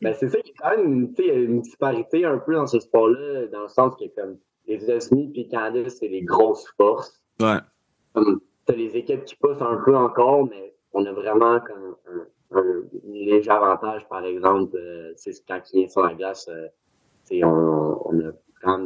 ben, 0.00 0.14
c'est 0.18 0.28
ça 0.28 0.38
qui 0.40 0.50
est 0.50 0.54
quand 0.58 0.76
même 0.76 0.86
une, 0.86 1.14
une 1.18 1.60
disparité 1.60 2.24
un 2.24 2.38
peu 2.38 2.54
dans 2.54 2.66
ce 2.66 2.80
sport-là, 2.80 3.46
dans 3.52 3.62
le 3.62 3.68
sens 3.68 3.94
que 3.94 4.04
comme 4.20 4.36
les 4.66 4.82
États-Unis 4.82 5.30
et 5.36 5.44
le 5.44 5.50
Canada, 5.50 5.88
c'est 5.88 6.08
les 6.08 6.22
grosses 6.22 6.66
forces. 6.76 7.20
Ouais. 7.40 7.58
Comme, 8.14 8.40
t'as 8.66 8.74
les 8.74 8.96
équipes 8.96 9.24
qui 9.24 9.36
poussent 9.36 9.60
un 9.60 9.80
peu 9.84 9.96
encore, 9.96 10.48
mais 10.48 10.74
on 10.92 11.06
a 11.06 11.12
vraiment 11.12 11.60
comme 11.60 11.96
un, 12.10 12.58
un, 12.58 12.82
léger 13.04 13.50
avantage, 13.50 14.08
par 14.08 14.24
exemple, 14.24 14.76
euh, 14.76 15.12
quand 15.46 15.60
il 15.72 15.80
vient 15.80 15.88
sur 15.88 16.02
la 16.02 16.14
glace, 16.14 16.48
euh, 16.48 16.68
on, 17.44 18.00
on 18.04 18.20
a 18.20 18.32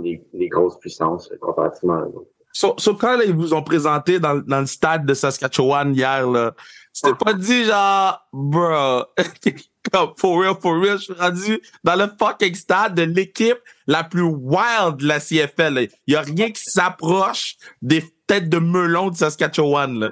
des, 0.02 0.48
grosses 0.48 0.78
puissances 0.78 1.30
euh, 1.32 1.36
comparativement 1.40 1.94
à 1.94 2.04
eux. 2.06 2.28
So, 2.52 2.74
quand 2.94 3.20
ils 3.20 3.34
vous 3.34 3.54
ont 3.54 3.62
présenté 3.62 4.18
dans, 4.18 4.38
dans, 4.38 4.60
le 4.60 4.66
stade 4.66 5.06
de 5.06 5.14
Saskatchewan 5.14 5.94
hier, 5.94 6.28
là, 6.28 6.54
c'était 6.92 7.14
pas 7.14 7.32
dit 7.32 7.64
genre, 7.64 8.26
bro, 8.32 9.04
for 10.16 10.40
real, 10.40 10.54
for 10.60 10.74
real, 10.80 10.98
je 10.98 11.04
suis 11.04 11.12
rendu 11.12 11.60
dans 11.84 11.94
le 11.94 12.06
fucking 12.18 12.54
stade 12.54 12.94
de 12.94 13.02
l'équipe 13.02 13.58
la 13.86 14.02
plus 14.02 14.22
wild 14.22 14.96
de 14.96 15.06
la 15.06 15.20
CFL. 15.20 15.88
Il 16.06 16.14
y 16.14 16.16
a 16.16 16.22
rien 16.22 16.50
qui 16.50 16.62
s'approche 16.62 17.56
des 17.80 18.02
têtes 18.26 18.48
de 18.48 18.58
melon 18.58 19.10
de 19.10 19.16
Saskatchewan. 19.16 19.98
Là. 19.98 20.10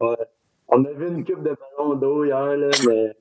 Ouais. 0.00 0.16
On 0.68 0.84
a 0.84 0.90
vu 0.92 1.08
une 1.08 1.24
coupe 1.24 1.42
de 1.42 1.56
melon 1.78 1.94
d'eau 1.94 2.24
hier, 2.24 2.56
là, 2.56 2.68
mais 2.86 3.16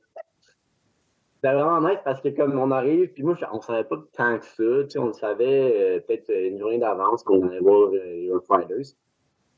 c'était 1.38 1.54
vraiment 1.54 1.88
nice 1.88 2.00
parce 2.04 2.20
que 2.20 2.30
comme 2.30 2.58
on 2.58 2.72
arrive, 2.72 3.14
puis 3.14 3.22
moi, 3.22 3.38
on 3.54 3.62
savait 3.62 3.84
pas 3.84 3.98
tant 4.14 4.40
que 4.40 4.46
ça. 4.46 4.84
Tu 4.86 4.90
sais, 4.90 5.00
on 5.00 5.08
le 5.08 5.14
savait 5.14 5.98
euh, 5.98 6.00
peut-être 6.00 6.32
une 6.32 6.58
journée 6.58 6.80
d'avance 6.80 7.22
qu'on 7.22 7.48
allait 7.48 7.60
voir 7.60 7.92
les 7.92 8.28
euh, 8.32 8.40
Fighters. 8.48 8.96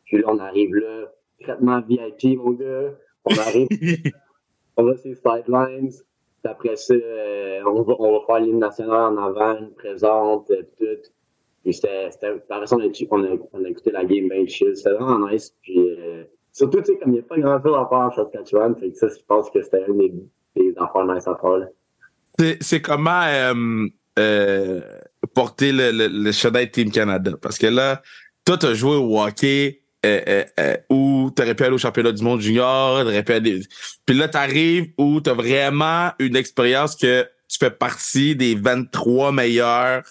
Puis 0.04 0.18
là, 0.18 0.24
on 0.28 0.40
arrive 0.40 0.76
là, 0.76 1.06
traitement 1.40 1.80
VIP, 1.80 2.38
mon 2.38 2.52
gars. 2.52 2.92
On 3.24 3.34
arrive, 3.38 3.68
on 4.78 4.84
va 4.84 4.98
sur 4.98 5.10
les 5.10 5.16
sidelines. 5.16 5.92
Puis 6.44 6.52
après 6.52 6.76
ça, 6.76 6.94
euh, 6.94 7.62
on, 7.66 7.82
va, 7.84 7.96
on 7.98 8.12
va 8.12 8.26
faire 8.26 8.40
l'hymne 8.42 8.60
nationale 8.60 9.14
en 9.14 9.18
avant, 9.18 9.60
une 9.60 9.74
présente, 9.74 10.48
tout. 10.78 11.12
Puis 11.64 11.74
c'était, 11.74 12.10
par 12.50 12.62
exemple, 12.62 12.84
on 13.12 13.24
a, 13.24 13.38
on, 13.54 13.64
a, 13.64 13.70
écouté 13.70 13.92
la 13.92 14.04
game 14.04 14.28
bien 14.28 14.46
chill. 14.48 14.76
C'était 14.76 14.96
vraiment 14.96 15.30
nice. 15.30 15.56
Puis 15.62 15.80
surtout, 16.52 16.80
tu 16.80 16.92
sais, 16.92 16.98
comme 16.98 17.12
il 17.12 17.14
n'y 17.16 17.20
a 17.20 17.24
pas 17.24 17.38
grand-chose 17.40 17.76
à 17.78 17.88
faire 17.88 18.00
en 18.00 18.12
Saskatchewan, 18.12 18.76
fait 18.76 18.92
que 18.92 18.98
ça, 18.98 19.08
je 19.08 19.24
pense 19.26 19.50
que 19.50 19.62
c'était 19.62 19.86
un 19.86 19.94
des 19.94 20.14
c'est 22.62 22.82
comment 22.82 23.24
euh, 23.24 23.88
euh, 24.18 24.82
porter 25.34 25.72
le, 25.72 25.92
le, 25.92 26.08
le 26.08 26.66
Team 26.72 26.92
Canada? 26.92 27.34
Parce 27.42 27.58
que 27.58 27.68
là, 27.68 28.02
toi, 28.46 28.58
tu 28.58 28.66
as 28.66 28.74
joué 28.74 28.96
au 28.96 29.20
hockey 29.20 29.82
euh, 30.06 30.44
où 30.90 31.32
tu 31.36 31.42
aurais 31.42 31.56
pu 31.56 31.64
aller 31.64 31.74
au 31.74 31.80
championnat 31.80 32.12
du 32.12 32.24
monde 32.24 32.42
junior. 32.42 33.06
Puis 34.06 34.16
là, 34.16 34.28
tu 34.28 34.38
arrives 34.38 34.92
où 34.98 35.22
tu 35.22 35.30
as 35.30 35.34
vraiment 35.34 36.12
une 36.20 36.36
expérience 36.36 36.96
que 36.96 37.28
tu 37.48 37.58
fais 37.58 37.72
partie 37.72 38.36
des 38.36 38.56
23 38.56 39.32
meilleurs 39.32 40.04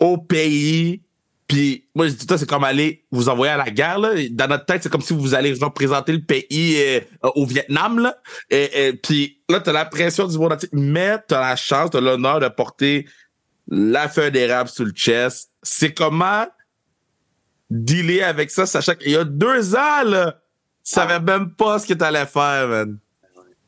au 0.00 0.18
pays 0.18 1.02
puis 1.48 1.88
moi, 1.94 2.08
je 2.08 2.12
dis 2.12 2.26
c'est 2.28 2.48
comme 2.48 2.62
aller 2.62 3.06
vous 3.10 3.30
envoyer 3.30 3.54
à 3.54 3.56
la 3.56 3.70
guerre. 3.70 3.98
Là. 3.98 4.10
Dans 4.30 4.48
notre 4.48 4.66
tête, 4.66 4.82
c'est 4.82 4.92
comme 4.92 5.00
si 5.00 5.14
vous 5.14 5.34
allez 5.34 5.54
représenter 5.54 6.12
le 6.12 6.20
pays 6.20 6.76
euh, 6.76 7.00
au 7.34 7.46
Vietnam. 7.46 7.98
Là. 7.98 8.18
Et, 8.50 8.92
puis 9.02 9.40
là, 9.48 9.58
t'as 9.58 9.72
la 9.72 9.86
pression 9.86 10.28
du 10.28 10.36
monde 10.36 10.52
entier. 10.52 10.68
Mais 10.72 11.18
t'as 11.26 11.40
la 11.40 11.56
chance, 11.56 11.88
t'as 11.90 12.02
l'honneur 12.02 12.38
de 12.38 12.48
porter 12.48 13.06
la 13.66 14.08
feuille 14.10 14.30
d'érable 14.30 14.68
sur 14.68 14.84
le 14.84 14.92
chest. 14.92 15.50
C'est 15.62 15.94
comment 15.94 16.46
dealer 17.70 18.22
avec 18.22 18.50
ça, 18.50 18.66
sachant 18.66 18.94
qu'il 18.94 19.12
y 19.12 19.16
a 19.16 19.24
deux 19.24 19.74
ans, 19.74 20.04
là, 20.04 20.40
tu 20.84 20.92
savais 20.92 21.20
même 21.20 21.54
pas 21.54 21.78
ce 21.78 21.86
que 21.86 21.94
t'allais 21.94 22.26
faire, 22.26 22.68
man. 22.68 22.98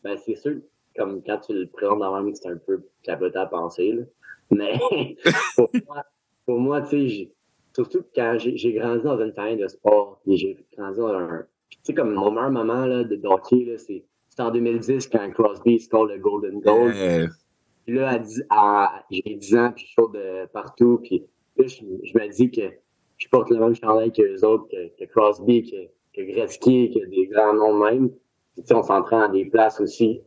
Ben, 0.05 0.19
c'est 0.25 0.37
sûr, 0.37 0.57
comme 0.97 1.23
quand 1.23 1.39
tu 1.39 1.55
le 1.55 1.67
présentes 1.67 1.99
dans 1.99 2.19
la 2.19 2.35
c'est 2.35 2.49
un 2.49 2.57
peu 2.57 2.83
capoté 3.03 3.39
à 3.39 3.47
penser. 3.47 3.93
Là. 3.93 4.03
Mais 4.51 4.79
pour 5.57 5.71
moi, 5.87 6.05
pour 6.47 6.59
moi 6.59 6.83
tu 6.83 7.09
sais, 7.09 7.33
Surtout 7.75 8.03
quand 8.15 8.37
j'ai 8.39 8.73
grandi 8.73 9.05
dans 9.05 9.21
une 9.21 9.33
famille 9.33 9.57
de 9.57 9.69
sport, 9.69 10.21
et 10.27 10.37
j'ai 10.37 10.57
grandi 10.77 10.99
dans 10.99 11.09
un. 11.09 11.45
Tu 11.71 11.79
sais, 11.83 11.95
comme 11.95 12.15
mon 12.15 12.31
meilleur 12.31 12.51
moment 12.51 12.85
là, 12.85 13.05
de 13.05 13.21
hockey, 13.25 13.65
là, 13.65 13.79
c'est 13.79 14.05
en 14.39 14.51
2010 14.51 15.09
quand 15.09 15.31
Crosby 15.31 15.79
score 15.81 16.07
le 16.07 16.19
Golden 16.19 16.61
Goal. 16.61 16.93
Puis 17.87 17.95
là, 17.95 18.21
j'ai 19.11 19.37
10 19.37 19.57
ans, 19.57 19.73
puis 19.75 19.87
je 19.87 19.93
saute 19.93 20.13
de 20.13 20.47
partout, 20.47 21.01
puis 21.03 21.25
là, 21.57 21.67
je, 21.67 21.83
me 21.85 22.33
dis 22.33 22.51
que 22.51 22.63
je 23.17 23.29
porte 23.29 23.51
le 23.51 23.59
même 23.59 23.75
chandail 23.75 24.13
que 24.13 24.23
les 24.23 24.45
autres, 24.45 24.67
que, 24.71 25.05
Crosby, 25.07 25.71
que, 25.71 25.87
que 26.15 26.27
Gretzky, 26.27 26.91
que 26.91 27.07
des 27.07 27.27
grands 27.27 27.55
noms 27.55 27.79
même. 27.85 28.11
Puis, 28.55 28.65
on 28.75 28.83
s'entraîne 28.83 29.21
dans 29.21 29.33
des 29.33 29.45
places 29.47 29.81
aussi, 29.81 30.21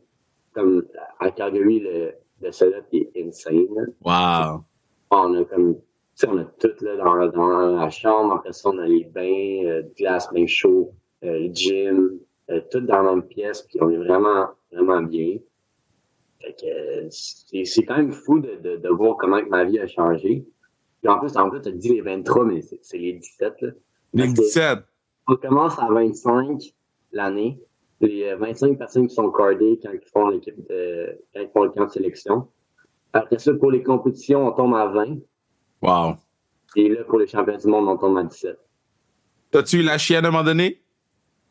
comme 0.52 0.84
à 1.20 1.30
Calgary, 1.30 1.80
le, 1.80 2.12
le 2.40 2.52
setup 2.52 2.86
est 2.92 3.10
insane. 3.16 3.94
Wow! 4.04 4.64
on 5.10 5.34
a 5.34 5.44
comme, 5.44 5.76
tu 5.76 5.80
sais, 6.14 6.28
on 6.28 6.38
a 6.38 6.44
tout 6.44 6.72
là, 6.80 6.96
dans, 6.96 7.26
dans 7.28 7.76
la 7.76 7.90
chambre. 7.90 8.34
Après 8.34 8.52
ça, 8.52 8.70
on 8.70 8.78
a 8.78 8.86
les 8.86 9.04
bains, 9.04 9.68
euh, 9.68 9.82
glace, 9.96 10.28
bain 10.32 10.46
chaud, 10.46 10.92
euh, 11.24 11.48
gym, 11.52 12.18
euh, 12.50 12.60
tout 12.70 12.80
dans 12.80 13.02
la 13.02 13.10
même 13.14 13.22
pièce. 13.22 13.62
Puis 13.62 13.78
on 13.80 13.90
est 13.90 13.96
vraiment, 13.96 14.48
vraiment 14.72 15.02
bien. 15.02 15.38
Fait 16.40 16.54
que 16.60 17.08
c'est, 17.10 17.64
c'est 17.64 17.84
quand 17.84 17.96
même 17.96 18.12
fou 18.12 18.38
de, 18.38 18.56
de, 18.56 18.76
de 18.76 18.88
voir 18.88 19.16
comment 19.16 19.40
que 19.40 19.48
ma 19.48 19.64
vie 19.64 19.78
a 19.78 19.86
changé. 19.86 20.44
Puis 21.02 21.12
en 21.12 21.18
plus, 21.18 21.36
en 21.36 21.50
plus, 21.50 21.60
tu 21.60 21.68
as 21.68 21.72
dit 21.72 21.88
les 21.90 22.00
23, 22.00 22.44
mais 22.44 22.62
c'est, 22.62 22.78
c'est 22.82 22.98
les 22.98 23.14
17. 23.14 23.60
Là. 23.62 23.68
Les 24.12 24.28
17. 24.28 24.78
On 25.28 25.36
commence 25.36 25.78
à 25.78 25.88
25 25.88 26.60
l'année. 27.12 27.60
Les 28.00 28.34
25 28.34 28.76
personnes 28.76 29.08
qui 29.08 29.14
sont 29.14 29.30
cardées 29.30 29.80
quand 29.82 29.90
ils 29.92 30.08
font 30.12 30.28
l'équipe 30.28 30.56
de, 30.68 31.18
quand 31.32 31.40
ils 31.40 31.48
font 31.48 31.64
le 31.64 31.70
camp 31.70 31.86
de 31.86 31.90
sélection. 31.90 32.48
Après 33.12 33.38
ça, 33.38 33.54
pour 33.54 33.70
les 33.70 33.82
compétitions, 33.82 34.46
on 34.46 34.52
tombe 34.52 34.74
à 34.74 34.86
20. 34.86 35.18
Wow. 35.84 36.16
Et 36.76 36.88
là, 36.88 37.04
pour 37.04 37.18
les 37.18 37.26
championnats 37.26 37.58
du 37.58 37.68
monde, 37.68 37.86
on 37.86 37.98
tombe 37.98 38.16
à 38.16 38.22
17. 38.22 38.58
T'as-tu 39.50 39.80
eu 39.80 39.82
la 39.82 39.98
chienne 39.98 40.24
à 40.24 40.28
un 40.28 40.30
moment 40.30 40.42
donné? 40.42 40.80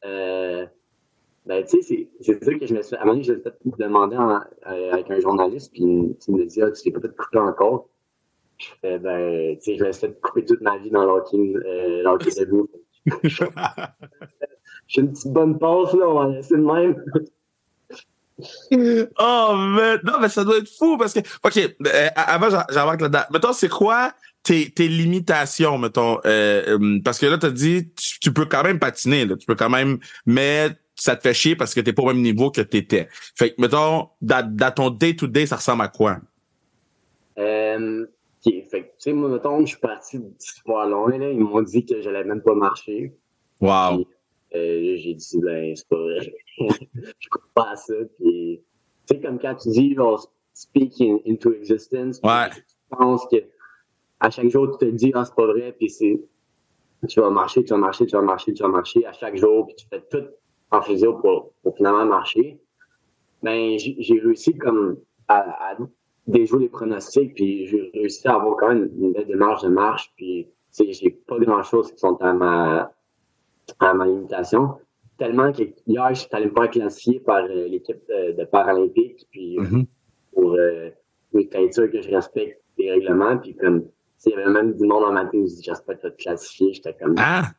Euh, 0.03 0.65
ben, 1.45 1.63
tu 1.63 1.83
sais, 1.83 2.09
c'est, 2.19 2.43
ça 2.43 2.53
que 2.55 2.65
je 2.65 2.73
me 2.73 2.81
suis. 2.81 2.95
À 2.95 3.01
un 3.01 3.05
moment 3.05 3.13
donné, 3.13 3.23
je 3.23 3.33
l'ai 3.33 3.41
fait 3.41 3.53
demander 3.77 4.17
en- 4.17 4.41
euh, 4.71 4.91
avec 4.91 5.11
un 5.11 5.19
journaliste, 5.19 5.71
puis 5.71 5.83
il 5.83 6.35
me 6.35 6.45
dit, 6.45 6.61
ah, 6.63 6.71
tu 6.71 6.81
t'es 6.81 6.91
peut-être 6.91 7.15
coupé 7.15 7.37
encore. 7.37 7.89
Je 8.57 8.69
fais, 8.81 8.97
ben, 8.97 9.55
tu 9.57 9.61
sais, 9.61 9.77
je 9.77 9.83
me 9.85 9.91
suis 9.91 10.07
fait 10.07 10.19
couper 10.19 10.45
toute 10.45 10.61
ma 10.61 10.79
vie 10.79 10.89
dans 10.89 11.05
l'hockey, 11.05 11.37
euh, 11.37 12.01
l'hockey 12.01 12.31
debout. 12.39 12.67
J'ai 14.87 15.01
une 15.01 15.11
petite 15.11 15.31
bonne 15.31 15.59
passe, 15.59 15.93
là, 15.93 16.09
on 16.09 16.13
va 16.15 16.27
laisser 16.29 16.57
de 16.57 16.61
même. 16.61 17.05
Oh, 19.19 19.53
mais 19.55 19.97
non, 20.03 20.19
mais 20.21 20.29
ça 20.29 20.43
doit 20.43 20.57
être 20.57 20.69
fou 20.69 20.97
parce 20.97 21.13
que, 21.13 21.19
OK, 21.19 21.57
euh, 21.57 22.07
avant, 22.15 22.49
j'embarque 22.69 23.01
là-dedans. 23.01 23.23
Mettons, 23.31 23.53
c'est 23.53 23.69
quoi 23.69 24.13
tes, 24.43 24.69
tes 24.71 24.87
limitations, 24.87 25.77
mettons? 25.77 26.19
euh, 26.25 26.77
euh, 26.77 26.99
parce 27.03 27.19
que 27.19 27.25
là, 27.25 27.37
t'as 27.37 27.49
dit, 27.49 27.91
tu, 27.95 28.19
tu 28.19 28.33
peux 28.33 28.45
quand 28.45 28.63
même 28.63 28.79
patiner, 28.79 29.25
là, 29.25 29.35
tu 29.37 29.45
peux 29.45 29.55
quand 29.55 29.69
même, 29.69 29.99
mais 30.25 30.69
ça 30.95 31.15
te 31.15 31.21
fait 31.21 31.33
chier 31.33 31.55
parce 31.55 31.73
que 31.73 31.81
t'es 31.81 31.93
pas 31.93 32.03
au 32.03 32.07
même 32.07 32.21
niveau 32.21 32.51
que 32.51 32.61
t'étais. 32.61 33.07
Fait 33.35 33.53
que, 33.53 33.61
mettons, 33.61 34.09
dans, 34.21 34.47
dans 34.55 34.71
ton 34.71 34.89
day-to-day, 34.89 35.45
ça 35.45 35.55
ressemble 35.57 35.83
à 35.83 35.87
quoi? 35.87 36.17
Euh, 37.37 38.05
ok, 38.45 38.53
fait 38.69 38.81
que, 38.81 38.87
tu 38.87 38.91
sais, 38.99 39.13
moi, 39.13 39.29
mettons, 39.29 39.59
je 39.61 39.65
suis 39.65 39.79
parti 39.79 40.19
super 40.39 40.85
loin, 40.85 41.17
là. 41.17 41.31
Ils 41.31 41.39
m'ont 41.39 41.61
dit 41.61 41.85
que 41.85 42.01
j'allais 42.01 42.23
même 42.23 42.41
pas 42.41 42.53
marcher. 42.53 43.13
Wow. 43.59 44.05
Euh, 44.55 44.95
j'ai 44.97 45.13
dit, 45.15 45.39
ben, 45.41 45.75
c'est 45.75 45.87
pas 45.87 45.97
vrai. 45.97 46.33
je 47.19 47.29
crois 47.29 47.43
pas 47.53 47.71
à 47.71 47.75
ça. 47.75 47.93
Puis, 48.19 48.61
tu 49.07 49.15
sais, 49.15 49.21
comme 49.21 49.39
quand 49.39 49.55
tu 49.55 49.69
dis, 49.69 49.95
genre, 49.95 50.29
speak 50.53 51.01
in- 51.01 51.19
into 51.27 51.53
existence. 51.53 52.19
Ouais. 52.23 52.49
Tu 52.51 52.97
penses 52.97 53.25
que 53.31 53.37
à 54.19 54.29
chaque 54.29 54.49
jour, 54.49 54.77
tu 54.77 54.85
te 54.85 54.91
dis, 54.91 55.11
ah, 55.15 55.25
c'est 55.25 55.35
pas 55.35 55.47
vrai, 55.47 55.73
puis 55.77 55.89
c'est, 55.89 56.21
tu 57.09 57.19
vas 57.19 57.29
marcher, 57.29 57.63
tu 57.63 57.73
vas 57.73 57.77
marcher, 57.79 58.05
tu 58.05 58.15
vas 58.15 58.21
marcher, 58.21 58.53
tu 58.53 58.63
vas 58.63 58.69
marcher 58.69 59.05
à 59.05 59.11
chaque 59.11 59.35
jour, 59.35 59.65
puis 59.65 59.75
tu 59.75 59.85
fais 59.89 60.01
tout 60.09 60.25
en 60.71 60.81
physio 60.81 61.13
pour, 61.15 61.51
pour 61.61 61.75
finalement 61.75 62.05
marcher. 62.05 62.59
Ben, 63.41 63.77
j'ai 63.77 63.95
j'ai 63.99 64.19
réussi 64.19 64.57
comme 64.57 64.97
à, 65.27 65.71
à 65.71 65.77
déjouer 66.27 66.61
les 66.61 66.69
pronostics, 66.69 67.33
puis 67.35 67.67
j'ai 67.67 67.91
réussi 67.93 68.25
à 68.27 68.35
avoir 68.35 68.55
quand 68.57 68.69
même 68.69 68.89
une 68.97 69.11
belle 69.11 69.27
démarche 69.27 69.63
de 69.63 69.69
marche, 69.69 70.13
puis, 70.15 70.45
tu 70.75 70.85
sais, 70.85 70.93
j'ai 70.93 71.09
pas 71.09 71.37
grand 71.39 71.63
chose 71.63 71.91
qui 71.91 71.97
sont 71.99 72.15
à 72.21 72.31
ma, 72.33 72.93
à 73.79 73.93
ma 73.93 74.05
limitation. 74.05 74.75
Tellement 75.17 75.51
que 75.51 75.63
hier, 75.87 76.09
je 76.09 76.19
suis 76.21 76.29
allé 76.31 76.45
me 76.47 76.51
faire 76.51 76.69
classifier 76.71 77.19
par 77.19 77.43
euh, 77.43 77.67
l'équipe 77.67 77.99
de, 78.09 78.31
de 78.33 78.45
Paralympique, 78.45 79.27
puis 79.31 79.57
Mhm. 79.59 79.85
pour 80.33 80.53
euh, 80.53 80.89
une 81.33 81.47
teintures 81.49 81.91
que 81.91 82.01
je 82.01 82.09
respecte 82.09 82.61
les 82.77 82.91
règlements, 82.91 83.37
puis 83.37 83.55
comme, 83.55 83.85
il 84.25 84.31
y 84.31 84.33
avait 84.35 84.49
même 84.49 84.73
du 84.73 84.85
monde 84.85 85.03
en 85.03 85.11
matin 85.11 85.29
qui 85.31 85.43
dit 85.55 85.63
j'espère 85.63 85.99
que 85.99 86.07
tu 86.07 86.15
classifier, 86.23 86.73
j'étais 86.73 86.93
comme, 86.99 87.15
Ah! 87.17 87.51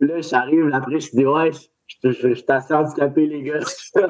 là, 0.00 0.20
j'arrive, 0.20 0.70
après, 0.72 1.00
je 1.00 1.10
dis, 1.10 1.26
ouais, 1.26 1.50
je, 1.52 1.58
je, 2.02 2.10
je, 2.12 2.28
je 2.28 2.34
suis 2.34 2.44
assez 2.48 2.72
handicapé, 2.74 3.26
les 3.26 3.42
gars. 3.42 3.60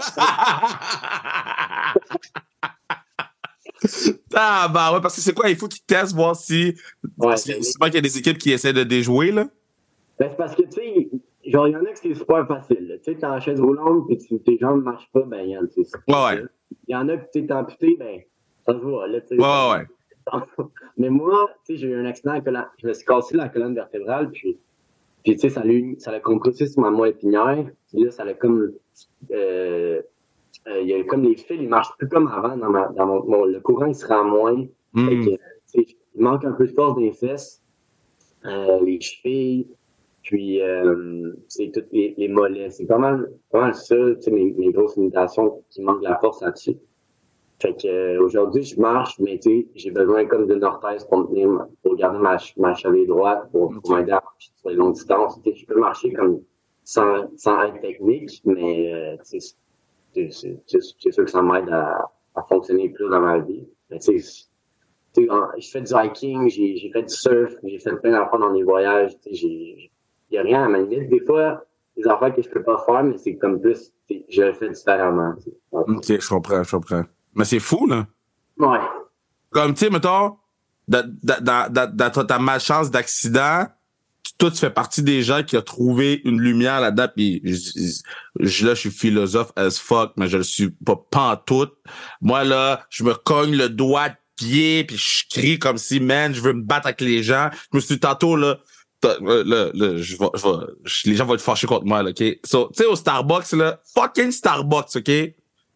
ah, 4.34 4.68
bah 4.72 4.92
ouais, 4.92 5.00
parce 5.00 5.16
que 5.16 5.20
c'est 5.20 5.32
quoi? 5.34 5.48
Il 5.50 5.56
faut 5.56 5.68
qu'ils 5.68 5.82
testent, 5.84 6.14
voir 6.14 6.36
si. 6.36 6.74
Ouais, 7.16 7.34
que 7.34 7.62
souvent 7.62 7.86
qu'il 7.86 7.94
y 7.94 7.98
a 7.98 8.02
des 8.02 8.18
équipes 8.18 8.38
qui 8.38 8.52
essaient 8.52 8.72
de 8.72 8.84
déjouer, 8.84 9.32
là. 9.32 9.46
Ben, 10.18 10.28
c'est 10.30 10.36
parce 10.36 10.54
que, 10.56 10.62
tu 10.62 10.72
sais, 10.72 11.08
genre, 11.44 11.68
il 11.68 11.72
y 11.72 11.76
en 11.76 11.84
a 11.84 11.92
que 11.92 11.98
c'est 11.98 12.14
super 12.14 12.46
facile. 12.46 12.98
Tu 13.04 13.12
sais, 13.12 13.18
t'es 13.18 13.26
en 13.26 13.38
chaise 13.40 13.60
roulante, 13.60 14.06
puis 14.08 14.18
tu- 14.18 14.40
tes 14.40 14.58
jambes 14.58 14.78
ne 14.78 14.82
marchent 14.84 15.10
pas, 15.12 15.22
ben, 15.22 15.42
Yann, 15.48 15.68
c'est 15.70 15.84
ça. 15.84 15.98
Ouais, 16.08 16.40
ouais. 16.40 16.46
Il 16.88 16.92
y 16.92 16.96
en 16.96 17.08
a 17.08 17.16
que 17.16 17.26
tu 17.32 17.38
es 17.44 17.52
amputé, 17.52 17.96
ben, 17.98 18.20
ça 18.66 18.72
se 18.72 18.78
voit, 18.78 19.06
là, 19.06 19.20
tu 19.20 19.28
sais. 19.28 19.36
Ouais, 19.36 19.78
ouais. 19.78 19.86
Mais 20.98 21.08
moi, 21.10 21.48
tu 21.64 21.74
sais, 21.74 21.78
j'ai 21.78 21.88
eu 21.88 21.94
un 21.94 22.04
accident 22.04 22.32
à 22.32 22.34
la 22.36 22.40
colonne. 22.42 22.66
Je 22.82 22.88
me 22.88 22.92
suis 22.94 23.06
cassé 23.06 23.36
la 23.36 23.48
colonne 23.48 23.74
vertébrale, 23.74 24.30
puis, 24.30 24.58
puis 25.24 25.34
tu 25.34 25.38
sais, 25.40 25.48
ça 25.50 25.62
l'a 25.64 25.72
ça 25.98 26.10
l'a 26.12 26.20
compressé 26.20 26.66
sur 26.66 26.82
ma 26.82 26.90
moelle 26.90 27.12
épinière. 27.12 27.64
Puis 27.88 28.02
là, 28.04 28.10
ça 28.10 28.24
l'a 28.24 28.34
comme. 28.34 28.72
euh, 29.30 30.02
euh, 30.66 30.80
il 30.82 30.88
y 30.88 30.94
a 30.94 31.02
comme 31.04 31.22
les 31.22 31.36
fils, 31.36 31.56
ils 31.60 31.68
marchent 31.68 31.96
plus 31.96 32.08
comme 32.08 32.26
avant 32.28 32.56
dans, 32.56 32.68
ma, 32.70 32.88
dans 32.88 33.06
mon, 33.06 33.44
Le 33.44 33.60
courant, 33.60 33.86
il 33.86 33.94
se 33.94 34.06
rend 34.06 34.24
moins. 34.24 34.56
Fait 34.96 35.00
Hmm. 35.16 35.24
que, 35.24 35.30
tu 35.30 35.38
sais, 35.66 35.86
il 36.14 36.22
manque 36.22 36.44
un 36.44 36.52
peu 36.52 36.66
de 36.66 36.72
force 36.72 36.96
des 36.98 37.12
fesses, 37.12 37.62
euh, 38.44 38.80
les 38.84 39.00
chevilles, 39.00 39.68
puis 40.28 40.60
euh, 40.60 41.32
c'est 41.48 41.70
toutes 41.72 41.90
les, 41.90 42.14
les 42.18 42.28
mollets. 42.28 42.68
C'est 42.70 42.84
pas 42.86 42.98
mal, 42.98 43.32
pas 43.50 43.60
mal 43.62 43.74
ça, 43.74 43.96
tu 43.96 44.20
sais, 44.22 44.30
mes, 44.30 44.52
mes 44.52 44.70
grosses 44.72 44.96
limitations 44.96 45.62
qui 45.70 45.80
manquent 45.82 46.00
de 46.02 46.08
la 46.08 46.18
force 46.18 46.42
là-dessus. 46.42 46.76
Fait 47.60 47.74
que 47.74 47.88
euh, 47.88 48.22
aujourd'hui, 48.22 48.62
je 48.62 48.78
marche, 48.80 49.18
mais 49.20 49.38
tu 49.38 49.50
sais, 49.50 49.68
j'ai 49.74 49.90
besoin 49.90 50.26
comme 50.26 50.46
d'une 50.46 50.62
orthèse 50.64 51.04
pour 51.06 51.18
me 51.20 51.26
tenir, 51.28 51.66
pour 51.82 51.96
garder 51.96 52.18
ma, 52.18 52.36
ma 52.58 52.74
cheville 52.74 53.06
droite, 53.06 53.48
pour, 53.52 53.72
pour 53.72 53.96
m'aider 53.96 54.12
à 54.12 54.20
marcher 54.22 54.50
sur 54.60 54.68
les 54.70 54.76
longues 54.76 54.94
distances. 54.94 55.40
Tu 55.42 55.50
sais, 55.50 55.56
je 55.56 55.66
peux 55.66 55.80
marcher 55.80 56.12
comme 56.12 56.42
sans, 56.84 57.28
sans 57.36 57.62
être 57.64 57.80
technique, 57.80 58.42
mais 58.44 58.92
euh, 58.92 59.16
tu 59.30 59.40
sais, 59.40 59.56
c'est 60.14 61.12
sûr 61.12 61.24
que 61.24 61.30
ça 61.30 61.42
m'aide 61.42 61.70
à, 61.70 62.10
à 62.34 62.42
fonctionner 62.42 62.90
plus 62.90 63.08
dans 63.08 63.20
ma 63.20 63.38
vie. 63.38 63.66
Mais 63.90 63.98
tu 63.98 64.18
sais, 64.20 64.48
je 65.16 65.70
fais 65.72 65.80
du 65.82 65.92
hiking, 65.94 66.48
j'ai 66.48 66.90
fait 66.92 67.02
du 67.02 67.14
surf, 67.14 67.54
j'ai 67.64 67.78
fait 67.78 67.96
plein 67.96 68.12
d'affaires 68.12 68.38
dans 68.38 68.52
mes 68.52 68.62
voyages. 68.62 69.12
J'ai- 69.30 69.90
il 70.30 70.34
n'y 70.34 70.38
a 70.38 70.42
rien 70.42 70.64
à 70.64 70.68
ma 70.68 70.78
limite. 70.78 71.08
Des 71.08 71.20
fois, 71.24 71.64
des 71.96 72.06
affaires 72.06 72.34
que 72.34 72.42
je 72.42 72.48
peux 72.48 72.62
pas 72.62 72.82
faire, 72.86 73.02
mais 73.02 73.16
c'est 73.18 73.36
comme 73.36 73.60
plus, 73.60 73.92
je 74.28 74.42
le 74.42 74.52
fais 74.52 74.70
différemment. 74.70 75.34
Ok, 75.72 76.04
je 76.06 76.28
comprends, 76.28 76.62
je 76.62 76.70
comprends. 76.70 77.04
Mais 77.34 77.44
c'est 77.44 77.58
fou, 77.60 77.86
là. 77.86 78.06
Ouais. 78.58 78.78
Comme, 79.50 79.74
tu 79.74 79.84
sais, 79.84 79.90
mettons, 79.90 80.36
dans, 80.86 81.16
dans, 81.22 81.42
dans, 81.72 81.94
dans- 81.94 82.24
ta, 82.24 82.38
malchance 82.38 82.90
d'accident, 82.90 83.66
toi, 84.38 84.50
tu 84.50 84.58
fais 84.58 84.70
partie 84.70 85.02
des 85.02 85.22
gens 85.22 85.42
qui 85.42 85.56
ont 85.56 85.62
trouvé 85.62 86.20
une 86.24 86.40
lumière 86.40 86.80
là-dedans, 86.80 87.08
puis 87.14 87.40
je, 87.44 87.54
je- 88.40 88.66
là, 88.66 88.74
je 88.74 88.80
suis 88.80 88.90
philosophe 88.90 89.52
as 89.56 89.78
fuck, 89.78 90.12
mais 90.16 90.28
je 90.28 90.36
le 90.36 90.42
suis 90.44 90.70
pas 90.70 90.96
pantoute. 91.10 91.72
Moi, 92.20 92.44
là, 92.44 92.86
je 92.90 93.02
me 93.04 93.14
cogne 93.14 93.56
le 93.56 93.68
doigt 93.68 94.10
de 94.10 94.14
pied, 94.36 94.84
puis 94.84 94.96
je 94.96 95.24
crie 95.28 95.58
comme 95.58 95.78
si, 95.78 95.98
man, 95.98 96.32
je 96.34 96.40
veux 96.40 96.52
me 96.52 96.62
battre 96.62 96.86
avec 96.86 97.00
les 97.00 97.22
gens. 97.22 97.50
Je 97.72 97.76
me 97.76 97.80
suis 97.80 97.94
dit 97.96 98.00
tantôt, 98.00 98.36
là, 98.36 98.58
euh, 99.04 99.72
je 99.98 100.16
vais, 100.16 100.28
je 100.34 100.42
vais- 100.48 100.66
les 101.10 101.14
gens 101.16 101.24
vont 101.26 101.34
être 101.34 101.40
fâchés 101.40 101.66
contre 101.66 101.86
moi, 101.86 102.02
là, 102.02 102.10
OK? 102.10 102.22
So, 102.44 102.68
tu 102.74 102.82
sais, 102.82 102.86
au 102.86 102.96
Starbucks, 102.96 103.52
là, 103.52 103.80
fucking 103.94 104.30
Starbucks, 104.32 104.96
OK? 104.96 105.10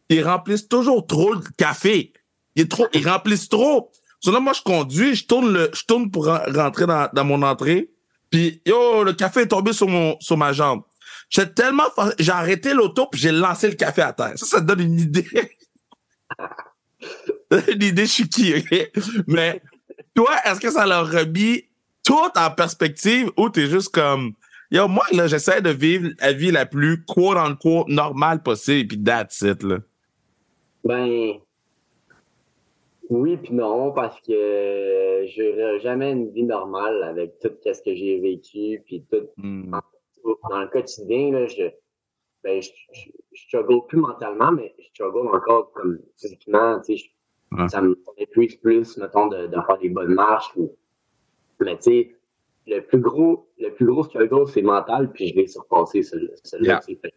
Ils 0.09 0.23
remplissent 0.25 0.69
toujours 0.69 1.07
trop 1.07 1.33
le 1.35 1.41
café. 1.57 2.13
Il 2.57 2.63
est 2.63 2.71
trop, 2.71 2.87
ils 2.93 3.09
remplissent 3.09 3.49
trop. 3.49 3.91
So 4.21 4.39
moi, 4.41 4.53
je 4.53 4.63
conduis, 4.63 5.15
je 5.15 5.27
tourne 5.27 5.53
le, 5.53 5.71
je 5.73 5.85
tourne 5.85 6.11
pour 6.11 6.27
ren- 6.27 6.43
rentrer 6.55 6.87
dans, 6.87 7.09
dans 7.13 7.25
mon 7.25 7.43
entrée. 7.43 7.91
Puis, 8.31 8.61
yo, 8.67 9.05
le 9.05 9.13
café 9.15 9.41
est 9.43 9.49
tombé 9.49 9.73
sur 9.73 9.89
mon, 9.89 10.17
sur 10.21 10.37
ma 10.37 10.53
jambe. 10.53 10.83
J'étais 11.31 11.53
tellement, 11.55 11.85
j'ai 12.19 12.31
arrêté 12.33 12.75
l'auto 12.75 13.07
puis 13.07 13.21
j'ai 13.21 13.33
lancé 13.33 13.69
le 13.69 13.75
café 13.75 14.03
à 14.03 14.13
terre. 14.13 14.33
Ça, 14.37 14.47
ça 14.47 14.61
te 14.61 14.67
donne 14.67 14.81
une 14.81 15.01
idée. 15.01 15.27
une 17.51 17.83
idée, 17.83 18.07
je 18.07 18.11
suis 18.11 18.29
qui, 18.29 18.55
ok? 18.55 18.91
Mais, 19.27 19.63
toi, 20.15 20.31
est-ce 20.45 20.61
que 20.61 20.71
ça 20.71 20.87
leur 20.87 21.11
remis 21.11 21.65
tout 22.05 22.31
en 22.37 22.51
perspective 22.51 23.31
ou 23.37 23.49
t'es 23.49 23.67
juste 23.67 23.95
comme, 23.95 24.33
yo, 24.71 24.89
moi, 24.89 25.05
là, 25.13 25.27
j'essaie 25.27 25.61
de 25.63 25.71
vivre 25.71 26.11
la 26.21 26.33
vie 26.33 26.51
la 26.51 26.67
plus 26.67 27.05
quote 27.05 27.37
unquote 27.37 27.89
normale 27.89 28.43
possible 28.43 28.89
puis 28.89 29.03
that's 29.03 29.41
it, 29.43 29.63
là. 29.63 29.79
Ben, 30.85 31.35
oui 33.11 33.37
puis 33.37 33.53
non, 33.55 33.93
parce 33.93 34.21
que 34.21 34.33
je 34.33 35.43
n'aurai 35.61 35.81
jamais 35.81 36.13
une 36.13 36.31
vie 36.31 36.45
normale 36.45 37.03
avec 37.05 37.39
tout 37.41 37.51
ce 37.65 37.81
que 37.83 37.95
j'ai 37.95 38.19
vécu, 38.21 38.83
puis 38.87 39.05
tout 39.11 39.29
Hmm. 39.37 39.71
dans 40.51 40.61
le 40.61 40.69
quotidien, 40.69 41.31
là, 41.33 41.47
je, 41.47 41.65
ben, 42.45 42.61
je, 42.63 42.71
je, 42.93 43.11
je 43.33 43.43
struggle 43.43 43.87
plus 43.89 43.99
mentalement, 43.99 44.51
mais 44.53 44.75
je 44.79 44.87
struggle 44.89 45.29
encore 45.29 45.73
comme 45.73 45.99
physiquement, 46.21 46.81
tu 46.81 46.97
sais, 46.97 47.05
je- 47.05 47.11
Ouais. 47.57 47.69
ça 47.69 47.83
me 47.83 47.99
épuise 48.17 48.57
plus, 48.57 48.97
mettons, 48.97 49.27
de, 49.27 49.47
de 49.47 49.57
faire 49.67 49.77
des 49.79 49.91
bonnes 49.91 50.15
marches. 50.15 50.51
ou- 50.57 50.75
mais 51.65 51.77
tu 51.77 51.83
sais, 51.83 52.17
le 52.67 52.81
plus 52.81 52.99
gros, 53.01 53.49
le 53.59 53.71
plus 53.71 53.87
gros 53.87 54.05
struggle, 54.05 54.47
c'est 54.49 54.63
mental, 54.63 55.11
puis 55.13 55.29
je 55.29 55.35
vais 55.35 55.47
surpasser 55.47 56.03
celui- 56.03 56.31
celui-là. 56.45 56.81
Yeah. 56.87 57.11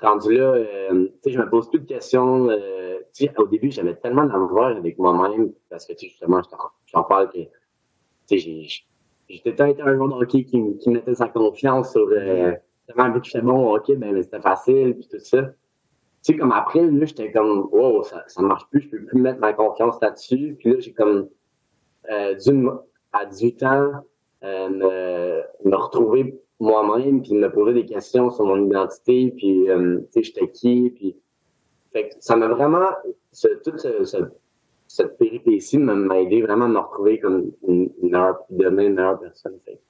rendu 0.00 0.34
là, 0.36 0.54
euh, 0.54 1.06
tu 1.06 1.12
sais, 1.22 1.30
je 1.32 1.38
me 1.38 1.48
pose 1.48 1.68
plus 1.70 1.78
de 1.80 1.86
questions. 1.86 2.48
Euh, 2.50 2.98
tu 3.14 3.26
sais, 3.26 3.32
au 3.38 3.46
début, 3.46 3.70
j'avais 3.70 3.94
tellement 3.94 4.24
d'amour 4.24 4.64
avec 4.64 4.98
moi-même 4.98 5.52
parce 5.70 5.86
que, 5.86 5.92
tu 5.92 6.06
sais, 6.06 6.08
justement, 6.08 6.40
j'en 6.86 7.04
parle 7.04 7.30
que, 7.30 7.38
tu 8.28 8.38
sais, 8.40 8.82
j'étais 9.28 9.50
été 9.70 9.82
un 9.82 9.94
joueur 9.94 10.08
de 10.08 10.14
hockey 10.14 10.44
qui, 10.44 10.76
qui 10.78 10.90
mettait 10.90 11.14
sa 11.14 11.28
confiance 11.28 11.92
sur, 11.92 12.08
euh, 12.10 12.52
tellement 12.86 13.12
vite, 13.12 13.24
je 13.24 13.38
bon, 13.38 13.76
ok, 13.76 13.94
ben, 13.96 14.20
c'était 14.22 14.40
facile, 14.40 14.94
puis 14.94 15.08
tout 15.08 15.18
ça. 15.20 15.42
Tu 15.42 16.32
sais, 16.32 16.36
comme 16.36 16.52
après, 16.52 16.84
là, 16.84 17.04
j'étais 17.04 17.30
comme, 17.32 17.68
wow, 17.72 18.02
ça, 18.02 18.24
ça 18.26 18.42
marche 18.42 18.68
plus, 18.70 18.80
je 18.82 18.90
peux 18.90 19.04
plus 19.04 19.20
mettre 19.20 19.40
ma 19.40 19.52
confiance 19.52 20.00
là-dessus. 20.00 20.56
Puis 20.58 20.70
là, 20.70 20.80
j'ai 20.80 20.92
comme, 20.92 21.28
euh, 22.10 22.34
dû, 22.34 22.66
à 23.12 23.26
18 23.26 23.62
ans, 23.64 23.90
euh, 24.44 24.68
me, 24.68 25.68
me 25.68 25.76
retrouver 25.76 26.40
moi-même, 26.58 27.22
puis 27.22 27.34
me 27.34 27.50
poser 27.50 27.74
des 27.74 27.86
questions 27.86 28.30
sur 28.30 28.44
mon 28.44 28.66
identité, 28.66 29.32
puis 29.36 29.68
euh, 29.70 30.00
tu 30.00 30.06
sais, 30.10 30.22
j'étais 30.22 30.50
qui, 30.50 30.90
puis 30.90 31.16
fait 31.92 32.08
que 32.08 32.14
ça 32.20 32.36
m'a 32.36 32.48
vraiment, 32.48 32.88
ce, 33.32 33.48
toute 33.62 33.78
ce, 33.78 34.04
ce, 34.04 34.16
cette 34.88 35.18
péripétie 35.18 35.78
m'a 35.78 36.20
aidé 36.20 36.42
vraiment 36.42 36.66
à 36.66 36.68
me 36.68 36.78
retrouver 36.78 37.18
comme 37.18 37.52
une, 37.66 37.90
une 38.02 38.10
meilleure, 38.10 38.38
devenir 38.50 38.88
une 38.88 38.94
meilleure 38.94 39.20
personne. 39.20 39.58
Fait. 39.64 39.80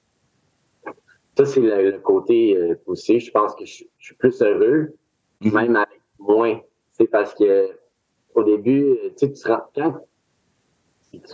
Ça, 1.37 1.45
c'est 1.45 1.61
le, 1.61 1.99
côté 1.99 2.57
euh, 2.57 2.75
aussi. 2.85 3.19
Je 3.19 3.31
pense 3.31 3.55
que 3.55 3.65
je, 3.65 3.83
suis 3.99 4.15
plus 4.17 4.41
heureux, 4.41 4.93
mm-hmm. 5.41 5.53
même 5.53 5.75
avec 5.75 6.01
moins. 6.19 6.59
C'est 6.91 7.07
parce 7.07 7.33
que 7.33 7.69
au 8.35 8.43
début, 8.43 8.97
tu 9.17 9.27
sais, 9.27 9.33
tu 9.33 9.41
te 9.41 9.47
rends, 9.47 9.63
quand, 9.75 9.93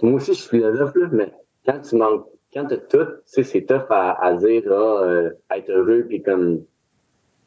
moi 0.03 0.13
aussi, 0.13 0.33
je 0.33 0.39
suis 0.39 0.49
philosophe, 0.49 0.95
là, 0.95 1.07
mais 1.11 1.33
quand 1.69 1.81
tu 1.81 1.95
manques 1.95 2.25
quand 2.51 2.65
t'as 2.65 2.77
tout, 2.77 3.05
tu 3.05 3.21
sais, 3.25 3.43
c'est 3.43 3.61
tough 3.61 3.85
à, 3.91 4.25
à 4.25 4.33
dire, 4.33 4.63
ah, 4.71 5.03
euh, 5.03 5.29
être 5.55 5.69
heureux, 5.69 6.05
puis 6.09 6.23
comme 6.23 6.63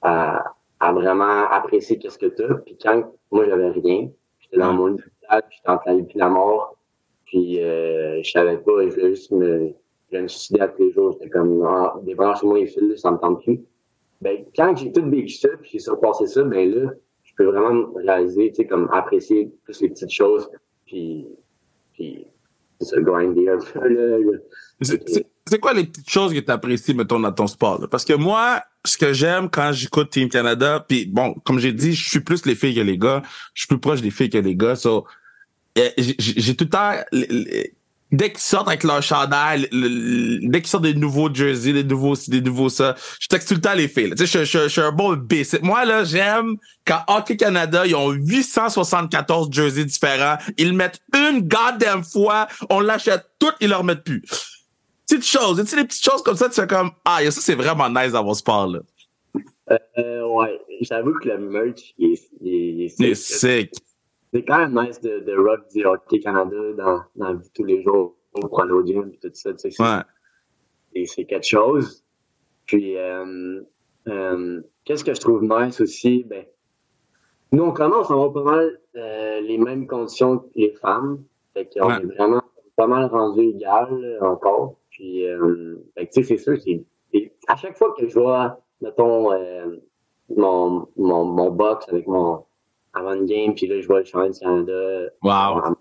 à, 0.01 0.55
à 0.79 0.93
vraiment 0.93 1.49
apprécier 1.51 1.99
qu'est-ce 1.99 2.19
que 2.19 2.27
t'as. 2.27 2.55
Puis 2.55 2.79
quand 2.81 3.13
moi 3.33 3.45
j'avais 3.45 3.71
rien, 3.71 4.11
j'étais 4.39 4.59
dans 4.59 4.73
mon 4.75 4.93
hôpital, 4.93 5.43
j'étais 5.51 5.69
entre 5.69 5.83
la 5.87 5.97
vie 5.97 6.07
et 6.15 6.19
la 6.19 6.29
mort, 6.29 6.77
puis 7.25 7.61
euh, 7.61 8.23
je 8.23 8.31
savais 8.31 8.59
pas, 8.59 8.85
je 8.85 8.91
voulais 8.91 9.15
juste 9.15 9.33
me, 9.33 9.73
je 10.13 10.19
me 10.19 10.29
suicider 10.29 10.61
à 10.61 10.69
tous 10.69 10.83
les 10.83 10.93
jours. 10.93 11.13
J'étais 11.15 11.31
comme, 11.31 11.65
ah, 11.67 11.99
débranche-moi 12.03 12.61
les 12.61 12.67
fils, 12.67 13.01
ça 13.01 13.11
me 13.11 13.19
tente 13.19 13.43
plus. 13.43 13.61
Ben, 14.21 14.45
quand 14.55 14.77
j'ai 14.77 14.93
tout 14.93 15.09
vécu 15.11 15.35
ça, 15.35 15.49
puis 15.61 15.71
j'ai 15.73 15.79
surpassé 15.81 16.29
ça, 16.29 16.45
ben 16.45 16.71
là, 16.73 16.93
je 17.25 17.33
peux 17.35 17.47
vraiment 17.47 17.93
réaliser, 17.97 18.51
tu 18.51 18.57
sais, 18.57 18.67
comme 18.67 18.89
apprécier 18.93 19.51
plus 19.65 19.81
les 19.81 19.89
petites 19.89 20.13
choses, 20.13 20.49
puis, 20.87 21.27
puis 21.95 22.29
se 22.83 23.01
grinder 23.01 23.49
un 23.49 23.59
peu, 23.59 23.89
là. 23.89 24.39
C'est 25.47 25.59
quoi 25.59 25.73
les 25.73 25.85
petites 25.85 26.09
choses 26.09 26.33
que 26.33 26.39
tu 26.39 26.51
apprécies, 26.51 26.95
mettons, 26.95 27.19
dans 27.19 27.33
ton 27.33 27.47
sport? 27.47 27.89
Parce 27.91 28.05
que 28.05 28.13
moi, 28.13 28.63
ce 28.85 28.97
que 28.97 29.13
j'aime 29.13 29.51
quand 29.51 29.73
j'écoute 29.73 30.11
Team 30.11 30.29
Canada, 30.29 30.85
puis 30.87 31.07
bon, 31.07 31.35
comme 31.45 31.59
j'ai 31.59 31.73
dit, 31.73 31.95
je 31.95 32.09
suis 32.09 32.21
plus 32.21 32.47
les 32.47 32.55
filles 32.55 32.75
que 32.75 32.81
les 32.81 32.99
gars. 32.99 33.23
Je 33.55 33.63
suis 33.63 33.69
plus 33.69 33.79
proche 33.79 34.01
des 34.01 34.11
filles 34.11 34.31
que 34.31 34.39
les 34.39 34.55
gars. 34.55 34.77
So, 34.77 35.07
eh, 35.75 35.91
j'ai 35.99 36.55
tout 36.55 36.65
le 36.65 36.71
temps 36.71 36.93
dès 38.13 38.31
qu'ils 38.31 38.41
sortent 38.41 38.69
avec 38.69 38.85
leur 38.85 39.03
chandail, 39.03 39.69
dès 39.73 40.61
qu'ils 40.61 40.67
sortent 40.67 40.85
des 40.85 40.95
nouveaux 40.95 41.33
jerseys, 41.33 41.73
des 41.73 41.83
nouveaux 41.83 42.15
des 42.29 42.41
nouveaux 42.41 42.69
ça, 42.69 42.95
je 43.19 43.27
texte 43.27 43.49
tout 43.49 43.55
le 43.55 43.61
temps 43.61 43.75
les 43.75 43.89
filles. 43.89 44.11
Tu 44.11 44.27
sais, 44.27 44.45
je, 44.45 44.45
je, 44.45 44.59
je, 44.65 44.69
suis 44.69 44.81
un 44.81 44.93
bon 44.93 45.15
B. 45.15 45.35
Moi, 45.63 45.85
là, 45.85 46.05
j'aime 46.05 46.57
quand 46.87 47.01
Hockey 47.09 47.37
Canada, 47.37 47.87
ils 47.87 47.97
ont 47.97 48.11
874 48.11 49.49
jerseys 49.51 49.87
différents. 49.87 50.37
Ils 50.59 50.69
le 50.69 50.77
mettent 50.77 51.01
une 51.15 51.41
goddamn 51.41 52.05
fois, 52.05 52.47
on 52.71 52.81
l'achète 52.81 53.25
toutes, 53.39 53.57
ils 53.61 53.71
le 53.71 53.77
remettent 53.77 54.05
plus. 54.05 54.23
Petites 55.09 55.27
choses, 55.27 55.61
tu 55.61 55.67
sais, 55.67 55.77
des 55.77 55.85
petites 55.85 56.05
choses 56.05 56.23
comme 56.23 56.37
ça, 56.37 56.49
tu 56.49 56.55
fais 56.55 56.67
comme, 56.67 56.91
ah, 57.05 57.19
ça, 57.25 57.41
c'est 57.41 57.55
vraiment 57.55 57.89
nice 57.89 58.13
d'avoir 58.13 58.35
ce 58.35 58.41
sport, 58.41 58.67
là. 58.67 58.81
Euh, 59.99 60.27
ouais, 60.27 60.61
j'avoue 60.83 61.15
que 61.15 61.29
le 61.29 61.39
merch, 61.39 61.95
il 61.97 62.13
est, 62.13 62.31
il 62.43 62.83
est, 62.83 62.95
il 62.99 63.07
est 63.07 63.15
sick 63.15 63.73
c'est 64.33 64.45
quand 64.45 64.59
même 64.59 64.75
nice 64.75 65.01
de, 65.01 65.21
de 65.21 65.37
rock 65.37 65.61
du 65.75 65.85
Hockey 65.85 66.21
Canada 66.21 66.57
dans, 66.77 67.03
dans 67.17 67.29
la 67.29 67.33
vie 67.35 67.49
de 67.49 67.53
tous 67.55 67.65
les 67.65 67.83
jours, 67.83 68.17
au 68.35 68.49
Chrono 68.49 68.85
Gym 68.85 69.13
et 69.13 69.19
tout 69.19 69.31
ça. 69.35 69.53
Tu 69.53 69.71
sais, 69.71 69.83
ouais. 69.83 71.07
C'est 71.07 71.25
quelque 71.25 71.47
chose. 71.47 72.03
Puis, 72.67 72.97
euh, 72.97 73.61
euh, 74.09 74.61
qu'est-ce 74.85 75.05
que 75.05 75.15
je 75.15 75.21
trouve 75.21 75.43
nice 75.43 75.81
aussi? 75.81 76.25
Ben, 76.25 76.45
nous, 77.53 77.65
on 77.65 77.73
commence 77.73 78.11
à 78.11 78.15
avoir 78.15 78.33
pas 78.33 78.43
mal 78.43 78.81
euh, 78.97 79.41
les 79.41 79.59
mêmes 79.59 79.87
conditions 79.87 80.39
que 80.39 80.49
les 80.55 80.73
femmes. 80.81 81.25
Fait 81.53 81.67
qu'on 81.67 81.91
est 81.91 82.17
vraiment 82.17 82.43
pas 82.77 82.87
mal 82.87 83.07
rendu 83.07 83.43
égal 83.43 84.19
encore. 84.23 84.77
Puis, 84.89 85.27
tu 85.97 86.07
sais, 86.11 86.23
c'est 86.23 86.39
sûr, 86.39 86.59
c'est, 86.59 86.85
à 87.49 87.57
chaque 87.57 87.77
fois 87.77 87.95
que 87.99 88.09
je 88.09 88.19
vois, 88.19 88.63
mettons, 88.81 89.31
mon, 90.35 90.89
mon, 90.97 91.25
mon 91.25 91.51
box 91.51 91.87
avec 91.91 92.07
mon, 92.07 92.45
avant 92.95 93.15
une 93.15 93.27
game, 93.27 93.55
puis 93.55 93.67
là, 93.67 93.81
je 93.81 93.87
vois 93.87 94.01
le 94.01 94.05
championnat 94.05 94.33
du 94.33 94.41
Canada. 94.41 95.11
Wow. 95.23 95.77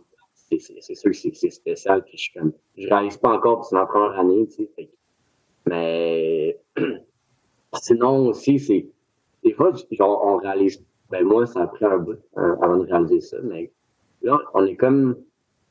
C'est 0.50 0.96
sûr 0.96 1.12
que 1.12 1.18
c'est 1.18 1.50
spécial, 1.50 2.04
puis 2.04 2.18
je 2.18 2.24
suis 2.24 2.34
comme, 2.34 2.52
je 2.78 2.88
réalise 2.88 3.18
pas 3.18 3.30
encore, 3.30 3.62
puis 3.62 3.68
c'est 3.70 3.76
ma 3.76 3.86
première 3.86 4.20
année, 4.20 4.48
tu 4.48 4.68
sais. 4.76 4.90
Mais, 5.66 6.60
sinon 7.82 8.28
aussi, 8.28 8.60
c'est, 8.60 8.86
des 9.44 9.54
fois, 9.54 9.72
genre, 9.92 10.22
on 10.26 10.38
réalise, 10.38 10.84
ben 11.10 11.24
moi, 11.24 11.46
ça 11.46 11.64
a 11.64 11.68
pris 11.68 11.86
un 11.86 11.98
bout 12.00 12.20
hein, 12.36 12.58
avant 12.62 12.78
de 12.78 12.86
réaliser 12.86 13.22
ça, 13.22 13.38
mais 13.44 13.72
là, 14.22 14.40
on 14.54 14.66
est 14.66 14.76
comme, 14.76 15.18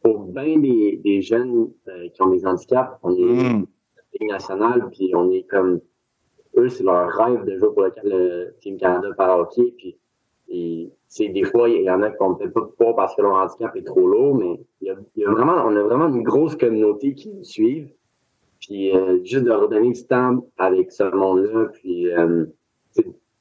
pour 0.02 0.24
bien 0.24 0.58
des, 0.58 0.98
des 1.04 1.20
jeunes 1.20 1.70
euh, 1.88 2.08
qui 2.08 2.22
ont 2.22 2.30
des 2.30 2.46
handicaps, 2.46 2.98
on 3.02 3.14
est 3.14 3.22
mm. 3.22 3.66
nationale, 4.28 4.88
puis 4.90 5.12
on 5.14 5.30
est 5.30 5.42
comme, 5.42 5.80
eux, 6.56 6.68
c'est 6.70 6.84
leur 6.84 7.10
rêve 7.10 7.44
de 7.44 7.58
jouer 7.58 7.68
pour 7.74 7.86
le, 8.02 8.54
Team 8.60 8.78
Canada 8.78 9.08
par 9.14 9.38
hockey, 9.38 9.74
puis 9.76 9.96
et 10.50 10.92
des 11.18 11.44
fois, 11.44 11.68
il 11.68 11.82
y 11.82 11.90
en 11.90 12.02
a 12.02 12.10
qui 12.10 12.22
ne 12.22 12.34
peut-être 12.34 12.52
pas 12.52 12.66
pouvoir 12.66 12.96
parce 12.96 13.16
que 13.16 13.22
leur 13.22 13.32
handicap 13.32 13.74
est 13.76 13.82
trop 13.82 14.06
lourd, 14.06 14.34
mais 14.36 14.60
il 14.80 14.88
y, 14.88 14.90
a, 14.90 14.96
il 15.16 15.22
y 15.22 15.24
a 15.24 15.30
vraiment, 15.30 15.64
on 15.66 15.74
a 15.76 15.82
vraiment 15.82 16.08
une 16.08 16.22
grosse 16.22 16.56
communauté 16.56 17.14
qui 17.14 17.30
nous 17.30 17.44
suivent. 17.44 17.92
Puis 18.60 18.94
euh, 18.94 19.18
juste 19.24 19.44
de 19.44 19.50
redonner 19.50 19.92
du 19.92 20.06
temps 20.06 20.46
avec 20.58 20.92
ce 20.92 21.04
monde-là, 21.04 21.66
puis 21.72 22.10
euh, 22.10 22.44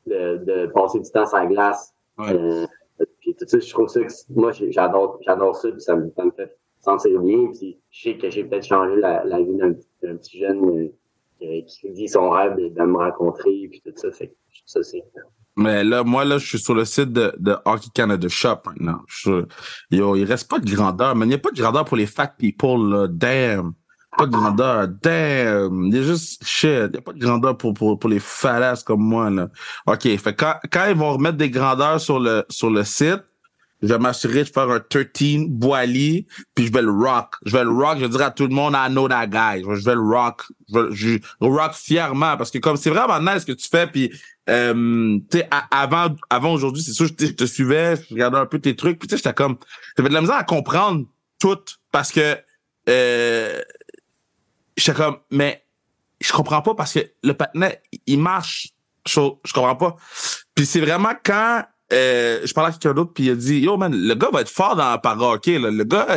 de, 0.07 0.37
de, 0.37 0.67
passer 0.67 0.99
du 0.99 1.09
temps 1.11 1.25
sur 1.25 1.37
la 1.37 1.45
glace. 1.45 1.93
Euh, 2.19 2.65
puis 3.19 3.35
tout 3.35 3.45
ça, 3.47 3.59
je 3.59 3.69
trouve 3.69 3.87
ça 3.87 4.01
que 4.01 4.11
moi 4.29 4.51
j'adore 4.51 5.19
j'adore 5.21 5.55
ça, 5.55 5.69
puis 5.71 5.81
ça 5.81 5.95
me, 5.95 6.09
ça 6.15 6.25
me 6.25 6.31
fait 6.31 6.57
sentir 6.79 7.21
bien. 7.21 7.51
Puis 7.51 7.77
je 7.91 8.01
sais 8.01 8.17
que 8.17 8.29
j'ai 8.29 8.45
peut-être 8.45 8.65
changé 8.65 8.95
la, 8.95 9.23
la 9.25 9.41
vie 9.41 9.55
d'un 9.55 9.73
petit 10.15 10.39
jeune 10.39 10.89
euh, 11.41 11.61
qui 11.67 11.91
dit 11.91 12.07
son 12.07 12.29
rêve 12.29 12.55
de, 12.55 12.69
de 12.69 12.81
me 12.83 12.97
rencontrer, 12.97 13.67
puis 13.69 13.81
tout 13.85 13.93
ça. 13.95 14.11
Fait 14.11 14.33
ça, 14.65 14.81
c'est 14.83 15.03
mais 15.55 15.83
là, 15.83 16.03
moi, 16.03 16.25
là, 16.25 16.37
je 16.37 16.45
suis 16.45 16.59
sur 16.59 16.73
le 16.73 16.85
site 16.85 17.11
de, 17.11 17.33
de 17.37 17.55
Hockey 17.65 17.89
Canada 17.93 18.27
Shop 18.29 18.61
maintenant. 18.65 19.01
Yo, 19.91 20.15
il 20.15 20.23
reste 20.23 20.49
pas 20.49 20.59
de 20.59 20.73
grandeur, 20.73 21.15
mais 21.15 21.25
il 21.25 21.29
n'y 21.29 21.35
a 21.35 21.39
pas 21.39 21.51
de 21.51 21.59
grandeur 21.59 21.85
pour 21.85 21.97
les 21.97 22.05
fat 22.05 22.33
people, 22.37 22.89
là. 22.89 23.07
Damn. 23.09 23.73
Pas 24.17 24.25
de 24.25 24.31
grandeur. 24.31 24.87
Damn. 24.87 25.85
Il 25.85 25.95
y 25.95 25.99
a 25.99 26.03
juste 26.03 26.43
shit. 26.45 26.69
Il 26.69 26.91
n'y 26.91 26.97
a 26.97 27.01
pas 27.01 27.13
de 27.13 27.19
grandeur 27.19 27.57
pour, 27.57 27.73
pour, 27.73 27.99
pour 27.99 28.09
les 28.09 28.19
falasses 28.19 28.83
comme 28.83 29.01
moi, 29.01 29.29
là. 29.29 29.49
OK. 29.85 30.03
Fait 30.17 30.35
quand, 30.35 30.55
quand 30.71 30.85
ils 30.87 30.95
vont 30.95 31.13
remettre 31.13 31.37
des 31.37 31.49
grandeurs 31.49 31.99
sur 31.99 32.19
le, 32.19 32.45
sur 32.49 32.69
le 32.69 32.83
site, 32.83 33.23
je 33.81 33.87
vais 33.87 33.99
m'assurer 33.99 34.43
de 34.43 34.49
faire 34.49 34.69
un 34.69 34.79
13 34.79 35.47
Boily, 35.47 36.27
puis 36.53 36.67
je 36.67 36.71
vais 36.73 36.81
le 36.81 36.91
rock. 36.91 37.35
Je 37.45 37.55
vais 37.55 37.63
le 37.63 37.71
rock, 37.71 37.97
je 37.97 38.05
vais 38.05 38.09
dire 38.09 38.21
à 38.21 38.31
tout 38.31 38.47
le 38.47 38.53
monde, 38.53 38.75
I 38.75 38.89
know 38.89 39.07
that 39.07 39.27
guy. 39.27 39.63
Je 39.63 39.85
vais 39.85 39.95
le 39.95 40.01
rock. 40.01 40.43
Je, 40.67 40.79
vais, 40.79 40.95
je 40.95 41.19
rock 41.39 41.73
fièrement, 41.73 42.35
parce 42.37 42.51
que 42.51 42.57
comme 42.57 42.77
c'est 42.77 42.89
vraiment 42.89 43.19
nice 43.19 43.41
ce 43.41 43.45
que 43.45 43.51
tu 43.53 43.67
fais, 43.69 43.87
puis 43.87 44.11
euh, 44.49 45.19
tu 45.29 45.37
sais, 45.37 45.49
avant, 45.71 46.15
avant 46.29 46.53
aujourd'hui, 46.53 46.83
c'est 46.83 46.93
sûr, 46.93 47.07
je 47.07 47.13
te 47.13 47.45
suivais, 47.45 47.95
je 47.95 48.13
regardais 48.13 48.37
un 48.37 48.45
peu 48.45 48.59
tes 48.59 48.75
trucs, 48.75 48.99
puis 48.99 49.07
tu 49.07 49.15
sais, 49.15 49.17
j'étais 49.17 49.33
comme, 49.33 49.57
j'avais 49.95 50.09
de 50.09 50.13
la 50.13 50.21
misère 50.21 50.35
à 50.35 50.43
comprendre 50.43 51.05
tout, 51.39 51.59
parce 51.91 52.11
que 52.11 52.37
euh, 52.89 53.61
j'étais 54.75 54.93
comme, 54.93 55.19
mais 55.31 55.63
je 56.19 56.33
comprends 56.33 56.61
pas 56.61 56.75
parce 56.75 56.93
que 56.93 56.99
le 57.23 57.33
patinet, 57.33 57.81
il 58.07 58.19
marche, 58.19 58.69
je, 59.07 59.21
je 59.45 59.53
comprends 59.53 59.75
pas. 59.75 59.95
Puis 60.55 60.65
c'est 60.65 60.81
vraiment 60.81 61.13
quand 61.23 61.63
euh, 61.91 62.41
je 62.45 62.53
parlais 62.53 62.69
à 62.69 62.71
quelqu'un 62.71 62.93
d'autre 62.93 63.11
puis 63.13 63.25
il 63.25 63.31
a 63.31 63.35
dit 63.35 63.59
yo 63.59 63.75
man 63.75 63.91
le 63.93 64.13
gars 64.13 64.29
va 64.31 64.41
être 64.41 64.49
fort 64.49 64.75
dans 64.75 64.97
par 64.99 65.19
hockey 65.19 65.57
là. 65.57 65.71
le 65.71 65.83
gars 65.83 66.07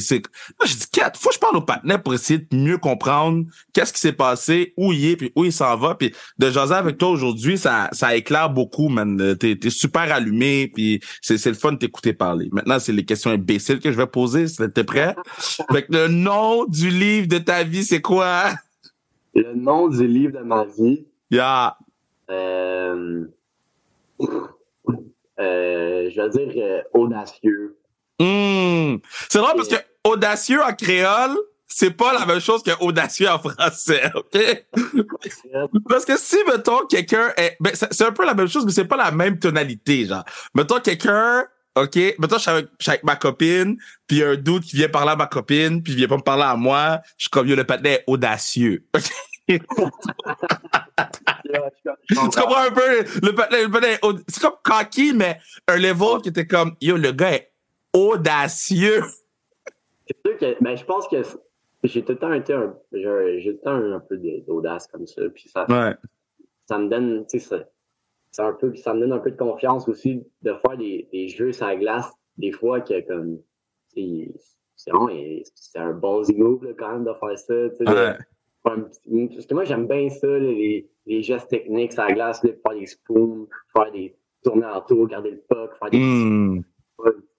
c'est 0.00 0.22
moi 0.58 0.66
j'ai 0.66 0.76
dit 0.76 0.90
quatre 0.92 1.18
faut 1.18 1.30
que 1.30 1.34
je 1.34 1.40
parle 1.40 1.56
au 1.56 1.62
partenaire 1.62 2.00
pour 2.02 2.14
essayer 2.14 2.38
de 2.38 2.56
mieux 2.56 2.78
comprendre 2.78 3.44
qu'est-ce 3.72 3.92
qui 3.92 3.98
s'est 3.98 4.12
passé 4.12 4.72
où 4.76 4.92
il 4.92 5.04
est 5.06 5.16
puis 5.16 5.32
où 5.34 5.44
il 5.44 5.52
s'en 5.52 5.76
va 5.76 5.96
puis 5.96 6.14
de 6.38 6.50
jaser 6.50 6.74
avec 6.74 6.98
toi 6.98 7.08
aujourd'hui 7.08 7.58
ça 7.58 7.88
ça 7.92 8.14
éclaire 8.14 8.50
beaucoup 8.50 8.88
man. 8.88 9.36
T'es 9.38 9.58
es 9.62 9.70
super 9.70 10.12
allumé 10.12 10.70
puis 10.72 11.00
c'est 11.20 11.38
c'est 11.38 11.50
le 11.50 11.56
fun 11.56 11.72
de 11.72 11.78
t'écouter 11.78 12.12
parler. 12.12 12.48
Maintenant 12.52 12.78
c'est 12.78 12.92
les 12.92 13.04
questions 13.04 13.30
imbéciles 13.30 13.80
que 13.80 13.90
je 13.90 13.96
vais 13.96 14.06
poser 14.06 14.46
t'es 14.74 14.84
prêt. 14.84 15.16
Avec 15.68 15.86
le 15.88 16.08
nom 16.08 16.64
du 16.66 16.90
livre 16.90 17.26
de 17.26 17.38
ta 17.38 17.64
vie 17.64 17.84
c'est 17.84 18.00
quoi? 18.00 18.50
Le 19.34 19.54
nom 19.54 19.88
du 19.88 20.06
livre 20.06 20.38
de 20.38 20.44
ma 20.44 20.64
vie 20.64 21.04
yeah. 21.30 21.76
euh 22.30 23.24
euh, 24.20 24.46
je 25.38 26.20
veux 26.20 26.28
dire, 26.28 26.52
euh, 26.56 26.82
audacieux. 26.94 27.76
Mmh. 28.18 28.96
C'est 29.28 29.38
drôle 29.38 29.56
parce 29.56 29.68
que 29.68 29.76
audacieux 30.04 30.62
en 30.62 30.72
créole, 30.72 31.36
c'est 31.66 31.90
pas 31.90 32.12
la 32.12 32.24
même 32.24 32.40
chose 32.40 32.62
que 32.62 32.70
audacieux 32.80 33.28
en 33.28 33.38
français, 33.38 34.10
OK? 34.14 34.64
Parce 35.88 36.04
que 36.04 36.16
si, 36.16 36.36
mettons, 36.46 36.86
quelqu'un 36.86 37.32
est, 37.36 37.56
ben, 37.60 37.72
c'est 37.74 38.04
un 38.04 38.12
peu 38.12 38.24
la 38.24 38.34
même 38.34 38.48
chose, 38.48 38.64
mais 38.64 38.72
c'est 38.72 38.84
pas 38.84 38.96
la 38.96 39.10
même 39.10 39.38
tonalité, 39.38 40.06
genre. 40.06 40.24
Mettons, 40.54 40.80
quelqu'un, 40.80 41.44
OK, 41.74 41.96
mettons, 42.18 42.38
je 42.38 42.42
suis 42.78 42.90
avec, 42.90 43.04
ma 43.04 43.16
copine, 43.16 43.76
puis 44.06 44.22
un 44.22 44.36
doute 44.36 44.64
qui 44.64 44.76
vient 44.76 44.88
parler 44.88 45.10
à 45.10 45.16
ma 45.16 45.26
copine, 45.26 45.82
puis 45.82 45.92
il 45.92 45.96
vient 45.96 46.08
pas 46.08 46.16
me 46.16 46.22
parler 46.22 46.44
à 46.44 46.56
moi, 46.56 47.00
je 47.18 47.24
suis 47.24 47.30
comme, 47.30 47.46
yo, 47.46 47.54
le 47.54 47.64
patin 47.64 47.90
est 47.90 48.04
audacieux. 48.06 48.86
tu 49.48 49.58
comprends 52.34 52.62
un 52.62 52.70
peu 52.72 53.04
le 53.22 53.32
patin, 53.70 53.96
c'est 54.28 54.42
comme 54.42 54.56
cocky, 54.62 55.12
mais 55.14 55.38
un 55.68 55.76
level 55.76 56.20
qui 56.22 56.30
était 56.30 56.46
comme, 56.46 56.74
yo, 56.80 56.96
le 56.96 57.12
gars 57.12 57.34
est 57.34 57.52
audacieux. 57.92 59.02
C'est 60.06 60.16
sûr 60.24 60.38
que, 60.38 60.62
ben, 60.62 60.76
je 60.76 60.84
pense 60.84 61.08
que 61.08 61.22
j'ai 61.84 62.02
tout 62.04 62.12
le 62.12 62.18
temps 62.18 62.32
été 62.32 62.52
un, 62.52 62.74
j'ai 62.92 63.00
tout 63.02 63.50
le 63.50 63.60
temps 63.60 63.94
un 63.94 64.00
peu 64.00 64.18
d'audace 64.46 64.86
comme 64.88 65.06
ça, 65.06 65.22
puis 65.32 65.48
ça, 65.48 65.66
ça 66.68 66.78
me 66.78 66.88
donne, 66.88 67.26
tu 67.26 67.38
sais, 67.38 67.64
ça, 68.32 68.46
un 68.46 68.52
peu, 68.52 68.74
ça 68.74 68.94
me 68.94 69.00
donne 69.00 69.12
un 69.12 69.18
peu 69.18 69.30
de 69.30 69.36
confiance 69.36 69.88
aussi 69.88 70.24
de 70.42 70.54
faire 70.54 70.76
des, 70.76 71.08
des 71.12 71.28
jeux 71.28 71.52
sur 71.52 71.66
la 71.66 71.76
glace, 71.76 72.10
des 72.36 72.52
fois 72.52 72.80
que 72.80 73.00
comme, 73.06 73.38
c'est 73.88 74.32
c'est 74.74 75.78
un 75.78 75.92
ballsy 75.92 76.34
move 76.34 76.64
là, 76.64 76.72
quand 76.78 76.92
même 76.92 77.04
de 77.04 77.12
faire 77.14 77.38
ça, 77.38 77.54
tu 77.70 77.84
sais. 77.86 78.18
Parce 78.74 79.46
que 79.46 79.54
moi, 79.54 79.64
j'aime 79.64 79.86
bien 79.86 80.08
ça, 80.08 80.26
les, 80.26 80.88
les, 81.06 81.22
gestes 81.22 81.48
techniques 81.48 81.92
sur 81.92 82.02
la 82.02 82.12
glace, 82.12 82.42
là, 82.42 82.50
faire 82.66 82.78
des 82.78 82.86
spoons, 82.86 83.46
faire 83.76 83.92
des 83.92 84.16
tournées 84.42 84.66
en 84.66 84.80
tour, 84.80 85.06
garder 85.06 85.30
le 85.30 85.42
puck, 85.48 85.70
faire 85.78 85.90
des 85.90 85.98
mm. 85.98 86.64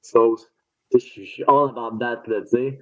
sauces. 0.01 0.49
Je 0.93 0.99
suis 0.99 1.43
about 1.43 1.97
that, 1.99 2.23
là, 2.27 2.41
tu 2.41 2.47
sais. 2.47 2.79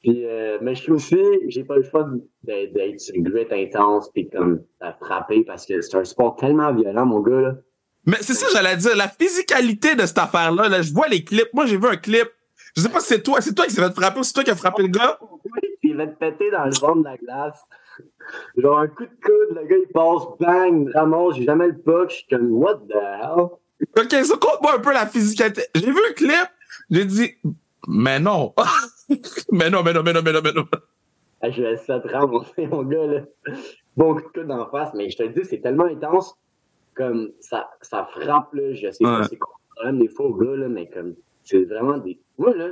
Puis, 0.00 0.24
euh, 0.24 0.58
mais 0.62 0.76
je 0.76 0.82
suis 0.82 0.92
aussi, 0.92 1.18
j'ai 1.48 1.64
pas 1.64 1.76
le 1.76 1.82
choix 1.82 2.08
d'être 2.44 3.00
sur 3.00 3.16
une 3.16 3.24
grit 3.24 3.48
intense 3.50 4.08
puis 4.12 4.28
comme 4.28 4.62
à 4.80 4.92
frapper 4.92 5.42
parce 5.42 5.66
que 5.66 5.80
c'est 5.80 5.96
un 5.96 6.04
sport 6.04 6.36
tellement 6.36 6.72
violent, 6.72 7.04
mon 7.04 7.20
gars. 7.20 7.40
Là. 7.40 7.54
Mais 8.06 8.18
c'est 8.20 8.34
ça, 8.34 8.46
j'allais 8.52 8.76
dire, 8.76 8.96
la 8.96 9.08
physicalité 9.08 9.96
de 9.96 10.06
cette 10.06 10.18
affaire-là, 10.18 10.68
là, 10.68 10.82
je 10.82 10.92
vois 10.92 11.08
les 11.08 11.24
clips. 11.24 11.52
Moi, 11.52 11.66
j'ai 11.66 11.76
vu 11.76 11.86
un 11.88 11.96
clip. 11.96 12.28
Je 12.76 12.82
sais 12.82 12.88
pas 12.88 13.00
si 13.00 13.08
c'est 13.08 13.22
toi, 13.22 13.40
c'est 13.40 13.54
toi 13.54 13.66
qui 13.66 13.72
s'est 13.72 13.82
fait 13.82 13.92
frapper 13.92 14.20
ou 14.20 14.22
c'est 14.22 14.34
toi 14.34 14.44
qui 14.44 14.50
as 14.50 14.56
frappé 14.56 14.82
le 14.82 14.88
gars? 14.88 15.18
Oui, 15.44 15.60
il 15.82 15.96
va 15.96 16.06
te 16.06 16.16
péter 16.16 16.50
dans 16.52 16.64
le 16.64 16.78
ventre 16.78 16.98
de 16.98 17.04
la 17.04 17.16
glace. 17.16 17.60
Genre 18.56 18.78
un 18.78 18.88
coup 18.88 19.04
de 19.04 19.10
coude, 19.24 19.56
le 19.56 19.66
gars 19.66 19.76
il 19.76 19.92
passe, 19.92 20.22
bang, 20.38 20.90
ramasse, 20.94 21.36
j'ai 21.36 21.44
jamais 21.44 21.68
le 21.68 21.78
puck, 21.78 22.10
je 22.10 22.16
suis 22.16 22.26
comme, 22.28 22.52
what 22.52 22.80
the 22.88 22.94
hell? 22.94 23.48
Ok, 23.96 24.10
ça 24.10 24.36
compte 24.36 24.60
moi 24.62 24.74
un 24.76 24.80
peu 24.80 24.92
la 24.92 25.06
physicalité. 25.06 25.62
J'ai 25.74 25.90
vu 25.90 25.98
un 26.08 26.12
clip, 26.12 26.48
j'ai 26.90 27.04
dit, 27.04 27.30
mais 27.88 28.20
non. 28.20 28.54
mais 29.52 29.70
non, 29.70 29.82
mais 29.82 29.92
non, 29.92 30.02
mais 30.02 30.12
non, 30.12 30.22
mais 30.22 30.32
non, 30.32 30.40
mais 30.42 30.52
non. 30.52 30.66
je 31.42 31.62
vais 31.62 31.72
essayer 31.72 32.00
de 32.00 32.08
ramasser, 32.08 32.66
mon 32.66 32.82
gars, 32.82 33.06
là. 33.06 33.20
Bon 33.96 34.14
coup 34.14 34.22
de 34.22 34.40
coude 34.40 34.50
en 34.50 34.68
face, 34.70 34.90
mais 34.94 35.08
je 35.10 35.16
te 35.16 35.22
dis, 35.24 35.44
c'est 35.44 35.60
tellement 35.60 35.86
intense, 35.86 36.36
comme 36.94 37.30
ça, 37.40 37.70
ça 37.82 38.08
frappe, 38.12 38.52
là. 38.54 38.72
Je 38.74 38.90
sais 38.90 39.04
pas 39.04 39.24
c'est 39.24 39.36
quoi 39.36 39.54
des 39.92 40.08
faux 40.08 40.34
gars, 40.34 40.56
là, 40.56 40.68
mais 40.68 40.88
comme, 40.88 41.14
c'est 41.44 41.64
vraiment 41.64 41.98
des. 41.98 42.18
Moi, 42.36 42.54
là, 42.54 42.68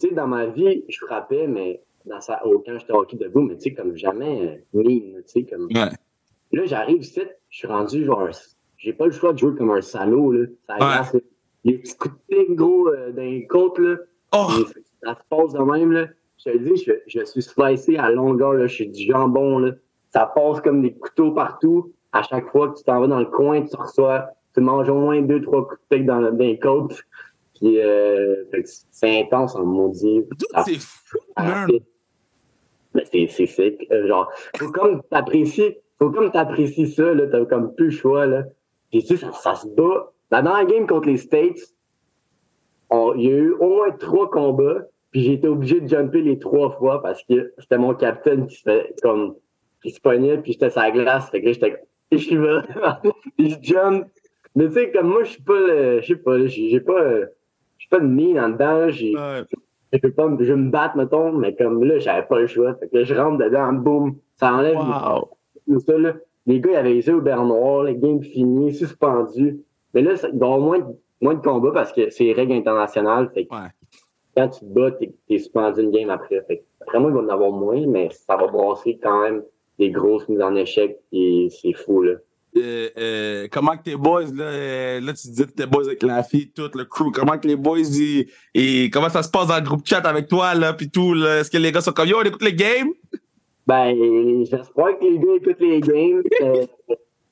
tu 0.00 0.08
sais, 0.08 0.14
dans 0.14 0.26
ma 0.26 0.46
vie, 0.46 0.84
je 0.88 0.98
frappais, 0.98 1.46
mais 1.46 1.82
dans 2.06 2.20
sa... 2.20 2.40
quand 2.42 2.78
j'étais 2.78 2.92
hockey 2.92 3.16
debout, 3.16 3.42
mais 3.42 3.56
tu 3.56 3.62
sais, 3.62 3.74
comme 3.74 3.96
jamais 3.96 4.64
euh, 4.74 4.80
mine, 4.82 5.22
tu 5.26 5.32
sais, 5.40 5.42
comme. 5.44 5.66
Ouais. 5.66 5.90
Là, 6.52 6.64
j'arrive 6.64 7.00
ici, 7.00 7.20
je 7.50 7.58
suis 7.58 7.68
rendu 7.68 8.04
genre. 8.04 8.28
J'ai 8.76 8.92
pas 8.92 9.06
le 9.06 9.12
choix 9.12 9.32
de 9.32 9.38
jouer 9.38 9.54
comme 9.56 9.70
un 9.70 9.80
salaud, 9.80 10.32
là. 10.32 10.46
Ça 10.66 11.02
ouais. 11.12 11.20
les 11.64 11.78
petits 11.78 11.96
coups 11.96 12.14
de 12.14 12.36
pique, 12.36 12.54
gros, 12.54 12.88
euh, 12.88 13.12
dans 13.12 13.22
les 13.22 13.46
côtes, 13.46 13.78
là. 13.78 13.96
Oh! 14.32 14.48
ça 15.02 15.14
se 15.14 15.20
passe 15.28 15.52
de 15.52 15.58
même, 15.58 15.92
là. 15.92 16.06
Je 16.38 16.52
te 16.52 16.58
dis, 16.58 16.76
je, 16.76 16.92
je 17.06 17.24
suis 17.24 17.42
slicé 17.42 17.96
à 17.96 18.10
longueur, 18.10 18.54
là. 18.54 18.66
Je 18.66 18.74
suis 18.74 18.88
du 18.88 19.04
jambon, 19.04 19.58
là. 19.58 19.72
Ça 20.10 20.26
passe 20.26 20.60
comme 20.60 20.82
des 20.82 20.94
couteaux 20.94 21.32
partout. 21.32 21.92
À 22.12 22.22
chaque 22.22 22.48
fois 22.50 22.68
que 22.68 22.78
tu 22.78 22.84
t'en 22.84 23.00
vas 23.00 23.06
dans 23.06 23.18
le 23.18 23.26
coin, 23.26 23.62
tu 23.62 23.76
reçois, 23.76 24.28
tu 24.54 24.60
manges 24.60 24.88
au 24.88 24.94
moins 24.94 25.20
deux, 25.20 25.42
trois 25.42 25.66
coups 25.66 25.80
de 25.90 25.96
pique 25.96 26.06
dans, 26.06 26.22
dans 26.22 26.38
les 26.38 26.58
côtes. 26.58 27.02
Puis, 27.60 27.80
euh, 27.80 28.44
c'est 28.90 29.20
intense 29.20 29.56
en 29.56 29.64
maudit. 29.64 30.24
C'est 30.64 30.78
fou, 30.78 31.18
man! 31.36 31.68
Mais 32.94 33.04
c'est 33.10 33.46
sick. 33.46 33.86
Euh, 33.90 34.06
genre, 34.06 34.30
faut 34.56 34.70
comme 34.70 35.02
t'apprécies, 35.10 35.76
faut 35.98 36.10
comme 36.10 36.30
t'apprécies 36.30 36.92
ça, 36.92 37.14
là. 37.14 37.26
T'as 37.26 37.44
comme 37.44 37.74
plus 37.74 37.86
le 37.86 37.90
choix, 37.90 38.26
là. 38.26 38.44
Puis, 38.90 39.02
tu 39.02 39.16
sais, 39.16 39.26
ça, 39.26 39.32
ça 39.32 39.54
se 39.54 39.68
bat. 39.68 40.12
Dans 40.30 40.42
la 40.42 40.64
game 40.64 40.86
contre 40.86 41.08
les 41.08 41.16
States, 41.16 41.74
il 42.90 43.22
y 43.22 43.28
a 43.28 43.36
eu 43.36 43.52
au 43.52 43.68
moins 43.68 43.90
trois 43.92 44.30
combats, 44.30 44.86
puis 45.10 45.22
j'ai 45.22 45.32
été 45.34 45.48
obligé 45.48 45.80
de 45.80 45.88
jumper 45.88 46.22
les 46.22 46.38
trois 46.38 46.70
fois 46.78 47.02
parce 47.02 47.22
que 47.24 47.52
c'était 47.58 47.78
mon 47.78 47.94
capitaine 47.94 48.46
qui 48.46 48.56
se 48.56 48.62
fait 48.62 48.94
comme 49.02 49.36
qui 49.82 49.90
se 49.90 50.00
pognait, 50.00 50.38
puis 50.38 50.52
j'étais 50.52 50.70
sur 50.70 50.80
la 50.80 50.90
glace, 50.90 51.30
fait 51.30 51.40
que 51.40 51.52
j'étais 51.52 51.76
je 52.12 52.16
suis 52.16 52.36
là, 52.36 52.62
puis 53.36 53.50
je 53.50 53.56
jump. 53.60 54.06
Mais 54.54 54.66
tu 54.68 54.74
sais, 54.74 54.90
comme 54.90 55.08
moi, 55.08 55.24
je 55.24 55.30
suis 55.32 55.42
pas, 55.42 56.00
je 56.00 56.06
sais 56.06 56.16
pas, 56.16 56.46
j'ai 56.46 56.80
pas, 56.80 57.20
je 57.78 57.84
suis 57.84 57.88
pas 57.88 58.00
de 58.00 58.06
mine 58.06 58.38
en 58.38 58.50
dedans, 58.50 58.90
j'ai, 58.90 59.12
je 59.92 59.98
peux 59.98 60.12
pas, 60.12 60.28
je 60.40 60.52
me 60.52 60.70
battre, 60.70 60.96
mettons, 60.96 61.32
mais 61.32 61.54
comme 61.54 61.82
là, 61.84 61.98
j'avais 61.98 62.26
pas 62.26 62.38
le 62.38 62.46
choix, 62.46 62.74
fait 62.74 62.88
que 62.88 63.04
je 63.04 63.14
rentre 63.14 63.38
dedans, 63.38 63.72
boum, 63.72 64.16
ça 64.36 64.52
enlève 64.52 64.76
wow. 64.76 65.78
ça, 65.78 65.98
là. 65.98 66.14
Les 66.46 66.60
gars, 66.60 66.70
ils 66.70 66.76
avaient 66.76 66.94
les 66.94 67.06
yeux 67.06 67.16
au 67.16 67.20
beurre 67.20 67.44
noir, 67.44 67.84
les 67.84 67.96
games 67.96 68.22
finis, 68.22 68.74
suspendus. 68.74 69.60
Mais 69.92 70.00
là, 70.00 70.14
il 70.32 70.38
doit 70.38 70.58
moins 70.58 70.80
moins 71.20 71.34
de 71.34 71.40
combats 71.40 71.72
parce 71.72 71.92
que 71.92 72.10
c'est 72.10 72.32
règles 72.32 72.52
internationales. 72.52 73.30
Fait 73.34 73.48
Quand 74.36 74.48
tu 74.48 74.60
te 74.60 74.64
bats, 74.66 74.90
t'es 74.92 75.12
es 75.28 75.38
suspendu 75.38 75.82
une 75.82 75.90
game 75.90 76.10
après. 76.10 76.42
Fait 76.46 76.64
après 76.80 77.00
moi, 77.00 77.10
il 77.10 77.14
va 77.14 77.20
en 77.20 77.28
avoir 77.28 77.50
moins, 77.50 77.86
mais 77.86 78.08
ça 78.10 78.36
va 78.36 78.46
brasser 78.46 78.98
quand 79.02 79.22
même 79.22 79.42
des 79.78 79.90
grosses 79.90 80.28
mises 80.28 80.40
en 80.40 80.54
échec 80.54 80.98
et 81.12 81.48
c'est 81.50 81.72
fou, 81.72 82.02
là. 82.02 82.14
Euh, 82.58 82.88
euh, 82.98 83.48
comment 83.50 83.76
que 83.76 83.82
tes 83.82 83.96
boys, 83.96 84.24
là, 84.34 84.44
euh, 84.44 85.00
là, 85.00 85.12
tu 85.12 85.28
disais 85.28 85.44
que 85.44 85.52
tes 85.52 85.66
boys 85.66 85.84
avec 85.84 86.02
la 86.02 86.22
fille, 86.22 86.50
tout 86.50 86.70
le 86.74 86.84
crew, 86.84 87.10
comment 87.12 87.38
que 87.38 87.46
les 87.46 87.56
boys, 87.56 87.78
et 88.54 88.90
comment 88.90 89.08
ça 89.08 89.22
se 89.22 89.30
passe 89.30 89.48
dans 89.48 89.56
le 89.56 89.62
groupe 89.62 89.86
chat 89.86 89.98
avec 89.98 90.28
toi, 90.28 90.54
là, 90.54 90.72
puis 90.72 90.90
tout, 90.90 91.14
Est-ce 91.14 91.50
que 91.50 91.58
les 91.58 91.72
gars 91.72 91.80
sont 91.80 91.92
comme, 91.92 92.08
yo, 92.08 92.18
on 92.18 92.24
écoute 92.24 92.42
les 92.42 92.54
games? 92.54 92.92
Ben, 93.66 93.94
j'espère 94.44 94.98
que 94.98 95.04
les 95.04 95.18
gars 95.18 95.34
écoutent 95.36 95.60
les 95.60 95.80
games. 95.80 96.22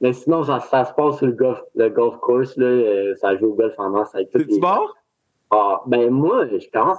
Mais 0.00 0.12
sinon, 0.12 0.44
ça, 0.44 0.60
ça, 0.60 0.84
se 0.84 0.92
passe 0.92 1.16
sur 1.16 1.26
le 1.26 1.32
golf, 1.32 1.58
le 1.74 1.88
golf 1.88 2.16
course, 2.18 2.54
là. 2.58 3.14
Ça 3.16 3.34
joue 3.38 3.46
au 3.46 3.54
golf 3.54 3.72
en 3.78 3.90
masse 3.90 4.14
avec 4.14 4.30
tout. 4.30 4.40
C'est-tu 4.40 4.60
bon? 4.60 4.88
Ah, 5.50 5.82
ben, 5.86 6.10
moi, 6.10 6.46
je 6.48 6.68
pense. 6.70 6.98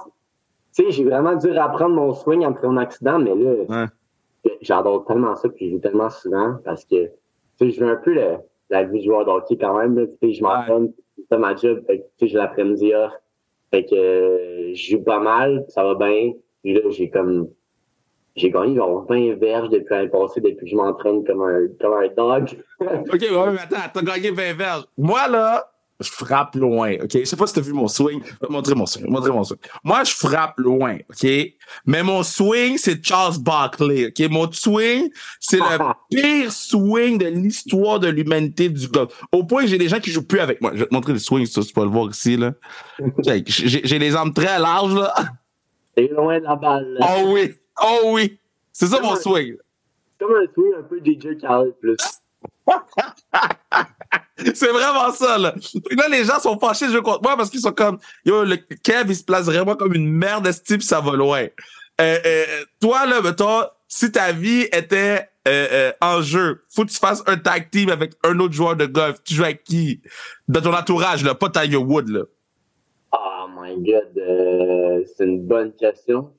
Tu 0.74 0.84
sais, 0.84 0.90
j'ai 0.90 1.04
vraiment 1.04 1.36
dû 1.36 1.50
apprendre 1.56 1.94
mon 1.94 2.12
swing 2.12 2.44
après 2.44 2.66
mon 2.66 2.76
accident, 2.76 3.18
mais 3.18 3.34
là, 3.34 3.86
j'adore 4.60 5.04
tellement 5.04 5.36
ça, 5.36 5.48
puis 5.48 5.66
je 5.66 5.74
joue 5.74 5.80
tellement 5.80 6.10
souvent 6.10 6.56
parce 6.64 6.84
que, 6.84 7.10
tu 7.58 7.70
sais, 7.70 7.70
je 7.70 7.84
veux 7.84 7.90
un 7.90 7.96
peu 7.96 8.14
la 8.70 8.84
vie 8.84 8.98
de 9.00 9.04
joueur 9.04 9.24
d'hockey 9.24 9.56
quand 9.56 9.76
même, 9.78 9.96
Tu 10.20 10.28
sais, 10.28 10.34
je 10.34 10.42
m'entraîne, 10.42 10.92
c'est 11.30 11.38
ma 11.38 11.54
job, 11.54 11.84
tu 11.88 11.96
sais, 12.18 12.28
j'ai 12.28 12.36
l'après-midi 12.36 12.94
off. 12.94 13.12
Fait 13.70 13.84
que, 13.84 13.94
euh, 13.94 14.74
je 14.74 14.92
joue 14.92 15.02
pas 15.02 15.20
mal, 15.20 15.64
ça 15.68 15.84
va 15.84 15.94
bien. 15.94 16.32
Puis 16.62 16.74
là, 16.74 16.80
j'ai 16.88 17.10
comme 17.10 17.48
j'ai 18.38 18.50
gagné 18.50 18.76
genre 18.76 19.04
20 19.08 19.34
verges 19.34 19.68
depuis 19.68 19.94
l'année 19.94 20.08
passée, 20.08 20.40
depuis 20.40 20.64
que 20.64 20.70
je 20.70 20.76
m'entraîne 20.76 21.24
comme 21.24 21.42
un, 21.42 21.66
comme 21.80 21.94
un 21.94 22.08
dog. 22.08 22.48
OK, 22.80 23.20
ouais, 23.20 23.52
mais 23.52 23.60
attends, 23.60 23.90
t'as 23.92 24.02
gagné 24.02 24.30
20 24.30 24.56
verges. 24.56 24.84
Moi, 24.96 25.28
là, 25.28 25.70
je 26.00 26.10
frappe 26.10 26.54
loin, 26.54 26.94
OK? 27.02 27.10
Je 27.12 27.24
sais 27.24 27.36
pas 27.36 27.46
si 27.46 27.54
t'as 27.54 27.60
vu 27.60 27.72
mon 27.72 27.88
swing. 27.88 28.20
Je 28.24 28.30
vais 28.30 28.46
te 28.46 28.52
montrer 28.52 28.74
mon 28.74 28.86
swing. 28.86 29.10
Montrer 29.10 29.32
mon 29.32 29.42
swing. 29.42 29.58
Moi, 29.82 30.04
je 30.04 30.12
frappe 30.12 30.58
loin, 30.58 30.96
OK? 31.10 31.28
Mais 31.86 32.02
mon 32.02 32.22
swing, 32.22 32.78
c'est 32.78 33.04
Charles 33.04 33.38
Barkley, 33.40 34.06
OK? 34.06 34.30
Mon 34.30 34.50
swing, 34.52 35.10
c'est 35.40 35.58
le 35.58 35.78
pire 36.10 36.52
swing 36.52 37.18
de 37.18 37.26
l'histoire 37.26 37.98
de 37.98 38.08
l'humanité 38.08 38.68
du 38.68 38.86
golf. 38.88 39.20
Au 39.32 39.42
point 39.44 39.62
que 39.62 39.68
j'ai 39.68 39.78
des 39.78 39.88
gens 39.88 39.98
qui 39.98 40.10
jouent 40.10 40.26
plus 40.26 40.40
avec 40.40 40.60
moi. 40.60 40.70
Je 40.74 40.80
vais 40.80 40.86
te 40.86 40.94
montrer 40.94 41.12
le 41.12 41.18
swing, 41.18 41.46
ça, 41.46 41.62
tu 41.62 41.72
peux 41.72 41.82
le 41.82 41.90
voir 41.90 42.10
ici, 42.10 42.36
là. 42.36 42.52
j'ai 43.48 43.98
les 43.98 44.14
armes 44.14 44.32
très 44.32 44.58
larges, 44.58 44.94
là. 44.94 45.12
C'est 45.96 46.08
loin 46.08 46.38
de 46.38 46.44
la 46.44 46.54
balle. 46.54 46.96
Là. 46.98 47.06
Oh 47.08 47.32
oui! 47.32 47.54
Oh 47.82 48.12
oui! 48.12 48.38
C'est 48.72 48.86
ça 48.86 49.00
mon 49.00 49.16
swing. 49.16 49.56
C'est 49.56 50.24
comme 50.24 50.36
un 50.36 50.52
swing 50.54 50.72
un 50.78 50.82
peu 50.82 51.00
DJ 51.00 51.40
Khaled 51.40 51.74
plus. 51.80 51.96
C'est 54.54 54.68
vraiment 54.68 55.12
ça, 55.12 55.38
là. 55.38 55.54
Là, 55.90 56.08
les 56.10 56.24
gens 56.24 56.38
sont 56.40 56.58
fâchés 56.58 56.86
de 56.86 56.92
jouer 56.92 57.02
contre 57.02 57.22
moi 57.22 57.36
parce 57.36 57.50
qu'ils 57.50 57.60
sont 57.60 57.72
comme, 57.72 57.98
yo, 58.24 58.44
le 58.44 58.56
Kev, 58.56 59.10
il 59.10 59.16
se 59.16 59.24
place 59.24 59.46
vraiment 59.46 59.76
comme 59.76 59.94
une 59.94 60.08
merde 60.08 60.44
de 60.46 60.52
type, 60.52 60.82
ça 60.82 61.00
va 61.00 61.12
loin? 61.12 61.46
Euh, 62.00 62.18
euh, 62.24 62.44
toi, 62.80 63.06
là, 63.06 63.20
mettons, 63.20 63.64
si 63.88 64.12
ta 64.12 64.32
vie 64.32 64.68
était 64.72 65.28
euh, 65.46 65.92
en 66.00 66.22
jeu, 66.22 66.62
faut 66.68 66.84
que 66.84 66.90
tu 66.90 66.98
fasses 66.98 67.22
un 67.26 67.36
tag 67.36 67.70
team 67.70 67.90
avec 67.90 68.12
un 68.22 68.38
autre 68.38 68.54
joueur 68.54 68.76
de 68.76 68.86
golf. 68.86 69.16
Tu 69.24 69.34
joues 69.34 69.44
avec 69.44 69.64
qui? 69.64 70.00
Dans 70.46 70.60
ton 70.60 70.74
entourage, 70.74 71.24
là, 71.24 71.34
pas 71.34 71.48
Tiger 71.50 71.76
Wood, 71.76 72.08
là. 72.08 72.22
Oh 73.12 73.46
my 73.58 73.74
god, 73.78 75.06
c'est 75.16 75.24
une 75.24 75.46
bonne 75.46 75.72
question. 75.72 76.32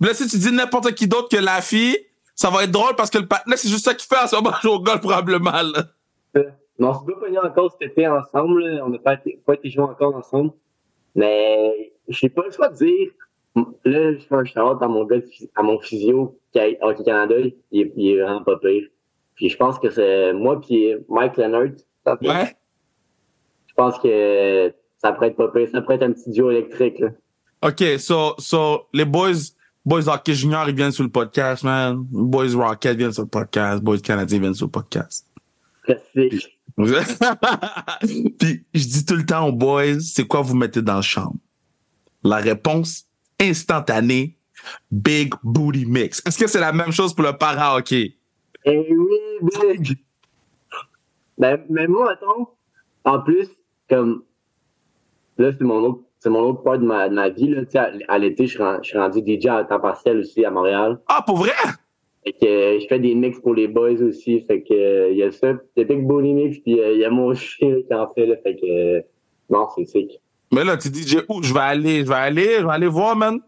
Là, 0.00 0.14
si 0.14 0.28
tu 0.28 0.38
dis 0.38 0.52
n'importe 0.52 0.94
qui 0.94 1.08
d'autre 1.08 1.28
que 1.28 1.42
la 1.42 1.60
fille, 1.60 1.98
ça 2.40 2.50
va 2.50 2.62
être 2.62 2.70
drôle 2.70 2.94
parce 2.96 3.10
que 3.10 3.18
le 3.18 3.26
partenaire, 3.26 3.58
c'est 3.58 3.68
juste 3.68 3.84
ça 3.84 3.94
qu'il 3.94 4.06
fait 4.06 4.22
en 4.22 4.28
ce 4.28 4.36
moment 4.36 4.54
au 4.64 4.78
golf 4.80 5.00
probablement. 5.00 5.50
Là. 5.50 5.82
Euh, 6.36 6.44
non, 6.78 6.90
on 6.90 6.94
s'est 6.94 7.12
pas 7.12 7.18
pogné 7.18 7.38
encore 7.38 7.72
cet 7.72 7.90
été 7.90 8.06
ensemble. 8.06 8.62
On 8.84 8.90
n'a 8.90 8.98
pas 8.98 9.14
été, 9.14 9.40
pas 9.44 9.54
été 9.54 9.68
joué 9.70 9.82
encore 9.82 10.14
ensemble. 10.14 10.52
Mais 11.16 11.92
j'ai 12.06 12.28
pas 12.28 12.42
le 12.46 12.52
choix 12.52 12.68
de 12.68 12.76
dire 12.76 13.08
là, 13.84 14.12
je 14.14 14.20
fais 14.20 14.34
un 14.36 14.44
shout 14.44 14.60
à 14.80 14.86
mon 14.86 15.04
gars, 15.04 15.16
à 15.56 15.62
mon 15.64 15.80
physio 15.80 16.38
qui 16.52 16.60
a 16.60 16.68
Hockey 16.82 17.02
Canada, 17.02 17.34
il, 17.72 17.80
est- 17.80 17.92
il 17.96 18.10
est 18.12 18.22
vraiment 18.22 18.44
pas 18.44 18.56
pire. 18.58 18.84
Puis 19.34 19.48
je 19.48 19.56
pense 19.56 19.78
que 19.80 19.90
c'est 19.90 20.32
moi 20.32 20.60
puis 20.60 20.94
Mike 21.08 21.36
Leonard. 21.38 21.70
ça 22.06 22.16
Ouais. 22.22 22.56
Je 23.66 23.74
pense 23.74 23.98
que 23.98 24.72
ça 24.98 25.10
pourrait 25.12 25.28
être 25.28 25.36
pas 25.36 25.48
pire. 25.48 25.68
Ça 25.72 25.80
pourrait 25.82 25.96
être 25.96 26.02
un 26.04 26.12
petit 26.12 26.30
duo 26.30 26.52
électrique, 26.52 27.00
là. 27.00 27.08
OK, 27.66 27.82
so, 27.98 28.34
so 28.38 28.86
les 28.92 29.04
boys, 29.04 29.50
boys 29.88 30.06
hockey 30.06 30.34
junior, 30.34 30.68
ils 30.68 30.74
viennent 30.74 30.92
sur 30.92 31.02
le 31.02 31.08
podcast, 31.08 31.64
man. 31.64 32.04
Boys 32.10 32.54
rocket 32.54 32.96
viennent 32.96 33.12
sur 33.12 33.22
le 33.22 33.28
podcast. 33.28 33.82
Boys 33.82 34.00
canadiens 34.00 34.38
viennent 34.38 34.54
sur 34.54 34.66
le 34.66 34.70
podcast. 34.70 35.26
Classique. 35.82 36.58
Puis 36.78 38.64
je 38.74 38.86
dis 38.86 39.04
tout 39.04 39.16
le 39.16 39.24
temps 39.24 39.48
aux 39.48 39.52
boys, 39.52 39.98
c'est 40.00 40.26
quoi 40.26 40.42
vous 40.42 40.54
mettez 40.54 40.82
dans 40.82 40.96
la 40.96 41.02
chambre? 41.02 41.36
La 42.22 42.36
réponse 42.36 43.06
instantanée, 43.40 44.36
big 44.90 45.34
booty 45.42 45.86
mix. 45.86 46.22
Est-ce 46.24 46.38
que 46.38 46.46
c'est 46.46 46.60
la 46.60 46.72
même 46.72 46.92
chose 46.92 47.14
pour 47.14 47.24
le 47.24 47.32
para-hockey? 47.32 48.16
Eh 48.64 48.94
oui, 48.94 49.18
big! 49.42 49.96
Ben, 51.38 51.64
mais 51.70 51.86
moi, 51.86 52.12
attends, 52.12 52.54
en 53.04 53.20
plus, 53.20 53.48
comme, 53.88 54.22
là, 55.38 55.50
c'est 55.56 55.64
mon 55.64 55.80
autre, 55.80 56.02
c'est 56.20 56.30
mon 56.30 56.40
autre 56.40 56.62
part 56.62 56.78
de 56.78 56.84
ma, 56.84 57.08
de 57.08 57.14
ma 57.14 57.28
vie, 57.28 57.48
là, 57.48 57.62
à, 57.74 57.90
à 58.14 58.18
l'été, 58.18 58.46
je 58.46 58.50
suis 58.54 58.62
ren- 58.62 58.78
je 58.82 58.88
suis 58.88 58.98
rendu 58.98 59.20
DJ 59.20 59.46
à 59.46 59.64
temps 59.64 59.80
partiel 59.80 60.18
aussi 60.18 60.44
à 60.44 60.50
Montréal. 60.50 60.98
Ah, 61.08 61.22
pour 61.26 61.36
vrai? 61.36 61.52
Fait 62.24 62.32
que 62.32 62.46
euh, 62.46 62.80
je 62.80 62.86
fais 62.88 62.98
des 62.98 63.14
mix 63.14 63.38
pour 63.40 63.54
les 63.54 63.68
boys 63.68 64.02
aussi, 64.02 64.40
fait 64.40 64.62
que, 64.62 64.74
euh, 64.74 65.10
il 65.10 65.18
y 65.18 65.22
a 65.22 65.30
ça, 65.30 65.54
des 65.76 65.84
Big 65.84 66.04
Booty 66.06 66.32
Mix, 66.34 66.58
puis 66.58 66.80
euh, 66.80 66.92
il 66.92 66.98
y 67.00 67.04
a 67.04 67.10
mon 67.10 67.32
chien 67.34 67.76
qui 67.86 67.94
en 67.94 68.12
fait, 68.12 68.26
là, 68.26 68.36
fait 68.42 68.56
que, 68.56 68.66
euh, 68.66 69.00
non, 69.50 69.66
c'est 69.74 69.84
sick. 69.86 70.20
Mais 70.52 70.64
là, 70.64 70.76
tu 70.76 70.88
dis, 70.90 71.16
où? 71.28 71.42
Je 71.42 71.52
vais 71.54 71.60
aller, 71.60 72.00
je 72.04 72.08
vais 72.08 72.14
aller, 72.14 72.56
je 72.60 72.64
vais 72.66 72.72
aller 72.72 72.86
voir, 72.86 73.14
man. 73.16 73.38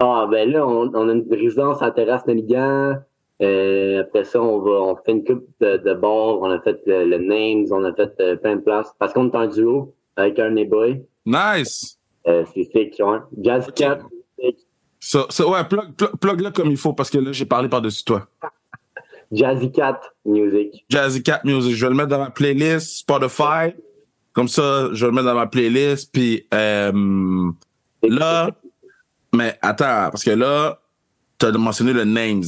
Ah, 0.00 0.26
ben 0.30 0.50
là, 0.50 0.66
on, 0.66 0.90
on 0.94 1.08
a 1.08 1.12
une 1.12 1.26
résidence 1.30 1.82
à 1.82 1.86
la 1.86 1.90
terrasse 1.90 2.26
Naligan. 2.26 2.94
Euh, 3.42 4.00
après 4.00 4.24
ça, 4.24 4.40
on 4.42 4.58
va, 4.60 4.70
on 4.80 4.96
fait 4.96 5.12
une 5.12 5.24
coupe 5.24 5.44
de, 5.60 5.76
de 5.76 5.94
bars. 5.94 6.40
On 6.40 6.50
a 6.50 6.60
fait 6.60 6.80
le, 6.86 7.04
le 7.04 7.18
Names, 7.18 7.66
on 7.70 7.84
a 7.84 7.92
fait 7.92 8.36
plein 8.40 8.56
de 8.56 8.60
places. 8.62 8.94
Parce 8.98 9.12
qu'on 9.12 9.28
est 9.30 9.34
un 9.36 9.46
duo 9.48 9.94
avec 10.16 10.38
un 10.38 10.52
des 10.52 10.64
boys. 10.64 10.94
Nice. 11.26 11.97
Euh, 12.26 12.44
c'est 12.52 12.64
sick, 12.64 12.94
ouais. 12.98 13.18
Jazz 13.40 13.70
Cat, 13.74 14.00
sick. 14.38 14.56
So, 15.00 15.26
so, 15.30 15.52
ouais, 15.52 15.64
plug, 15.64 15.94
plug, 15.94 16.16
plug 16.20 16.40
là 16.40 16.50
comme 16.50 16.70
il 16.70 16.76
faut 16.76 16.92
parce 16.92 17.10
que 17.10 17.18
là, 17.18 17.32
j'ai 17.32 17.46
parlé 17.46 17.68
par-dessus 17.68 18.04
toi. 18.04 18.26
Jazzy 19.32 19.70
Cat 19.70 20.00
Music. 20.24 20.84
Jazzy 20.88 21.22
Cat 21.22 21.42
Music. 21.44 21.74
Je 21.74 21.84
vais 21.84 21.90
le 21.90 21.96
mettre 21.96 22.08
dans 22.08 22.18
ma 22.18 22.30
playlist 22.30 22.98
Spotify. 22.98 23.74
Comme 24.32 24.48
ça, 24.48 24.88
je 24.92 25.04
vais 25.04 25.10
le 25.10 25.12
mettre 25.12 25.26
dans 25.26 25.34
ma 25.34 25.46
playlist. 25.46 26.12
Puis 26.12 26.46
euh, 26.52 27.50
là, 28.02 28.50
mais 29.34 29.58
attends, 29.60 30.10
parce 30.10 30.24
que 30.24 30.30
là, 30.30 30.80
tu 31.38 31.46
as 31.46 31.52
mentionné 31.52 31.92
le 31.92 32.04
names. 32.04 32.44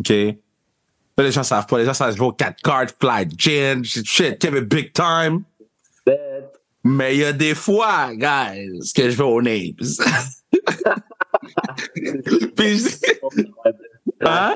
OK? 0.00 0.10
Là, 0.10 1.24
les 1.24 1.32
gens 1.32 1.42
savent 1.42 1.66
pas. 1.66 1.78
Les 1.78 1.84
gens 1.84 1.94
savent 1.94 2.14
jouer 2.14 2.26
au 2.26 2.32
4 2.32 2.62
cards, 2.62 2.86
fly 3.00 3.26
gin, 3.36 3.82
shit, 3.84 4.38
Kevin 4.38 4.64
Big 4.64 4.92
Time. 4.92 5.42
Mais 6.88 7.16
il 7.16 7.20
y 7.20 7.24
a 7.24 7.32
des 7.32 7.54
fois, 7.54 8.14
guys, 8.14 8.92
que 8.94 9.10
je 9.10 9.16
vais 9.16 9.22
aux 9.22 9.42
names. 9.42 9.72
Puis 12.56 12.82
Hein? 14.20 14.54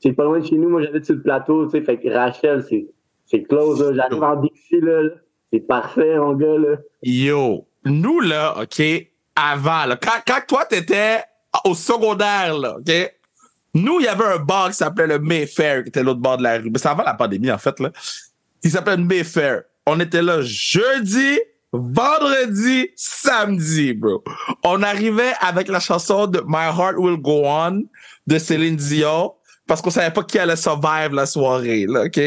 C'est 0.00 0.12
pas 0.12 0.24
loin 0.24 0.40
de 0.40 0.46
chez 0.46 0.56
nous. 0.56 0.68
Moi, 0.68 0.82
j'habite 0.82 1.04
sur 1.04 1.14
le 1.14 1.22
plateau, 1.22 1.66
tu 1.66 1.72
sais. 1.72 1.84
Fait 1.84 1.98
que 1.98 2.08
Rachel, 2.08 2.64
c'est, 2.68 2.86
c'est 3.26 3.42
close, 3.42 3.82
là. 3.82 3.92
J'arrive 3.94 4.22
en 4.22 4.36
Dixie, 4.36 4.80
là. 4.80 5.02
là. 5.02 5.10
C'est 5.52 5.60
parfait, 5.60 6.18
mon 6.18 6.34
gars, 6.34 6.58
là. 6.58 6.76
Yo, 7.02 7.66
nous 7.84 8.20
là, 8.20 8.56
OK, 8.62 8.82
avant, 9.36 9.86
là, 9.86 9.96
quand, 9.96 10.20
quand 10.26 10.40
toi 10.48 10.64
t'étais 10.64 11.22
au 11.64 11.74
secondaire, 11.74 12.58
là, 12.58 12.78
OK, 12.78 13.14
nous, 13.74 14.00
il 14.00 14.04
y 14.04 14.08
avait 14.08 14.24
un 14.24 14.38
bar 14.38 14.68
qui 14.68 14.74
s'appelait 14.74 15.06
le 15.06 15.18
Mayfair, 15.18 15.82
qui 15.82 15.90
était 15.90 16.02
l'autre 16.02 16.20
bord 16.20 16.38
de 16.38 16.42
la 16.42 16.58
rue. 16.58 16.70
Mais 16.70 16.78
c'est 16.78 16.88
avant 16.88 17.04
la 17.04 17.14
pandémie, 17.14 17.52
en 17.52 17.58
fait, 17.58 17.78
là. 17.78 17.90
Il 18.64 18.70
s'appelait 18.70 18.96
le 18.96 19.04
Mayfair. 19.04 19.62
On 19.86 19.98
était 19.98 20.22
là 20.22 20.40
jeudi, 20.42 21.40
vendredi, 21.72 22.90
samedi, 22.94 23.94
bro. 23.94 24.22
On 24.64 24.82
arrivait 24.82 25.32
avec 25.40 25.68
la 25.68 25.80
chanson 25.80 26.26
de 26.26 26.40
My 26.46 26.66
Heart 26.76 26.96
Will 26.98 27.16
Go 27.16 27.42
On 27.44 27.82
de 28.26 28.38
Céline 28.38 28.76
Dion 28.76 29.34
parce 29.66 29.80
qu'on 29.80 29.90
savait 29.90 30.12
pas 30.12 30.22
qui 30.22 30.38
allait 30.38 30.56
survivre 30.56 31.14
la 31.14 31.26
soirée, 31.26 31.86
là, 31.86 32.04
OK? 32.04 32.20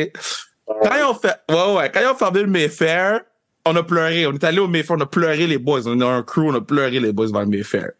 Quand 0.67 0.95
ils 0.97 1.03
ont 1.03 1.13
fait, 1.13 1.35
ouais, 1.49 1.75
ouais, 1.75 1.91
quand 1.91 2.01
ils 2.01 2.07
ont 2.07 2.15
fermé 2.15 2.41
le 2.41 2.47
Mayfair, 2.47 3.21
on 3.65 3.75
a 3.75 3.83
pleuré. 3.83 4.25
On 4.27 4.33
est 4.33 4.43
allé 4.43 4.59
au 4.59 4.67
Mayfair, 4.67 4.97
on 4.97 5.01
a 5.01 5.05
pleuré 5.05 5.47
les 5.47 5.57
boys. 5.57 5.81
On 5.85 5.99
a 6.01 6.05
un 6.05 6.23
crew, 6.23 6.47
on 6.47 6.55
a 6.55 6.61
pleuré 6.61 6.99
les 6.99 7.13
boys 7.13 7.29
dans 7.29 7.41
le 7.41 7.45
Mayfair. 7.45 7.91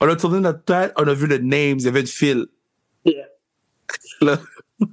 On 0.00 0.08
a 0.08 0.16
tourné 0.16 0.40
notre 0.40 0.64
tête, 0.64 0.92
on 0.96 1.06
a 1.06 1.14
vu 1.14 1.26
le 1.26 1.38
names, 1.38 1.78
il 1.78 1.84
y 1.84 1.88
avait 1.88 2.00
une 2.00 2.06
file. 2.06 2.46
Yeah. 3.04 3.26
Là, 4.20 4.38
là, 4.80 4.86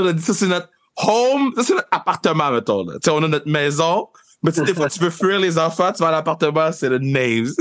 on 0.00 0.06
a 0.06 0.12
dit 0.12 0.22
ça, 0.22 0.34
c'est 0.34 0.46
notre 0.46 0.68
home, 0.96 1.52
ça, 1.56 1.62
c'est 1.62 1.74
notre 1.74 1.88
appartement, 1.90 2.50
mettons, 2.50 2.84
là. 2.84 2.98
Tu 3.02 3.10
on 3.10 3.22
a 3.22 3.28
notre 3.28 3.48
maison, 3.48 4.08
mais 4.42 4.52
tu 4.52 4.62
des 4.62 4.74
fois, 4.74 4.88
tu 4.88 5.00
veux 5.00 5.10
fuir 5.10 5.40
les 5.40 5.58
enfants, 5.58 5.92
tu 5.92 6.02
vas 6.02 6.08
à 6.08 6.12
l'appartement, 6.12 6.70
c'est 6.72 6.88
le 6.88 6.98
names. 6.98 7.52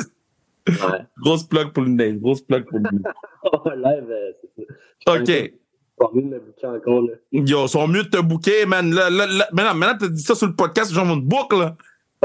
Ouais. 0.67 0.75
grosse 1.21 1.43
plug 1.43 1.71
pour 1.71 1.83
le 1.83 1.89
names, 1.89 2.19
grosse 2.19 2.41
plug 2.41 2.65
pour 2.65 2.77
le 2.77 2.83
names. 2.83 3.03
Oh, 3.45 3.69
live, 3.75 4.07
euh, 4.09 4.31
c'est 4.41 4.65
ça. 5.05 5.13
OK. 5.19 5.53
Bouquer 5.99 6.67
encore, 6.67 7.01
là. 7.01 7.13
Yo, 7.33 7.65
ils 7.65 7.69
sont 7.69 7.87
mieux 7.89 8.03
de 8.03 8.09
te 8.09 8.21
booker, 8.21 8.65
man. 8.65 8.93
Là, 8.93 9.09
là, 9.09 9.27
là, 9.27 9.47
maintenant, 9.51 9.73
maintenant, 9.73 9.97
t'as 9.99 10.07
dit 10.07 10.21
ça 10.21 10.33
sur 10.33 10.47
le 10.47 10.55
podcast, 10.55 10.89
les 10.91 10.95
gens 10.95 11.05
vont 11.05 11.19
te 11.19 11.25
book, 11.25 11.51
là. 11.51 11.75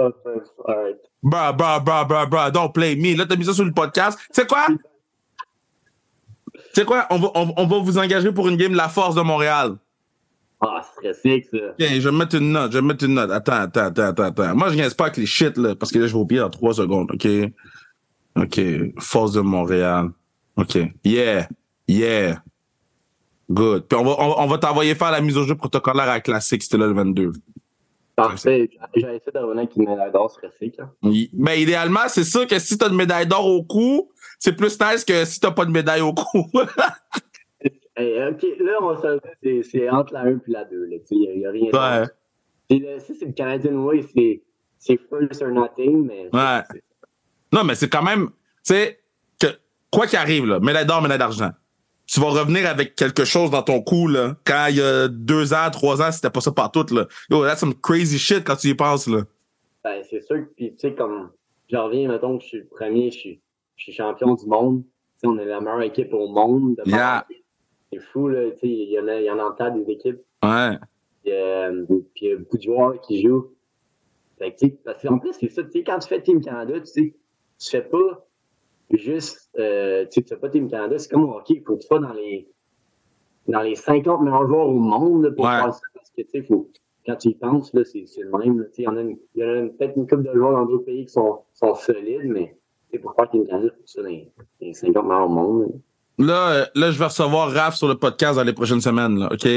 Oh, 0.01 0.11
thanks. 0.25 0.47
All 0.65 0.77
right. 0.77 0.97
Bruh, 1.23 1.53
bruh, 1.53 1.81
bruh, 1.85 2.05
bruh, 2.07 2.27
bruh, 2.27 2.51
don't 2.53 2.73
play 2.73 2.95
me. 2.95 3.17
Là, 3.17 3.27
t'as 3.27 3.35
mis 3.35 3.45
ça 3.45 3.53
sur 3.53 3.65
le 3.65 3.73
podcast. 3.73 4.17
Tu 4.33 4.41
sais 4.41 4.47
quoi? 4.47 4.67
Tu 6.55 6.61
sais 6.73 6.85
quoi? 6.85 7.07
On 7.11 7.19
va, 7.19 7.31
on, 7.35 7.53
on 7.57 7.67
va 7.67 7.79
vous 7.81 7.99
engager 7.99 8.31
pour 8.31 8.49
une 8.49 8.57
game 8.57 8.75
La 8.75 8.89
Force 8.89 9.17
de 9.17 9.23
Montréal. 9.23 9.77
Ah, 10.61 10.83
ce 10.83 11.01
serait 11.01 11.15
sick, 11.15 11.47
ça. 11.53 11.69
Ok, 11.69 11.77
je 11.79 12.09
vais 12.09 12.17
mettre 12.17 12.37
une 12.37 12.53
note, 12.53 12.73
je 12.73 12.79
vais 12.79 12.85
mettre 12.85 13.05
une 13.05 13.15
note. 13.15 13.31
Attends, 13.31 13.53
attends, 13.53 13.87
attends, 13.87 14.03
attends, 14.03 14.25
attends. 14.25 14.57
Moi, 14.57 14.71
je 14.71 14.75
viens 14.75 14.91
pas 14.91 15.05
avec 15.05 15.17
les 15.17 15.27
shit, 15.27 15.57
là, 15.57 15.77
parce 15.77 15.93
que 15.93 15.99
là, 15.99 16.07
je 16.07 16.13
vais 16.13 16.19
oublier 16.19 16.41
dans 16.41 16.51
trois 16.51 16.75
secondes, 16.75 17.11
OK? 17.13 17.29
OK. 18.37 18.61
Force 18.99 19.33
de 19.33 19.41
Montréal. 19.41 20.09
OK. 20.57 20.79
Yeah. 21.05 21.49
Yeah. 21.87 22.43
Good. 23.51 23.85
Puis 23.89 23.99
on 23.99 24.05
va, 24.05 24.17
on, 24.19 24.43
on 24.43 24.47
va 24.47 24.59
t'envoyer 24.59 24.95
faire 24.95 25.11
la 25.11 25.21
mise 25.21 25.37
au 25.37 25.45
jeu 25.45 25.55
protocolaire 25.55 26.09
à 26.09 26.21
Classique, 26.21 26.63
c'était 26.63 26.77
là 26.77 26.87
le 26.87 26.93
22. 26.93 27.33
Parfait. 28.19 28.69
J'avais 28.97 29.17
essayé 29.17 29.33
de 29.33 29.39
revenir 29.39 29.63
avec 29.63 29.77
une 29.77 29.89
médaille 29.89 30.11
d'or, 30.11 30.37
hein. 30.43 30.91
Oui. 31.05 31.31
Mais 31.33 31.63
idéalement, 31.63 32.09
c'est 32.09 32.25
sûr 32.25 32.49
que 32.49 32.59
si 32.59 32.77
t'as 32.77 32.89
une 32.89 32.97
médaille 32.97 33.29
d'or 33.29 33.47
au 33.47 33.63
cou, 33.63 34.11
c'est 34.41 34.57
plus 34.57 34.77
nice 34.81 35.05
que 35.05 35.25
si 35.25 35.39
t'as 35.39 35.53
pas 35.53 35.65
de 35.65 35.71
médaille 35.71 36.01
au 36.01 36.13
cou. 36.13 36.51
Hey, 37.99 38.23
OK, 38.29 38.43
là, 38.61 38.73
on 38.81 38.93
va 38.95 39.03
se 39.03 39.07
le 39.09 39.21
dire, 39.43 39.65
c'est- 39.65 39.91
entre 39.91 40.13
la 40.13 40.21
1 40.23 40.37
et 40.37 40.41
la 40.47 40.65
2, 40.65 40.85
là. 40.87 40.97
Tu 41.01 41.07
sais, 41.07 41.15
il 41.17 41.39
n'y 41.39 41.47
a, 41.47 41.51
rien 41.51 41.71
Ouais. 41.73 42.07
Puis 42.69 42.79
là, 42.79 43.01
Si 43.01 43.15
c'est 43.17 43.27
le 43.27 43.33
Canadian 43.33 43.75
Way, 43.85 44.03
c'est 44.79 44.99
first 45.11 45.43
or 45.43 45.49
nothing, 45.49 46.07
mais... 46.07 46.29
Ouais. 46.33 46.61
non, 47.53 47.65
mais 47.65 47.75
c'est 47.75 47.89
quand 47.89 48.03
même, 48.05 48.29
tu 48.29 48.75
sais, 48.75 49.01
que 49.41 49.47
quoi 49.91 50.07
qu'il 50.07 50.19
arrive, 50.19 50.47
là, 50.47 50.61
médaille 50.61 50.87
d'or, 50.87 51.03
médaille 51.03 51.19
d'argent, 51.19 51.51
tu 52.07 52.21
vas 52.21 52.29
revenir 52.29 52.69
avec 52.69 52.95
quelque 52.95 53.25
chose 53.25 53.51
dans 53.51 53.63
ton 53.63 53.83
cou, 53.83 54.07
là. 54.07 54.37
Quand 54.45 54.67
il 54.71 54.77
y 54.77 54.81
a 54.83 55.09
deux 55.09 55.53
ans, 55.53 55.69
trois 55.73 56.01
ans, 56.01 56.13
c'était 56.13 56.31
pas 56.31 56.41
ça 56.41 56.53
partout, 56.53 56.87
là. 56.93 57.07
Yo, 57.31 57.45
that's 57.45 57.61
some 57.61 57.75
crazy 57.75 58.19
shit 58.19 58.45
quand 58.45 58.57
tu 58.57 58.69
y 58.69 58.75
penses, 58.75 59.09
là. 59.09 59.23
Ben, 59.83 60.03
c'est 60.09 60.21
sûr 60.21 60.37
que, 60.37 60.51
puis, 60.57 60.71
tu 60.73 60.79
sais, 60.79 60.95
comme, 60.95 61.31
j'en 61.69 61.87
reviens, 61.87 62.09
mettons 62.09 62.39
que 62.39 62.45
je 62.45 62.49
suis 62.49 62.59
le 62.59 62.67
premier, 62.67 63.11
je 63.11 63.19
suis, 63.19 63.41
je 63.77 63.83
suis 63.85 63.93
champion 63.93 64.35
du 64.35 64.47
monde. 64.47 64.85
On 65.25 65.37
est 65.37 65.45
la 65.45 65.61
meilleure 65.61 65.83
équipe 65.83 66.13
au 66.15 66.29
monde. 66.29 66.77
de 66.77 66.89
Yeah. 66.89 67.27
C'est 67.93 68.01
fou, 68.01 68.29
là. 68.29 68.51
Tu 68.53 68.59
sais, 68.59 68.69
il 68.69 68.91
y 68.91 68.99
en 69.01 69.09
a, 69.09 69.17
il 69.21 69.25
y 69.25 69.31
en 69.31 69.39
a 69.39 69.45
en 69.45 69.53
tas 69.53 69.71
des 69.71 69.91
équipes. 69.91 70.21
Ouais. 70.43 70.77
Puis, 71.23 71.33
euh, 71.33 71.85
puis 72.15 72.27
il 72.27 72.29
y 72.29 72.33
a 72.33 72.37
beaucoup 72.37 72.57
de 72.59 72.63
joueurs 72.63 73.01
qui 73.01 73.23
jouent. 73.23 73.53
Fait 74.39 74.53
que, 74.53 74.59
tu 74.59 74.67
sais, 74.69 74.79
parce 74.85 75.03
qu'en 75.03 75.19
plus, 75.19 75.33
c'est 75.33 75.49
ça, 75.49 75.63
tu 75.65 75.71
sais, 75.73 75.83
quand 75.85 75.99
tu 75.99 76.09
fais 76.09 76.23
Team 76.23 76.41
Canada, 76.41 76.79
tu 76.81 76.87
sais, 76.87 77.15
tu 77.59 77.71
fais 77.71 77.83
pas 77.83 78.27
juste, 78.91 79.51
euh, 79.59 80.05
tu 80.05 80.13
sais, 80.13 80.23
tu 80.23 80.29
fais 80.29 80.37
pas 80.41 80.49
Team 80.49 80.71
Canada, 80.71 80.97
c'est 80.99 81.11
comme 81.11 81.25
au 81.25 81.35
hockey, 81.37 81.55
il 81.55 81.63
faut 81.65 81.75
que 81.77 81.81
tu 81.81 81.87
sois 81.89 81.99
dans 81.99 82.13
les, 82.13 82.49
dans 83.49 83.63
les 83.63 83.75
50 83.75 84.21
meilleurs 84.23 84.47
joueurs 84.47 84.69
au 84.69 84.75
monde, 84.79 85.25
là, 85.25 85.31
pour 85.33 85.45
Ouais. 85.45 85.51
faire 85.61 85.75
ça, 85.75 85.81
parce 85.95 86.11
que, 86.11 86.23
tu 86.23 86.29
sais, 86.31 86.43
faut, 86.43 86.71
quand 87.05 87.17
tu 87.17 87.29
y 87.31 87.35
penses, 87.35 87.73
là, 87.75 87.83
c'est, 87.85 88.07
c'est 88.07 88.21
le 88.23 88.31
même, 88.31 88.65
tu 88.69 88.75
sais, 88.75 88.83
il 88.83 88.85
y 88.85 88.89
en 88.89 88.97
a, 88.97 89.01
une- 89.01 89.19
il 89.35 89.43
y 89.43 89.45
en 89.45 89.67
a 89.67 89.69
peut-être 89.71 89.97
une 89.97 90.07
couple 90.07 90.23
de 90.23 90.35
joueurs 90.35 90.53
dans 90.53 90.67
d'autres 90.67 90.85
pays 90.85 91.07
qui 91.07 91.13
sont, 91.13 91.41
sont 91.53 91.75
solides, 91.75 92.27
mais, 92.27 92.57
tu 92.91 92.97
sais, 92.97 92.99
pour 93.03 93.15
faire 93.15 93.29
Team 93.31 93.45
Canada, 93.47 93.67
il 93.67 93.71
faut 93.71 93.77
que 93.81 93.87
tu 93.87 93.93
sois 93.93 94.03
dans 94.05 94.09
les, 94.09 94.31
dans 94.61 94.67
les 94.67 94.73
50 94.75 95.05
meilleurs 95.05 95.25
au 95.25 95.29
monde, 95.29 95.63
là. 95.63 95.69
Là, 96.19 96.49
euh, 96.51 96.67
là, 96.75 96.91
je 96.91 96.99
vais 96.99 97.05
recevoir 97.05 97.53
Raph 97.53 97.77
sur 97.77 97.87
le 97.89 97.95
podcast 97.95 98.37
dans 98.37 98.43
les 98.45 98.53
prochaines 98.53 98.81
semaines, 98.81 99.19
là, 99.19 99.29
OK? 99.33 99.49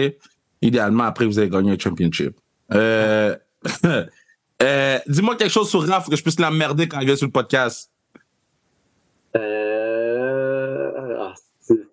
Idéalement, 0.61 1.05
après, 1.05 1.25
vous 1.25 1.39
avez 1.39 1.49
gagné 1.49 1.71
un 1.71 1.77
championship. 1.79 2.37
Euh, 2.73 3.35
euh, 4.63 4.99
dis-moi 5.07 5.35
quelque 5.35 5.51
chose 5.51 5.69
sur 5.69 5.85
Raph 5.87 6.07
que 6.09 6.15
je 6.15 6.21
puisse 6.21 6.39
l'emmerder 6.39 6.87
quand 6.87 6.99
il 6.99 7.07
vient 7.07 7.15
sur 7.15 7.25
le 7.25 7.31
podcast. 7.31 7.89
Euh, 9.35 10.91
ah, 11.19 11.33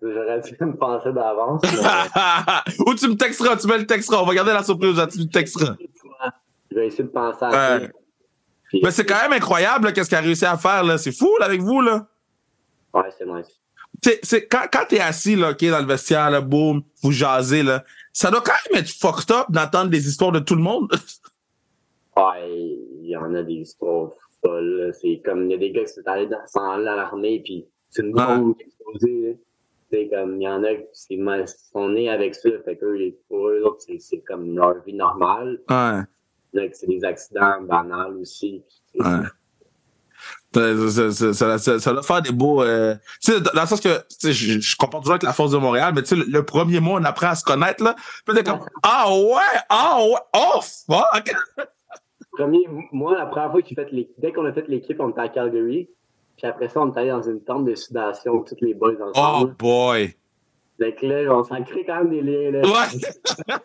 j'aurais 0.02 0.40
dû 0.40 0.56
me 0.60 0.76
penser 0.76 1.12
d'avance, 1.12 1.62
mais- 1.64 2.84
Ou 2.86 2.94
tu 2.94 3.08
me 3.08 3.14
texteras, 3.16 3.56
tu 3.56 3.66
me 3.68 3.78
le 3.78 3.86
texteras. 3.86 4.22
On 4.22 4.26
va 4.26 4.34
garder 4.34 4.52
la 4.52 4.62
surprise, 4.64 4.94
tu 5.12 5.18
me 5.20 5.24
texteras. 5.30 5.76
Je 6.70 6.76
vais 6.76 6.86
essayer 6.88 7.04
de 7.04 7.08
penser 7.08 7.44
à 7.44 7.50
ça. 7.50 7.80
Puis- 8.68 8.80
Mais 8.82 8.90
c'est 8.90 9.06
quand 9.06 9.22
même 9.22 9.32
incroyable, 9.32 9.92
qu'est-ce 9.94 10.08
qu'il 10.10 10.18
a 10.18 10.20
réussi 10.20 10.44
à 10.44 10.58
faire, 10.58 10.84
là. 10.84 10.98
C'est 10.98 11.12
fou, 11.12 11.30
là, 11.40 11.46
avec 11.46 11.62
vous, 11.62 11.80
là. 11.80 12.06
Ouais, 12.92 13.08
c'est 13.16 13.24
nice. 13.26 13.57
C'est, 14.02 14.20
c'est, 14.22 14.46
quand, 14.46 14.66
quand 14.72 14.84
t'es 14.88 15.00
assis, 15.00 15.34
là, 15.36 15.52
dans 15.52 15.80
le 15.80 15.86
vestiaire, 15.86 16.30
là, 16.30 16.40
boum, 16.40 16.82
vous 17.02 17.12
jasez, 17.12 17.62
là, 17.62 17.84
ça 18.12 18.30
doit 18.30 18.42
quand 18.42 18.52
même 18.70 18.82
être 18.82 18.90
fucked 18.90 19.30
up 19.30 19.46
d'entendre 19.48 19.90
des 19.90 20.08
histoires 20.08 20.32
de 20.32 20.40
tout 20.40 20.54
le 20.54 20.62
monde. 20.62 20.90
Ouais, 22.16 22.50
il 23.00 23.06
y 23.06 23.16
en 23.16 23.32
a 23.32 23.44
des 23.44 23.54
histoires 23.54 24.10
folles. 24.42 24.92
C'est 25.00 25.22
comme, 25.24 25.44
il 25.44 25.52
y 25.52 25.54
a 25.54 25.56
des 25.56 25.70
gars 25.70 25.84
qui 25.84 25.92
sont 25.92 26.02
allés 26.06 26.26
dans, 26.26 26.44
sont 26.48 26.58
allés 26.58 26.88
à 26.88 26.96
l'armée, 26.96 27.40
puis 27.44 27.64
c'est 27.90 28.02
une 28.02 28.10
bombe 28.10 28.56
qui 28.56 28.64
a 28.64 28.66
explosé. 28.66 29.20
là. 29.20 29.34
C'est 29.92 30.08
comme, 30.08 30.40
il 30.40 30.42
y 30.42 30.48
en 30.48 30.64
a 30.64 30.74
qui 30.74 31.22
sont 31.72 31.88
nés 31.90 32.10
avec 32.10 32.34
ça, 32.34 32.50
fait 32.64 32.76
que 32.76 33.14
pour 33.28 33.48
eux 33.48 33.62
autres, 33.62 33.84
c'est, 34.00 34.18
comme 34.26 34.56
leur 34.56 34.82
vie 34.82 34.94
normale. 34.94 35.60
Ouais. 35.70 36.68
C'est 36.72 36.88
des 36.88 37.04
accidents 37.04 37.62
banals 37.62 38.16
aussi. 38.16 38.64
Ouais. 38.96 39.06
Ça, 40.54 41.12
ça, 41.32 41.58
ça, 41.58 41.78
ça, 41.78 41.92
doit 41.92 42.02
faire 42.02 42.22
des 42.22 42.32
beaux. 42.32 42.62
Euh... 42.62 42.94
Tu 43.22 43.32
sais, 43.32 43.40
dans 43.40 43.60
le 43.60 43.66
sens 43.66 43.80
que 43.80 43.90
je, 44.22 44.60
je 44.60 44.76
comprends 44.76 45.00
toujours 45.00 45.12
avec 45.12 45.22
la 45.22 45.32
force 45.32 45.50
de 45.52 45.58
Montréal, 45.58 45.92
mais 45.94 46.02
tu 46.02 46.08
sais, 46.08 46.16
le, 46.16 46.24
le 46.24 46.42
premier 46.44 46.80
mois, 46.80 46.98
on 47.00 47.04
apprend 47.04 47.28
à 47.28 47.34
se 47.34 47.44
connaître, 47.44 47.84
là. 47.84 47.94
Puis 48.24 48.34
t'es 48.34 48.42
comme 48.44 48.60
Ah 48.82 49.06
ouais! 49.10 49.60
Ah 49.68 49.98
ouais! 50.00 50.18
Oh 50.34 50.60
fuck! 50.86 51.34
Premier, 52.32 52.66
moi, 52.92 53.16
la 53.18 53.26
première 53.26 53.50
fois 53.50 53.60
que 53.60 53.68
j'ai 53.68 53.74
fait 53.74 53.90
l'équipe, 53.92 54.14
dès 54.18 54.32
qu'on 54.32 54.46
a 54.46 54.52
fait 54.52 54.66
l'équipe, 54.68 54.98
on 55.00 55.10
était 55.10 55.20
à 55.20 55.28
Calgary. 55.28 55.90
Puis 56.36 56.46
après 56.46 56.68
ça, 56.68 56.80
on 56.80 56.92
est 56.94 56.98
allé 56.98 57.10
dans 57.10 57.22
une 57.22 57.42
tente 57.42 57.64
de 57.64 57.74
sudation, 57.74 58.42
tous 58.42 58.56
les 58.60 58.72
boys 58.74 58.94
Oh 59.00 59.10
ensemble. 59.14 59.54
boy! 59.58 60.14
Fait 60.78 60.94
que 60.94 61.06
là, 61.06 61.34
on 61.36 61.42
s'en 61.44 61.62
crée 61.64 61.84
quand 61.84 61.96
même 62.04 62.10
des 62.10 62.22
liens, 62.22 62.52
là. 62.52 62.60
Ouais! 62.62 63.56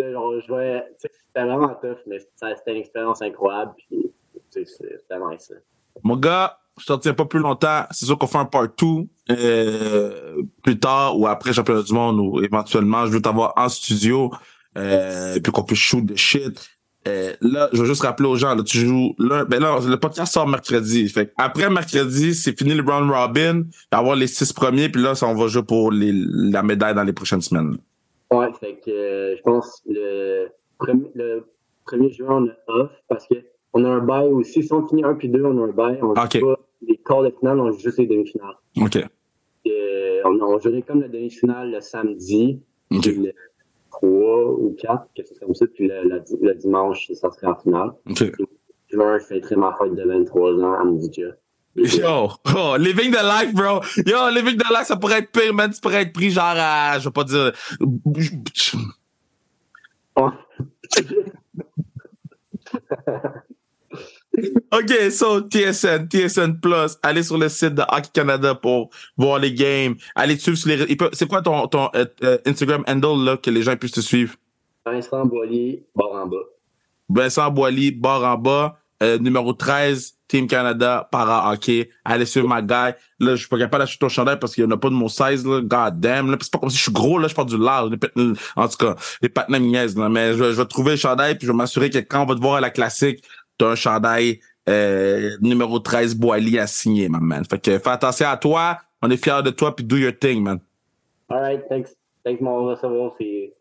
Genre, 0.12 0.40
je 0.40 0.46
sais, 0.46 0.84
c'était 0.98 1.44
vraiment 1.44 1.74
tough, 1.80 1.98
mais 2.06 2.18
c'était 2.20 2.72
une 2.72 2.76
expérience 2.78 3.20
incroyable. 3.22 3.72
Puis, 3.88 4.12
c'est- 4.64 5.28
nice. 5.30 5.46
ça. 5.48 5.54
Mon 6.02 6.16
gars, 6.16 6.58
je 6.78 6.86
t'en 6.86 6.98
tiens 6.98 7.14
pas 7.14 7.24
plus 7.24 7.40
longtemps. 7.40 7.84
C'est 7.90 8.06
sûr 8.06 8.18
qu'on 8.18 8.26
fait 8.26 8.38
un 8.38 8.44
part 8.44 8.68
2 8.68 9.06
euh, 9.30 10.42
plus 10.62 10.78
tard 10.78 11.18
ou 11.18 11.26
après 11.26 11.52
championnat 11.52 11.82
du 11.82 11.92
monde 11.92 12.18
ou 12.18 12.42
éventuellement, 12.42 13.06
je 13.06 13.12
veux 13.12 13.22
t'avoir 13.22 13.52
en 13.56 13.68
studio 13.68 14.30
euh, 14.76 15.38
puis 15.42 15.52
qu'on 15.52 15.62
puisse 15.62 15.78
shoot 15.78 16.04
de 16.04 16.16
shit. 16.16 16.68
Euh, 17.06 17.34
là, 17.42 17.68
je 17.72 17.80
veux 17.80 17.86
juste 17.86 18.02
rappeler 18.02 18.26
aux 18.28 18.36
gens, 18.36 18.54
là, 18.54 18.62
tu 18.62 18.78
joues 18.78 19.14
là, 19.18 19.44
ben 19.44 19.60
là, 19.60 19.78
le 19.86 19.96
podcast 20.00 20.32
sort 20.32 20.48
mercredi. 20.48 21.06
Fait 21.10 21.32
après 21.36 21.68
mercredi, 21.68 22.34
c'est 22.34 22.58
fini 22.58 22.72
le 22.74 22.82
round 22.82 23.10
robin, 23.10 23.58
il 23.58 23.88
va 23.92 23.98
y 23.98 24.00
avoir 24.00 24.16
les 24.16 24.26
six 24.26 24.52
premiers, 24.54 24.88
puis 24.88 25.02
là, 25.02 25.14
ça, 25.14 25.26
on 25.26 25.34
va 25.34 25.46
jouer 25.48 25.62
pour 25.64 25.92
les, 25.92 26.12
la 26.14 26.62
médaille 26.62 26.94
dans 26.94 27.02
les 27.02 27.12
prochaines 27.12 27.42
semaines. 27.42 27.76
Ouais, 28.32 28.48
fait 28.58 28.80
que 28.82 28.90
euh, 28.90 29.36
je 29.36 29.42
pense 29.42 29.82
le 29.86 30.48
premier, 30.78 31.10
le 31.14 31.44
premier 31.84 32.10
juin, 32.10 32.42
on 32.42 32.48
a 32.48 32.80
off 32.84 32.90
parce 33.06 33.26
que 33.28 33.34
on 33.74 33.84
a 33.84 33.88
un 33.88 34.00
bail 34.00 34.28
aussi. 34.28 34.62
Si 34.62 34.72
on 34.72 34.86
finit 34.86 35.04
1 35.04 35.14
puis 35.14 35.28
2, 35.28 35.44
on 35.44 35.62
a 35.62 35.66
un 35.68 35.72
bail. 35.72 35.98
On 36.02 36.10
Ok. 36.12 36.38
joue 36.38 36.46
pas 36.54 36.60
les 36.86 36.96
quarts 36.98 37.22
de 37.22 37.30
finale, 37.38 37.60
on 37.60 37.70
joue 37.72 37.78
juste 37.80 37.98
les 37.98 38.06
demi-finales. 38.06 38.54
OK. 38.80 38.96
Euh, 38.96 40.20
on, 40.24 40.40
on 40.40 40.58
jouerait 40.58 40.82
comme 40.82 41.00
la 41.02 41.08
demi-finale 41.08 41.70
le 41.70 41.80
samedi, 41.80 42.60
OK. 42.90 43.02
puis 43.02 43.14
le 43.16 43.32
3 43.90 44.52
ou 44.52 44.76
4, 44.80 45.06
quelque 45.14 45.28
chose 45.28 45.38
comme 45.40 45.54
ça, 45.54 45.66
puis 45.66 45.88
le, 45.88 46.02
le, 46.04 46.22
le 46.42 46.54
dimanche, 46.54 47.10
ça 47.14 47.30
serait 47.30 47.46
en 47.48 47.56
finale. 47.56 47.90
OK. 48.10 48.32
Juin, 48.90 49.18
je 49.18 49.24
fêterai 49.24 49.56
ma 49.56 49.74
fête 49.80 49.94
de 49.94 50.04
23 50.04 50.52
ans 50.62 50.72
à 50.74 50.84
Mdija. 50.84 51.28
Yo, 51.76 52.28
oh, 52.56 52.76
living 52.78 53.10
the 53.10 53.20
life, 53.22 53.52
bro. 53.52 53.80
Yo, 54.06 54.30
living 54.30 54.56
the 54.56 54.70
life, 54.70 54.84
ça 54.86 54.96
pourrait 54.96 55.18
être 55.18 55.32
pire, 55.32 55.52
man. 55.52 55.72
Tu 55.72 55.80
pourrais 55.80 56.02
être 56.02 56.12
pris 56.12 56.30
genre 56.30 56.54
à, 56.56 57.00
je 57.00 57.08
vais 57.08 57.12
pas 57.12 57.24
dire. 57.24 57.52
OK, 64.78 65.10
so 65.10 65.40
TSN, 65.40 66.08
TSN 66.08 66.58
Plus, 66.60 66.96
allez 67.02 67.22
sur 67.22 67.38
le 67.38 67.48
site 67.48 67.74
de 67.74 67.82
Hockey 67.82 68.10
Canada 68.12 68.54
pour 68.54 68.90
voir 69.16 69.38
les 69.38 69.52
games. 69.52 69.94
Allez 70.14 70.36
suivre 70.36 70.56
sur 70.58 70.68
les. 70.68 70.96
C'est 71.12 71.28
quoi 71.28 71.42
ton, 71.42 71.66
ton 71.68 71.90
euh, 71.94 72.04
euh, 72.22 72.38
Instagram 72.46 72.82
handle 72.88 73.24
là 73.24 73.36
que 73.36 73.50
les 73.50 73.62
gens 73.62 73.76
puissent 73.76 73.92
te 73.92 74.00
suivre? 74.00 74.34
Vincent 74.84 75.24
Boilier, 75.26 75.84
bord 75.94 76.14
en 76.14 76.26
bas. 76.26 76.36
Vincent 77.08 77.50
Boily, 77.50 77.90
barre 77.92 78.24
en 78.24 78.36
bas, 78.38 78.78
euh, 79.02 79.18
numéro 79.18 79.52
13, 79.52 80.14
Team 80.26 80.46
Canada, 80.46 81.08
para 81.12 81.50
hockey. 81.52 81.90
Allez 82.04 82.26
suivre 82.26 82.48
ma 82.48 82.60
guy. 82.62 82.94
Là, 83.20 83.34
je 83.34 83.36
suis 83.36 83.48
pas 83.48 83.58
capable 83.58 83.84
d'acheter 83.84 83.98
ton 83.98 84.08
chandail 84.08 84.38
parce 84.38 84.54
qu'il 84.54 84.64
y 84.64 84.66
en 84.66 84.70
a 84.70 84.76
pas 84.76 84.88
de 84.88 84.94
mon 84.94 85.08
size, 85.08 85.46
là. 85.46 85.60
God 85.60 86.00
damn, 86.00 86.30
là. 86.30 86.36
C'est 86.40 86.50
pas 86.50 86.58
comme 86.58 86.70
si 86.70 86.78
je 86.78 86.82
suis 86.82 86.92
gros, 86.92 87.18
là, 87.18 87.28
je 87.28 87.34
porte 87.34 87.50
du 87.50 87.58
large. 87.58 87.92
En 88.56 88.68
tout 88.68 88.76
cas, 88.78 88.96
les 89.20 89.60
niaisent, 89.60 89.96
là. 89.96 90.08
Mais 90.08 90.32
je, 90.32 90.42
vais- 90.42 90.52
je 90.52 90.56
vais 90.60 90.66
trouver 90.66 90.92
le 90.92 90.96
chandail 90.96 91.36
puis 91.36 91.46
je 91.46 91.52
vais 91.52 91.56
m'assurer 91.56 91.90
que 91.90 91.98
quand 91.98 92.22
on 92.22 92.26
va 92.26 92.34
te 92.34 92.40
voir 92.40 92.54
à 92.54 92.60
la 92.60 92.70
classique, 92.70 93.22
t'as 93.58 93.68
un 93.68 93.74
chandail, 93.74 94.40
euh, 94.68 95.30
numéro 95.40 95.78
13 95.78 96.14
Boily 96.14 96.58
à 96.58 96.66
signer, 96.66 97.08
my 97.08 97.18
man. 97.20 97.44
Fait 97.44 97.60
que 97.60 97.78
fais 97.78 97.90
attention 97.90 98.28
à 98.28 98.36
toi. 98.36 98.78
On 99.02 99.10
est 99.10 99.22
fiers 99.22 99.42
de 99.44 99.50
toi 99.50 99.74
puis 99.74 99.84
do 99.84 99.96
your 99.96 100.12
thing, 100.18 100.42
man. 100.42 100.58
Alright, 101.28 101.68
thanks. 101.68 101.90
Thanks, 102.24 102.40
mon 102.40 102.64
recevoir, 102.64 103.12
c'est. 103.20 103.52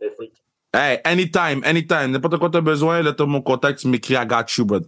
Hey, 0.74 1.00
anytime, 1.04 1.62
anytime. 1.66 2.12
N'importe 2.12 2.38
quoi 2.38 2.50
t'as 2.50 2.62
besoin, 2.62 3.02
là, 3.02 3.14
t'as 3.14 3.26
mon 3.26 3.42
contact, 3.42 3.80
tu 3.80 3.88
m'écris, 3.88 4.16
I 4.16 4.26
got 4.26 4.46
you, 4.58 4.66
brother. 4.66 4.88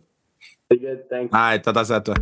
C'est 0.71 0.77
good, 0.77 1.05
thanks. 1.09 1.29
Alright, 1.33 1.67
attention 1.67 1.95
à 1.95 2.01
toi. 2.01 2.15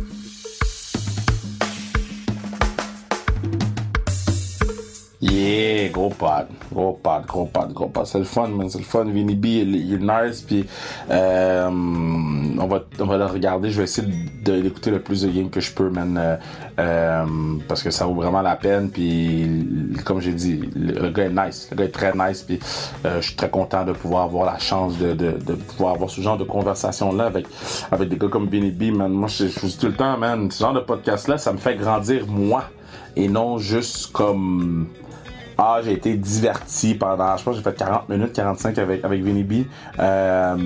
Yeah, 5.24 5.88
gros 5.88 6.10
pod, 6.10 6.48
gros 6.70 6.92
pod, 7.02 7.24
gros 7.24 7.46
pod, 7.46 7.72
gros 7.72 7.88
pod. 7.88 8.04
C'est 8.04 8.18
le 8.18 8.24
fun, 8.24 8.48
man, 8.48 8.68
c'est 8.68 8.76
le 8.76 8.84
fun. 8.84 9.04
Vinny 9.04 9.34
B, 9.34 9.46
il, 9.46 9.94
est 9.94 9.96
nice, 9.96 10.42
puis 10.42 10.66
euh, 11.10 11.70
on 11.70 12.66
va, 12.66 12.84
on 13.00 13.06
va 13.06 13.16
le 13.16 13.24
regarder. 13.24 13.70
Je 13.70 13.78
vais 13.78 13.84
essayer 13.84 14.06
de 14.42 14.52
l'écouter 14.52 14.90
le 14.90 15.00
plus 15.00 15.22
de 15.22 15.30
games 15.30 15.48
que 15.48 15.60
je 15.60 15.72
peux, 15.72 15.88
man, 15.88 16.18
euh, 16.18 16.36
euh, 16.78 17.24
parce 17.66 17.82
que 17.82 17.90
ça 17.90 18.04
vaut 18.04 18.12
vraiment 18.12 18.42
la 18.42 18.54
peine. 18.56 18.90
Puis, 18.90 19.48
comme 20.04 20.20
j'ai 20.20 20.34
dit, 20.34 20.60
le, 20.76 21.08
gars 21.08 21.24
est 21.24 21.46
nice, 21.46 21.68
le 21.70 21.76
gars 21.78 21.84
est 21.84 21.88
très 21.88 22.12
nice, 22.12 22.42
puis 22.42 22.60
euh, 23.06 23.22
je 23.22 23.28
suis 23.28 23.36
très 23.36 23.48
content 23.48 23.82
de 23.86 23.92
pouvoir 23.92 24.24
avoir 24.24 24.44
la 24.44 24.58
chance 24.58 24.98
de, 24.98 25.14
de, 25.14 25.32
de 25.32 25.54
pouvoir 25.54 25.94
avoir 25.94 26.10
ce 26.10 26.20
genre 26.20 26.36
de 26.36 26.44
conversation 26.44 27.14
là 27.14 27.24
avec 27.24 27.46
avec 27.90 28.10
des 28.10 28.18
gars 28.18 28.28
comme 28.28 28.48
Vinny 28.48 28.72
B, 28.72 28.94
man. 28.94 29.10
Moi, 29.10 29.28
je, 29.28 29.46
je 29.46 29.58
vous 29.58 29.68
dis 29.68 29.78
tout 29.78 29.86
le 29.86 29.94
temps, 29.94 30.18
man, 30.18 30.50
ce 30.50 30.62
genre 30.62 30.74
de 30.74 30.80
podcast 30.80 31.28
là, 31.28 31.38
ça 31.38 31.50
me 31.50 31.58
fait 31.58 31.76
grandir 31.76 32.26
moi 32.26 32.64
et 33.16 33.28
non 33.28 33.58
juste 33.58 34.12
comme 34.12 34.88
ah, 35.56 35.80
j'ai 35.84 35.92
été 35.92 36.14
diverti 36.14 36.94
pendant, 36.94 37.36
je 37.36 37.44
pense 37.44 37.56
j'ai 37.56 37.62
fait 37.62 37.76
40 37.76 38.08
minutes, 38.08 38.32
45 38.32 38.76
avec, 38.78 39.04
avec 39.04 39.22
Vinny 39.22 39.44
B. 39.44 39.64
Euh, 40.00 40.56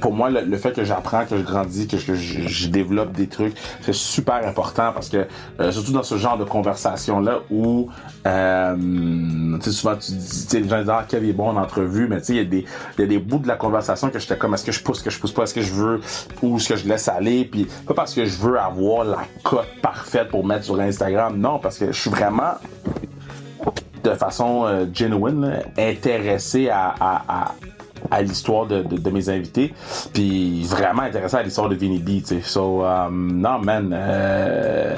pour 0.00 0.12
moi, 0.12 0.30
le, 0.30 0.56
fait 0.56 0.72
que 0.72 0.84
j'apprends, 0.84 1.24
que 1.24 1.36
je 1.36 1.42
grandis, 1.42 1.86
que, 1.86 1.96
je, 1.98 2.68
développe 2.68 3.12
des 3.12 3.26
trucs, 3.26 3.54
c'est 3.82 3.94
super 3.94 4.46
important 4.46 4.92
parce 4.92 5.08
que, 5.08 5.26
euh, 5.60 5.72
surtout 5.72 5.92
dans 5.92 6.02
ce 6.02 6.16
genre 6.16 6.38
de 6.38 6.44
conversation-là 6.44 7.40
où, 7.50 7.88
euh, 8.26 8.76
tu 9.56 9.62
sais, 9.62 9.70
souvent 9.70 9.96
tu 9.96 10.12
dis, 10.12 10.46
tu 10.48 10.60
les 10.60 10.68
gens 10.68 10.78
disent, 10.78 10.90
ah, 10.90 11.04
Kev 11.08 11.28
est 11.28 11.32
bon 11.32 11.50
en 11.50 11.56
entrevue, 11.56 12.08
mais 12.08 12.20
tu 12.20 12.26
sais, 12.26 12.32
il 12.34 12.36
y 12.36 12.40
a 12.40 12.44
des, 12.44 12.64
y 12.98 13.02
a 13.02 13.06
des 13.06 13.18
bouts 13.18 13.38
de 13.38 13.48
la 13.48 13.56
conversation 13.56 14.10
que 14.10 14.18
j'étais 14.18 14.36
comme, 14.36 14.54
est-ce 14.54 14.64
que 14.64 14.72
je 14.72 14.82
pousse, 14.82 15.02
que 15.02 15.10
je 15.10 15.18
pousse 15.18 15.32
pas, 15.32 15.44
est-ce 15.44 15.54
que 15.54 15.62
je 15.62 15.72
veux, 15.72 16.00
ou 16.42 16.56
est-ce 16.56 16.68
que 16.68 16.76
je 16.76 16.88
laisse 16.88 17.08
aller, 17.08 17.44
puis 17.44 17.66
pas 17.86 17.94
parce 17.94 18.14
que 18.14 18.24
je 18.24 18.36
veux 18.38 18.58
avoir 18.58 19.04
la 19.04 19.24
cote 19.42 19.68
parfaite 19.82 20.28
pour 20.28 20.44
mettre 20.44 20.64
sur 20.64 20.80
Instagram, 20.80 21.36
non, 21.36 21.58
parce 21.58 21.78
que 21.78 21.92
je 21.92 22.00
suis 22.00 22.10
vraiment 22.10 22.54
de 24.04 24.10
façon 24.10 24.66
euh, 24.66 24.86
genuine, 24.92 25.62
intéressé 25.78 26.68
à, 26.68 26.94
à, 27.00 27.22
à, 27.28 27.54
à 28.10 28.22
l'histoire 28.22 28.66
de, 28.66 28.82
de, 28.82 29.10
mes 29.10 29.28
invités, 29.28 29.74
puis 30.12 30.64
vraiment 30.64 31.02
intéressé 31.02 31.36
à 31.36 31.42
l'histoire 31.42 31.68
de 31.68 31.74
Vinny 31.74 31.98
B, 31.98 32.22
tu 32.22 32.26
sais. 32.26 32.40
So, 32.42 32.82
um, 32.84 33.40
non, 33.40 33.58
man, 33.58 33.90
euh, 33.92 34.96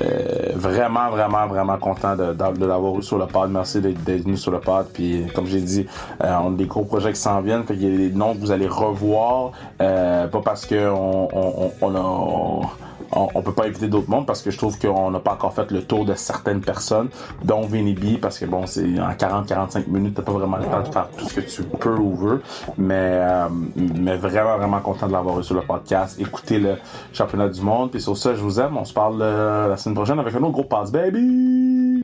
euh, 0.00 0.52
vraiment, 0.54 1.10
vraiment, 1.10 1.46
vraiment 1.46 1.78
content 1.78 2.14
de, 2.14 2.34
de, 2.34 2.66
l'avoir 2.66 2.98
eu 2.98 3.02
sur 3.02 3.18
le 3.18 3.26
pod. 3.26 3.50
Merci 3.50 3.80
d'être 3.80 4.02
d'être 4.04 4.24
venu 4.24 4.36
sur 4.36 4.50
le 4.50 4.60
pod. 4.60 4.86
Puis, 4.92 5.26
comme 5.34 5.46
j'ai 5.46 5.60
dit, 5.60 5.86
euh, 6.22 6.36
on 6.42 6.52
a 6.52 6.56
des 6.56 6.66
gros 6.66 6.84
projets 6.84 7.12
qui 7.12 7.20
s'en 7.20 7.40
viennent. 7.40 7.64
Fait 7.64 7.74
qu'il 7.74 7.90
y 7.90 7.94
a 7.94 8.08
des 8.08 8.14
noms 8.14 8.34
que 8.34 8.40
vous 8.40 8.50
allez 8.50 8.68
revoir. 8.68 9.52
Euh, 9.80 10.26
pas 10.26 10.40
parce 10.40 10.66
que 10.66 10.90
on, 10.90 11.28
on, 11.32 11.72
on 11.80 11.94
a... 11.94 13.07
On, 13.18 13.28
on, 13.34 13.42
peut 13.42 13.52
pas 13.52 13.66
éviter 13.66 13.88
d'autres 13.88 14.08
mondes 14.08 14.26
parce 14.26 14.42
que 14.42 14.50
je 14.50 14.58
trouve 14.58 14.78
qu'on 14.78 15.10
n'a 15.10 15.18
pas 15.18 15.32
encore 15.32 15.52
fait 15.52 15.70
le 15.70 15.82
tour 15.82 16.04
de 16.04 16.14
certaines 16.14 16.60
personnes, 16.60 17.08
dont 17.44 17.62
Vinny 17.62 17.94
B, 17.94 18.20
parce 18.20 18.38
que 18.38 18.44
bon, 18.44 18.66
c'est 18.66 19.00
en 19.00 19.12
40-45 19.12 19.88
minutes, 19.88 20.14
t'as 20.14 20.22
pas 20.22 20.32
vraiment 20.32 20.56
le 20.58 20.64
temps 20.64 20.82
de 20.82 20.92
faire 20.92 21.08
tout 21.16 21.28
ce 21.28 21.34
que 21.34 21.40
tu 21.40 21.62
peux 21.62 21.96
ou 21.96 22.14
veux. 22.14 22.42
Mais, 22.76 22.94
euh, 22.94 23.48
mais 23.76 24.16
vraiment, 24.16 24.56
vraiment 24.56 24.80
content 24.80 25.06
de 25.06 25.12
l'avoir 25.12 25.42
sur 25.42 25.54
le 25.54 25.62
podcast. 25.62 26.18
Écoutez 26.20 26.58
le 26.58 26.76
championnat 27.12 27.48
du 27.48 27.60
monde. 27.60 27.90
Puis 27.90 28.00
sur 28.00 28.16
ça, 28.16 28.34
je 28.34 28.40
vous 28.40 28.60
aime. 28.60 28.76
On 28.76 28.84
se 28.84 28.92
parle 28.92 29.18
euh, 29.20 29.68
la 29.68 29.76
semaine 29.76 29.94
prochaine 29.94 30.18
avec 30.18 30.34
un 30.34 30.42
autre 30.42 30.52
gros 30.52 30.64
pass, 30.64 30.90
baby! 30.92 31.97